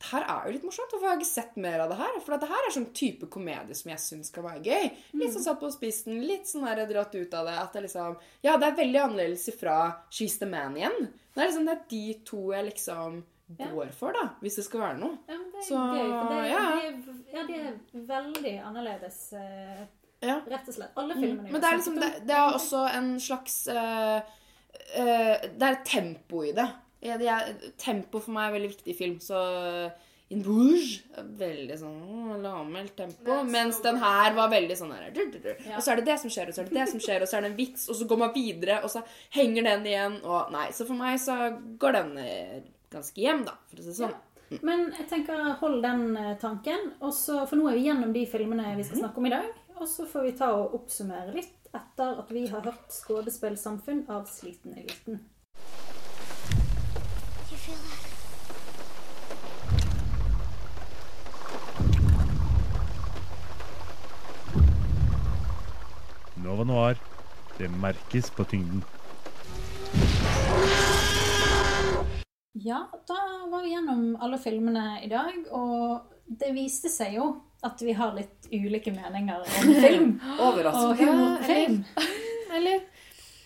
[0.00, 0.92] det her er jo litt morsomt.
[0.94, 2.14] Hvorfor har jeg ikke sett mer av det her?
[2.24, 4.86] For det her er sånn type komedie som jeg syns kan være gøy.
[5.20, 7.56] Litt sånn satt på spissen, litt sånn der dratt ut av det.
[7.60, 8.14] At det liksom
[8.46, 9.76] Ja, det er veldig annerledes ifra
[10.08, 11.10] She's the Man igjen.
[11.34, 13.20] Det er liksom det er de to jeg liksom
[13.58, 14.28] går for, da.
[14.40, 15.18] Hvis det skal være noe.
[15.28, 16.10] ja, men det er Så, gøy.
[16.14, 16.64] For det, ja.
[16.70, 19.80] de, ja, de er veldig annerledes, eh,
[20.20, 20.40] Ja.
[20.46, 20.92] rett og slett.
[21.00, 21.22] Alle Mm.
[21.22, 21.52] filmene Mm.
[21.52, 24.20] Men det er liksom det, det er også en slags uh,
[24.98, 26.68] uh, Det er tempo i det.
[27.02, 29.90] Ja, det er, tempo for meg er veldig viktig i film, så
[30.30, 31.00] In Rouge
[31.40, 33.40] veldig sånn lavmælt tempo.
[33.50, 35.32] Mens den her var veldig sånn her dur.
[35.74, 37.26] Og så er det det som skjer, og så er det det som skjer, og
[37.26, 39.02] så er det en vits, og så går man videre, og så
[39.34, 41.34] henger den igjen, og Nei, så for meg så
[41.82, 42.60] går den eh,
[42.94, 44.14] ganske hjem, da, for å si det sånn.
[44.66, 46.06] Men jeg tenker hold den
[46.42, 46.92] tanken.
[47.00, 49.50] Og så, for nå er vi gjennom de filmene vi skal snakke om i dag.
[49.80, 54.26] Og så får vi ta og oppsummere litt etter at vi har hørt 'Skådespillsamfunn' av
[54.28, 55.22] Sliten eliten.
[66.36, 67.00] Nova Noir.
[67.58, 68.84] Det merkes på tyngden.
[72.52, 77.82] Ja, da var vi gjennom alle filmene i dag, og det viste seg jo at
[77.84, 80.14] vi har litt ulike meninger om film.
[80.38, 80.86] Overraskende.
[80.86, 81.84] Og humor på film.
[82.56, 82.86] Eller?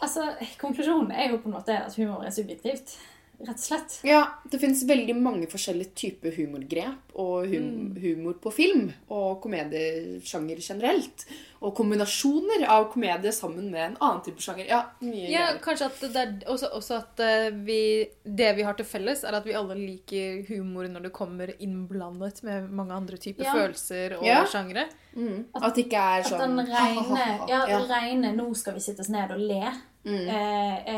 [0.05, 0.29] Altså,
[0.61, 2.97] konklusjonen er jo på en måte at humor er subjektivt.
[3.41, 4.01] Rett og slett.
[4.05, 8.01] Ja, det finnes veldig mange forskjellige typer humorgrep og hum Mm.
[8.01, 11.25] humor på film og komediesjanger generelt.
[11.65, 14.67] Og kombinasjoner av komedie sammen med en annen type sjanger.
[14.69, 15.61] Ja, mye Ja, greier.
[15.65, 19.35] kanskje at det er også, også at eh, vi Det vi har til felles, er
[19.35, 23.53] at vi alle liker humor når det kommer innblandet med mange andre typer Ja.
[23.55, 24.45] følelser og Ja.
[24.45, 24.87] sjangre.
[25.17, 25.45] Mm.
[25.55, 27.79] At det ikke er At sånn den reine, ja, Ja.
[27.79, 29.73] den reine 'nå skal vi sitte oss ned og le'
[30.05, 30.29] Mm.
[30.29, 30.91] eh,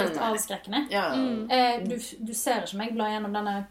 [0.00, 0.28] er litt nei.
[0.30, 0.78] avskrekkende.
[0.90, 1.02] Ja.
[1.14, 1.50] Mm.
[1.50, 3.66] Eh, du, du ser ikke meg bla gjennom denne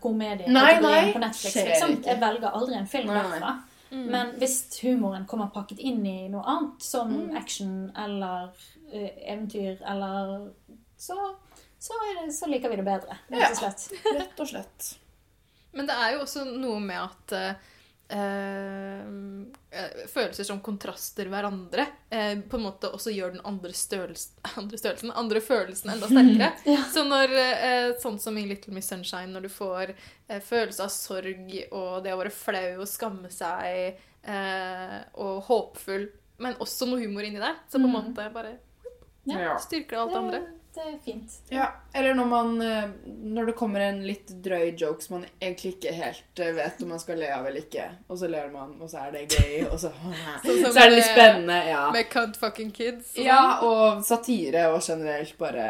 [0.54, 1.56] Nei, nei, på Netflix.
[1.56, 1.96] Liksom.
[2.06, 3.24] Jeg velger aldri en film Nei, nei.
[3.32, 3.56] derfra.
[3.90, 4.04] Mm.
[4.14, 7.36] Men hvis humoren kommer pakket inn i noe annet, som Mm.
[7.38, 8.52] action eller
[8.94, 10.52] uh, eventyr eller
[10.98, 11.16] så,
[11.80, 13.88] så, er det, så liker vi det bedre, rett og slett.
[14.14, 14.92] Rett og slett.
[15.74, 17.54] Men det er jo også noe med at eh,
[18.10, 24.80] eh, følelser som kontraster hverandre eh, på en måte også gjør den andre, størrelsen, andre
[24.82, 26.52] størrelsen, andre følelsen enda sterkere.
[26.74, 26.84] Ja.
[26.94, 30.94] Så når, eh, sånn som i Little Miss Sunshine, når du får eh, følelse av
[30.94, 36.10] sorg og det å være flau og skamme seg eh, og håpfull,
[36.40, 38.00] men også noe humor inni der, så på en Mm.
[38.14, 38.58] måte bare
[39.30, 39.58] Ja.
[39.60, 40.40] styrker det alt det andre.
[40.76, 41.34] Det er fint.
[41.50, 41.66] Ja,
[41.98, 45.94] eller når man eh, Når det kommer en litt drøy joke som man egentlig ikke
[45.98, 48.92] helt eh, vet om man skal le av eller ikke, og så ler man, og
[48.92, 49.90] så er det gøy, og så
[50.44, 51.82] så, som Så er det litt spennende, ja.
[51.96, 53.16] Med cunt fucking kids.
[53.18, 53.74] og Ja, sånn.
[53.74, 55.66] og satire og generelt bare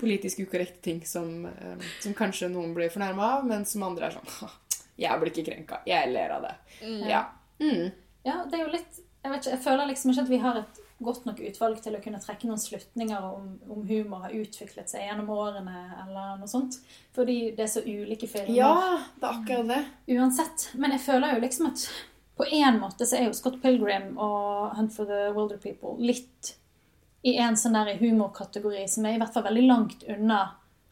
[0.00, 4.16] politisk ukorrekte ting som, eh, som kanskje noen blir fornærma av, men som andre er
[4.18, 4.56] sånn
[5.02, 5.82] Jeg blir ikke krenka.
[5.88, 6.54] Jeg ler av det.
[6.82, 6.98] Mm.
[7.08, 7.22] Ja.
[7.60, 7.90] Mm.
[8.24, 10.58] Ja, det er jo litt Jeg vet ikke, jeg føler liksom ikke at vi har
[10.64, 14.90] et godt nok utvalg til å kunne trekke noen slutninger om, om humor har utviklet
[14.90, 16.78] seg gjennom årene, eller noe sånt.
[17.16, 18.54] Fordi det er så ulike filmer.
[18.56, 18.72] Ja,
[19.18, 19.82] det er akkurat det.
[20.16, 20.70] Uansett.
[20.78, 21.86] Men jeg føler jo liksom at
[22.38, 26.54] på en måte så er jo Scott Pilgrim og Hunt for the Wilder People litt
[27.22, 30.40] i en sånn der humorkategori som er i hvert fall veldig langt unna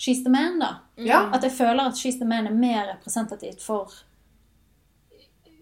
[0.01, 0.69] She's the Man, da.
[0.97, 1.27] Ja.
[1.35, 3.93] At jeg føler at She's the Man er mer representativt for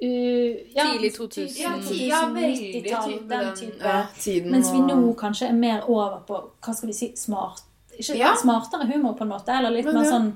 [0.03, 1.63] uh, ja, Tidlig 2000.
[1.63, 1.73] Ja,
[2.09, 3.85] ja, veldig 90-tall, den den, type.
[3.85, 7.63] ja, Mens vi nå kanskje er mer over på hva skal vi si, smart
[7.99, 8.35] Ikke Ja.
[8.39, 10.29] smartere humor, på en måte, eller litt Men mer sånn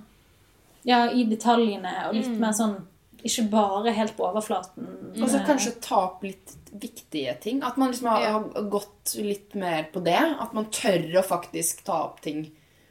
[0.84, 2.38] Ja, i detaljene, og litt Mm.
[2.40, 2.76] mer sånn
[3.24, 4.86] Ikke bare helt på overflaten.
[5.22, 7.62] Og så kanskje ta opp litt viktige ting.
[7.62, 10.18] At man liksom har, har gått litt mer på det.
[10.40, 12.50] At man tør å faktisk ta opp ting.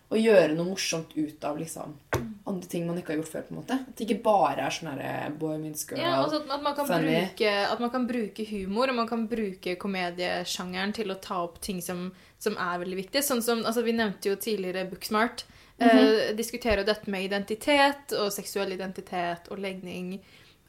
[0.10, 1.98] Og gjøre noe morsomt ut av liksom
[2.52, 3.46] andre ting man ikke har gjort før.
[3.48, 3.78] på en måte.
[3.88, 6.00] At det ikke bare er sånn herre boy meets girl.
[6.04, 7.16] Ja, altså at, at, man kan funny.
[7.16, 11.60] bruke, at man kan bruke humor, og man kan bruke komediesjangeren til å ta opp
[11.64, 12.12] ting som,
[12.42, 13.24] som er veldig viktige.
[13.26, 15.46] Sånn som, altså Vi nevnte jo tidligere Booksmart.
[15.82, 20.20] eh, diskuterer jo dette med identitet og seksuell identitet og legning.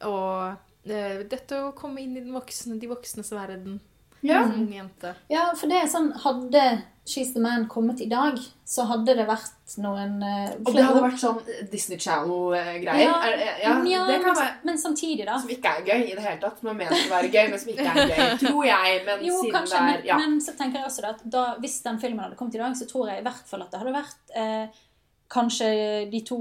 [0.09, 0.55] Og
[0.89, 3.79] eh, dette å komme inn i den voksne, de voksnes verden
[4.23, 4.41] Ja.
[4.47, 5.13] som ung jente.
[5.29, 6.63] Ja, for det er sånn Hadde
[7.05, 11.01] She's the Man kommet i dag, så hadde det vært noen eh, Og det hadde
[11.03, 13.01] vært sånn Disney Channel-greier.
[13.03, 13.73] Ja, Ja, ja,
[14.07, 15.35] men, være men samtidig, da.
[15.41, 16.61] Som ikke er gøy i det hele tatt.
[16.61, 18.29] Som er ment å være gøy, men som ikke er gøy.
[18.45, 20.21] Tror jeg, men Jo, siden kanskje, det er ja.
[20.21, 22.87] men så tenker jeg også at da, hvis den filmen hadde kommet i dag, så
[22.87, 24.85] tror jeg i hvert fall at det hadde vært eh,
[25.33, 25.69] kanskje
[26.11, 26.39] de to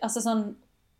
[0.00, 0.46] Altså sånn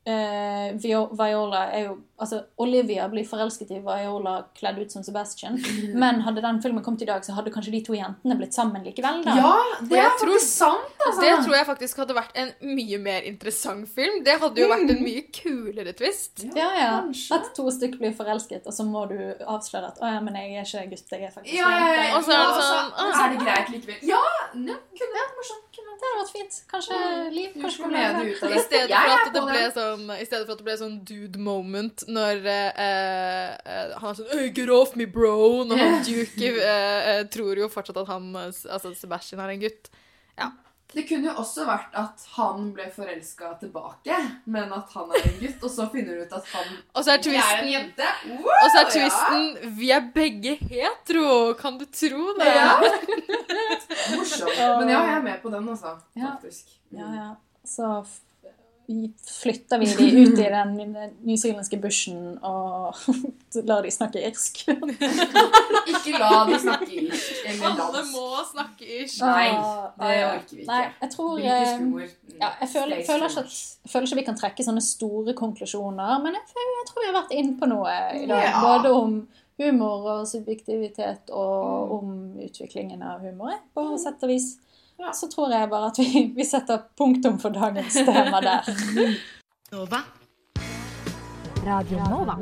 [0.04, 5.58] eh, Viola er jo Altså, Olivia blir forelsket i Viola kledd ut som Sebastian.
[6.02, 8.82] Men hadde den filmen kommet i dag, så hadde kanskje de to jentene blitt sammen
[8.86, 9.36] likevel, da.
[9.38, 9.52] Ja,
[9.86, 11.20] Det er tror- sant, altså.
[11.22, 14.22] Det tror jeg faktisk hadde vært en mye mer interessant film.
[14.26, 16.42] Det hadde jo vært en mye kulere twist.
[16.58, 16.90] Ja, ja.
[17.38, 20.58] At to stykker blir forelsket, og så må du avsløre at 'Å ja, men jeg
[20.58, 22.02] er ikke gutt, jeg er faktisk Ja, ja, ja.
[22.02, 22.16] jente'.
[22.18, 24.02] Og så er det Ja, sånn og så er det greit likevel.
[24.02, 24.22] Ja!
[24.54, 25.64] ne, kunne vært morsomt.
[25.98, 26.56] Det hadde vært fint.
[26.70, 26.96] Kanskje
[27.34, 28.38] Liv kanskje kommer med det.
[29.58, 32.52] det sånn, I stedet for at det ble sånn dude moment når uh,
[32.84, 35.64] eh, han er sånn «Hey, Get off me, bro!
[35.68, 39.92] Når han Duke uh, eh, tror jo fortsatt at han, altså Sebastian er en gutt.
[40.38, 40.52] Ja.
[40.88, 44.14] Det kunne jo også vært at han ble forelska tilbake,
[44.48, 47.12] men at han er en gutt, og så finner du ut at han Og så
[47.12, 48.06] er twisten, er en jente.
[48.30, 49.72] Wow, Og så er twisten ja.
[49.82, 51.34] Vi er begge hetero!
[51.60, 52.48] Kan du tro det?
[52.56, 52.70] Ja.
[54.14, 54.56] Morsomt.
[54.56, 55.92] Men ja, jeg er med på den, altså.
[56.16, 56.72] Faktisk.
[56.96, 57.28] Ja, ja.
[57.68, 58.22] Så f-
[59.42, 60.70] flytter vi de ut i den
[61.20, 62.96] newzealandske bushen og
[63.68, 64.62] lar de snakke irsk.
[65.92, 69.20] Ikke la de snakke irsk eller Alle må snakke irsk.
[69.24, 69.50] Nei,
[70.00, 70.68] det orker vi ikke.
[70.70, 71.50] Nei, jeg tror eh,
[72.38, 75.34] ja, jeg, føler, jeg, føler ikke at, jeg føler ikke vi kan trekke sånne store
[75.36, 78.46] konklusjoner, men jeg, føler, jeg tror vi har vært inne på noe i dag.
[78.46, 78.62] Ja.
[78.64, 79.20] Både om
[79.58, 83.58] humor og subjektivitet og om utviklingen av humor.
[83.74, 84.54] På sett og vis.
[85.14, 88.66] Så tror jeg bare at vi, vi setter punktum for dagens tema der.
[89.72, 90.00] Nova.
[91.66, 92.34] Radio Nova.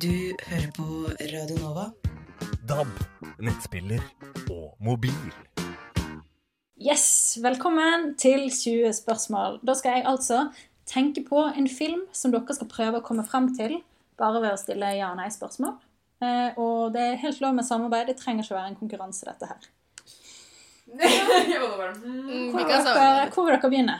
[0.00, 0.12] Du
[0.48, 0.86] hører på
[1.34, 1.84] Radio Nova.
[2.68, 2.88] DAB,
[3.42, 4.00] nettspiller
[4.50, 5.20] og mobil.
[6.80, 9.60] Yes, velkommen til 20 spørsmål.
[9.66, 10.46] Da skal jeg altså
[10.88, 13.82] tenke på en film som dere skal prøve å komme frem til,
[14.16, 15.76] bare ved å stille ja- og nei-spørsmål.
[16.20, 18.10] Eh, og det er helt lov med samarbeid.
[18.10, 19.70] Det trenger ikke å være en konkurranse, dette her.
[20.90, 23.94] Mm, Hvor vil dere, hvor vil dere begynne?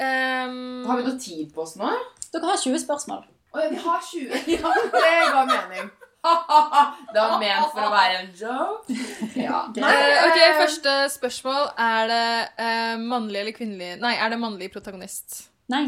[0.00, 1.88] Um, Har vi noe tid på oss nå?
[2.32, 3.24] Dere har 20 spørsmål.
[3.50, 4.44] Å ja, vi har 20.
[4.54, 5.90] Ja, det ga mening.
[7.14, 8.96] det var ment for å være en joke.
[9.40, 9.62] Ja.
[9.72, 11.70] Eh, ok, Første spørsmål.
[11.80, 12.28] Er det
[12.60, 15.46] uh, mannlig eller kvinnelig Nei, er det mannlig protagonist?
[15.72, 15.86] Nei.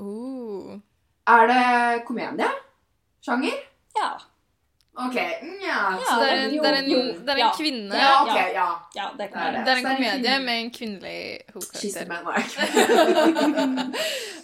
[0.00, 0.78] Uh.
[1.28, 1.64] Er det
[2.08, 2.48] komedie?
[3.24, 3.60] Sjanger?
[4.00, 4.14] Ja.
[4.94, 5.14] Ok.
[5.14, 5.98] Nja.
[6.04, 6.88] Så det er en, det er en,
[7.26, 7.96] det er en kvinne?
[7.96, 8.68] Ja, ok, ja.
[8.94, 9.64] Ja, det kan være.
[9.64, 12.64] det er en Så komedie med en kvinnelig hovedkarakter.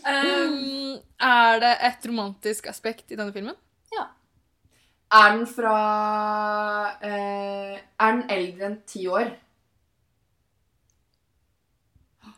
[0.13, 3.59] um, er det et romantisk aspekt i denne filmen?
[3.93, 4.07] Ja.
[5.19, 5.75] Er den fra
[7.03, 9.35] eh, Er den eldre enn ti år?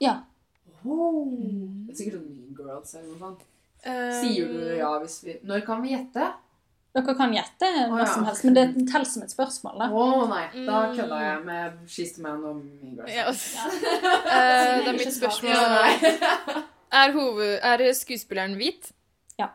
[0.01, 0.17] Ja.
[0.85, 1.29] Oh.
[1.87, 3.47] Det er sikkert Mean Girls eller noe sånt.
[3.85, 6.33] Um, Sier du ja hvis vi Når kan vi gjette?
[6.97, 8.07] Dere kan gjette hva Å, ja.
[8.09, 9.77] som helst, men det teller som et spørsmål.
[9.77, 10.23] Å da.
[10.33, 13.13] nei, da kødder kødda jeg med She's the Man og Mean Girls.
[13.13, 13.35] Ja, uh,
[14.83, 15.53] det er mitt spørsmål.
[15.53, 16.65] Ja.
[16.89, 18.87] Er, hoved, er skuespilleren hvit?
[19.37, 19.51] Ja.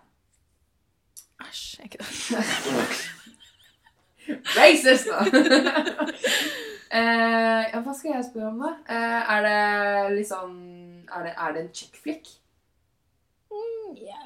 [1.41, 2.05] Æsj, jeg det
[4.57, 5.25] Racist, da!
[6.93, 8.71] uh, ja, hva skal jeg spørre om, da?
[8.85, 9.63] Uh, er det
[10.19, 10.53] liksom
[11.09, 12.29] Er det, er det en chick flick?
[13.49, 14.21] Mm, ja,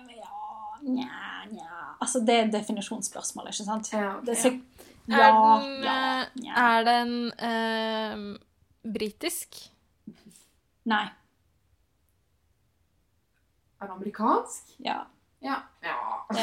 [0.88, 1.84] nja, nja.
[2.02, 3.92] Altså, det er definisjonsspørsmålet, ikke sant?
[4.26, 4.64] Det er sik-
[5.08, 5.28] Er ja,
[5.62, 6.00] den, ja,
[6.52, 9.56] eh, er den eh, britisk?
[10.86, 11.06] Nei.
[13.82, 14.74] Er den amerikansk?
[14.84, 15.00] Ja.
[15.42, 15.56] Ja.
[15.86, 15.96] ja.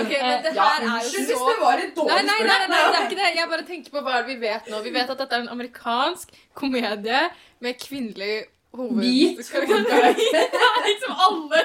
[0.00, 2.22] Okay, men det Ja, her er jo unnskyld så hvis det var et dårlig nei,
[2.24, 3.28] nei, nei, nei, det er ikke det.
[3.36, 4.80] Jeg bare tenker på hva vi vet nå.
[4.86, 7.20] Vi vet at dette er en amerikansk komedie
[7.60, 8.38] med kvinnelig
[8.72, 9.02] hoved...
[9.04, 10.48] Hvit hovedkarakter.
[10.54, 11.62] Det er liksom alle,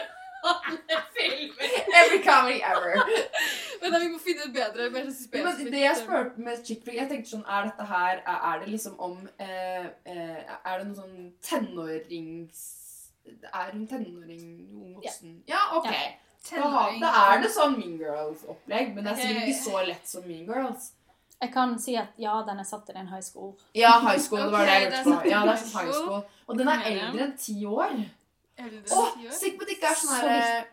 [0.52, 1.76] alle filmer.
[2.02, 3.00] Every comedy ever.
[3.82, 5.72] Men da, vi må finne et bedre, mer Men spesifikt.
[5.74, 9.00] det jeg spurte med chick flick, jeg tenkte sånn, er dette her, er, det liksom
[9.00, 12.66] om, eh, eh, er det noe sånn tenårings...
[13.26, 14.46] Er hun tenåring,
[14.78, 15.40] ung voksen?
[15.50, 15.90] Ja, ok.
[15.90, 16.04] Ja.
[16.46, 17.00] Da, Tenåring.
[17.02, 20.46] da er det sånn Mean Girls-opplegg, men det er sikkert ikke så lett som Mean
[20.46, 20.92] Girls.
[21.42, 23.56] Jeg kan si at ja, den er satt i en high school.
[23.76, 25.16] Ja, high school, det var det jeg lurte på.
[25.30, 25.94] Ja, det er high school.
[26.04, 26.22] school.
[26.46, 27.98] Og den er eldre enn ti år.
[28.58, 30.66] Eldre Å, enn ti sikkert på at det ikke er sånn herre her.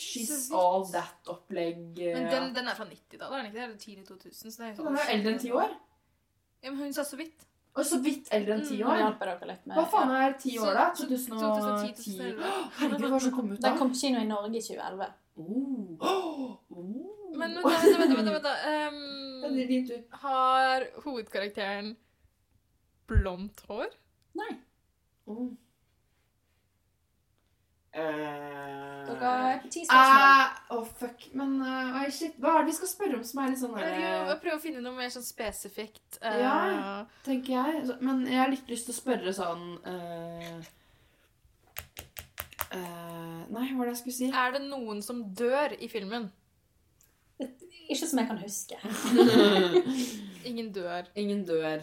[0.00, 1.80] She's Så all that-opplegg.
[2.00, 3.64] Men den, den er fra 90-tallet, er den ikke det?
[3.66, 4.32] Eller tidlig 2000?
[4.54, 5.74] Så det er Så den er jo eldre enn ti år.
[6.64, 7.44] Ja, men hun sa så vidt.
[7.76, 8.96] Og så vidt eldre enn ti Mm, år.
[9.66, 10.86] med Hva faen er ti år, da?
[10.96, 11.36] 2010?
[11.36, 12.40] 2010,
[12.80, 13.68] Herregud, hva som kom ut da?
[13.68, 15.12] Den kom på kino i Norge i 2011.
[16.00, 16.56] Oh.
[17.36, 18.48] Men vent, vent, vent.
[18.70, 21.92] Ehm, har hovedkarakteren
[23.10, 23.92] blondt hår?
[24.40, 24.50] Nei.
[25.26, 25.50] Oh.
[27.92, 30.20] Dere har ti spørsmål.
[30.20, 31.24] Å, uh, oh, fuck.
[31.34, 32.36] Men uh, oi, shit.
[32.38, 34.28] Hva er det vi skal spørre om som er litt sånn Jeg Prøve ikke, der,
[34.30, 36.18] jeg prøver å finne noe mer sånn spesifikt.
[36.22, 36.58] eh, Ja,
[37.26, 37.96] tenker jeg.
[38.06, 40.60] Men jeg har litt lyst til å spørre sånn eh,
[42.78, 44.30] eh, Nei, hva var det jeg skulle si?
[44.30, 46.30] Er det noen som dør i filmen?
[47.90, 48.76] Ikke som jeg kan huske.
[50.50, 51.08] Ingen dør.
[51.18, 51.82] Ingen dør.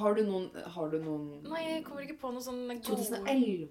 [0.00, 3.66] Har du noen, har du noen Nei, jeg kommer ikke på noe sånn gode 2011?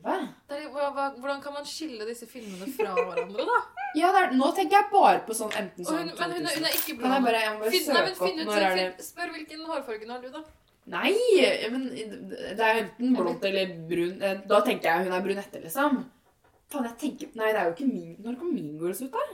[0.49, 3.59] Det er, hva, hva, Hvordan kan man skille disse filmene fra hverandre, da?
[3.99, 6.67] Ja, det er, nå tenker jeg bare på sånn enten sånn hun, men hun, hun
[6.69, 6.99] er ikke 2000.
[6.99, 7.09] blond.
[7.09, 10.29] Kan jeg bare, Finn- nei, men finn ut- er det Spør hvilken hårfarge har du,
[10.37, 10.43] da?
[10.89, 11.11] Nei,
[11.73, 14.21] men det er jo enten blondt eller brun.
[14.25, 15.99] Eh, Da tenker jeg hun er brunette, liksom.
[16.69, 19.25] Faen, jeg tenker Nei, det er jo ikke min Når kom Mean Girls ut, da?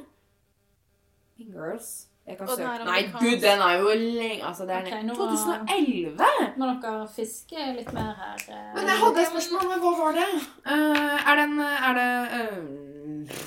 [1.39, 1.89] Mean Girls.
[2.25, 5.13] Jeg kan søke er Nei, gud, den er jo lenge Altså, det er okay, nå
[5.13, 6.29] 2011!
[6.57, 8.39] Må dere fiske litt mer her?
[8.49, 8.71] eh?
[8.77, 10.29] Men jeg hadde et spørsmål, men hva var det?
[10.65, 13.43] Uh, er det en Er det uh,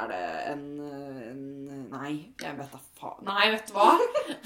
[0.00, 1.44] Er det en, eh, en
[1.88, 2.10] Nei,
[2.42, 3.22] jeg vet da faen.
[3.24, 3.86] Nei, vet du hva?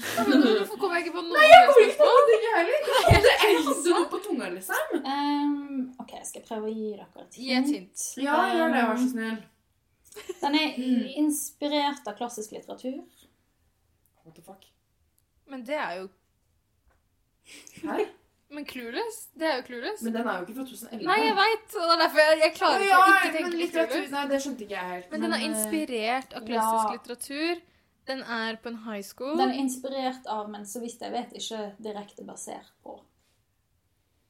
[0.15, 2.79] Hvorfor kommer jeg ikke på noe Nei, jeg kommer ikke på noe jeg heller.
[3.25, 4.93] Det er ikke noe på tunga, liksom.
[5.01, 8.05] Um, OK, skal jeg prøve å gi dere et Gi et hint.
[8.23, 9.35] Ja, gjør det, vær så snill.
[10.41, 10.75] Den er
[11.19, 12.99] inspirert av klassisk litteratur.
[14.23, 14.67] What the fuck?
[15.49, 16.09] Men det er jo
[17.83, 18.05] Hæ?
[18.53, 19.27] Men Clueless?
[19.33, 20.01] Det er jo Clueless.
[20.05, 21.05] Men den er jo ikke fra 2011.
[21.07, 21.75] Nei, jeg veit.
[21.75, 24.25] Og det er derfor jeg, jeg klarer ja, ikke å ikke tenke men litteratur Nei,
[24.29, 25.07] det skjønte ikke jeg helt.
[25.11, 26.91] Men den er eh, inspirert av klassisk ja.
[26.97, 27.63] litteratur.
[28.11, 29.33] Den er på en high school.
[29.39, 32.99] Den er inspirert av, men så vidt jeg vet, ikke direkte basert på.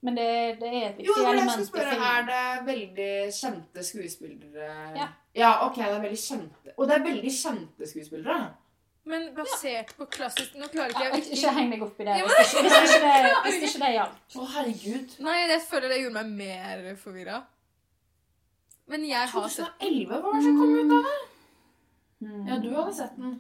[0.04, 0.30] Men det,
[0.62, 1.26] det er et Jo, viktig element.
[1.26, 2.10] Jo, det jeg skulle spørre.
[2.14, 4.72] Er det veldig kjente skuespillere?
[5.00, 5.10] Ja.
[5.36, 6.74] Ja, ok, det er veldig kjente.
[6.78, 8.52] Og det er veldig kjente skuespillere.
[9.06, 12.14] Men basert på klassisk Nå klarer ikke jeg ikke, ikke heng deg opp i det
[12.22, 14.22] Ja, hvis ikke, hvis ikke det, hvis ikke det hjalp.
[14.38, 15.16] Å, herregud.
[15.28, 17.42] Nei, jeg føler det gjorde meg mer forvirra.
[18.94, 21.18] Men jeg har sett 2011 var det som kom ut av det.
[22.24, 22.48] Mm.
[22.48, 23.36] Ja, du hadde sett den.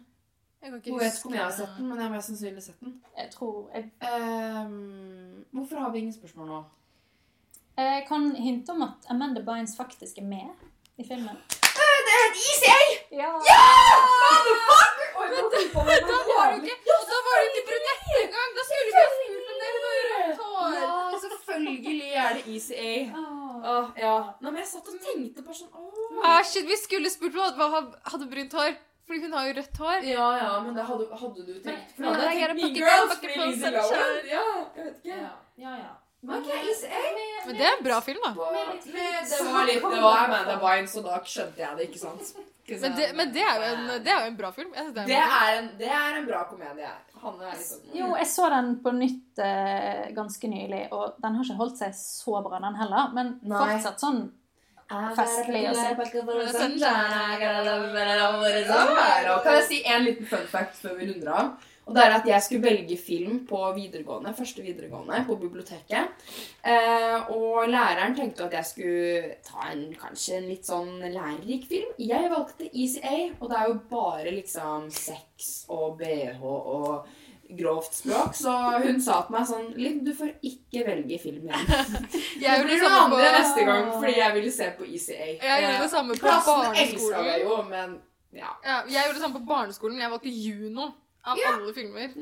[0.64, 2.32] Jeg kan ikke Hun vet ikke om jeg har sett den, men jeg har mest
[2.32, 2.94] sannsynlig sett den.
[3.18, 6.64] Jeg tror jeg, Um, hvorfor har vi ingen spørsmål nå?
[7.78, 10.50] jeg kan hinte om at Amanda Bynes faktisk er med
[10.98, 11.38] i filmen.
[12.34, 12.80] Det is, et ICA!
[13.22, 13.32] Ja!
[14.24, 15.08] Motherfucker!
[15.20, 15.60] Oi, Men da,
[16.10, 18.50] da var du ikke Da var du ikke brunett engang!
[18.58, 19.74] Da skulle du ikke ha spurt om det!
[20.28, 20.74] med hår.
[20.80, 22.94] Ja, selvfølgelig er det ECA.
[23.74, 24.16] Åh, ja.
[24.42, 26.24] Nei, men jeg satt og tenkte på sånn oh.
[26.24, 28.76] Ah, shit, vi skulle spurt om hva hadde brunt hår.
[29.04, 30.06] Fordi hun har jo rødt hår.
[30.08, 32.78] Ja, ja, men det hadde, hadde du tenkt For Men da hadde jeg tenkt Mean
[32.80, 34.46] Girls fordi Ja,
[34.78, 35.18] jeg vet ikke.
[35.18, 35.34] Ja,
[35.66, 35.76] ja.
[35.82, 35.92] ja.
[36.24, 38.32] Men det er en bra film, da.
[38.34, 38.78] Men
[39.30, 42.36] det var litt Det var Amanda Bynes, og da skjønte jeg det, ikke sant?
[42.70, 44.70] Men det, men det, er, jo en, det er jo en bra film.
[44.72, 46.92] Det er en Det bra er en, det er en bra komedie.
[47.24, 51.60] Er sånn Jo, jeg så den på nytt eh, ganske nylig, og den har ikke
[51.60, 53.12] holdt seg så bra, den heller.
[53.16, 53.60] Men Nei.
[53.60, 54.24] fortsatt sånn
[55.18, 56.00] festlig og sånn.
[59.44, 61.70] Kan jeg si en liten fun fact før vi runder av?
[61.86, 66.22] Og det er at jeg skulle velge film på videregående, første videregående på biblioteket.
[66.64, 71.92] Eh, og læreren tenkte at jeg skulle ta en kanskje en litt sånn lærerik film.
[72.00, 77.04] Jeg valgte ECA, og det er jo bare liksom sex og BH og
[77.60, 78.32] grovt språk.
[78.40, 78.56] Så
[78.86, 81.68] hun sa til meg sånn Liv, du får ikke velge film igjen.
[82.48, 85.20] Jeg blir noe samme på- andre neste gang, fordi jeg ville se på ECA.
[85.36, 86.82] Jeg gjorde det samme på barneskolen.
[86.88, 88.00] elska jeg jo, men
[88.34, 88.50] ja.
[88.66, 90.00] Ja, jeg gjorde det samme på barneskolen.
[90.02, 90.88] Jeg valgte Juno
[91.26, 91.54] av Ja.
[91.58, 92.14] alle filmer.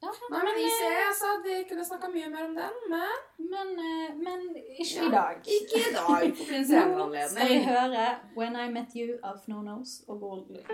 [0.00, 4.40] Nei, men ECA, altså, de kunne snakka mye mer om den, men Men, eh, men
[4.78, 5.36] ikke Ja, i dag.
[5.44, 6.36] ikke i dag.
[6.36, 8.04] for blir en senere Nå skal vi høre
[8.36, 10.64] When I Met You av No Nose og Goldblue.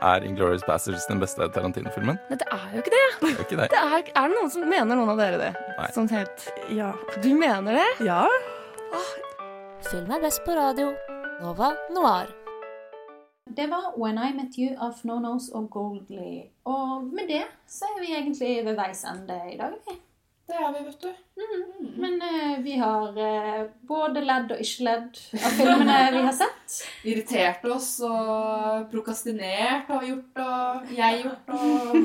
[0.00, 2.16] Er Inglourious Bastards' den beste Tarantino-filmen?
[2.30, 3.06] Nei, det er jo ikke det.
[3.20, 3.70] Det er ikke det.
[3.74, 5.52] det er, er det noen som mener noen av dere det?
[5.76, 5.88] Nei.
[5.92, 6.92] Sånn helt Ja.
[7.20, 8.06] Du mener det?
[8.06, 8.22] Ja.
[9.90, 10.94] Film er best på radio.
[11.42, 12.30] Nova Noir.
[13.56, 16.42] Det var When I Met You av No Nose og Goldley.
[16.64, 19.74] Og med det så er vi egentlig ved veis ende i dag.
[19.86, 19.96] vi.
[20.48, 21.10] Det er vi, vet du.
[22.00, 26.78] Men uh, vi har uh, både ledd og ikke ledd av filmene vi har sett.
[27.04, 32.00] Irritert oss og prokastinert har vi gjort, og jeg gjort, og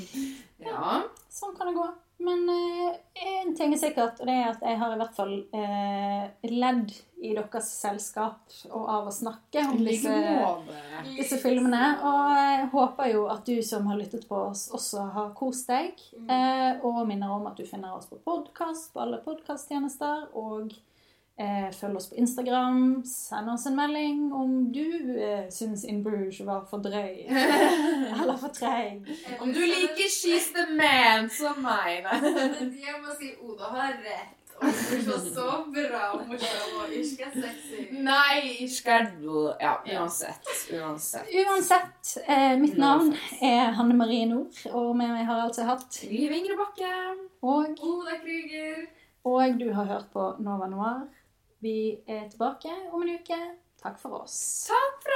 [0.64, 1.02] Ja.
[1.28, 1.84] Sånn kan det gå.
[2.24, 2.94] Men eh,
[3.42, 6.94] en ting er sikkert, og det er at jeg har i hvert fall eh, ledd
[7.24, 10.14] i deres selskap og av å snakke om disse,
[11.10, 11.82] disse filmene.
[12.04, 16.00] Og jeg håper jo at du som har lyttet på oss, også har kost deg.
[16.24, 20.28] Eh, og minner om at du finner oss på podkast på alle podkasttjenester.
[20.40, 20.72] Og
[21.38, 23.02] eh, følg oss på Instagram.
[23.08, 24.86] Send oss en melding om du
[25.18, 27.26] eh, syns In Bruges var for drøy
[28.20, 29.02] eller for treig.
[29.40, 32.22] Om du liker She's the Man som meg, nei.
[32.86, 34.40] Jeg må si Oda har rett.
[34.54, 37.80] Og du var så bra og morsom og irsk er sexy.
[38.06, 39.08] Nei, irsk er
[39.60, 40.46] Ja, uansett.
[40.78, 41.32] Uansett.
[41.42, 43.10] Uansett, eh, mitt navn
[43.42, 46.92] er Hanne Marie Nord, og med meg har jeg altså hatt Liv Ingrid Bakke.
[47.42, 48.86] Og, Oda Krüger.
[49.24, 51.02] og du har hørt på Nova Noir.
[51.64, 53.36] Vi er tilbake om en uke.
[53.82, 54.66] Takk for oss.
[54.68, 55.12] Takk for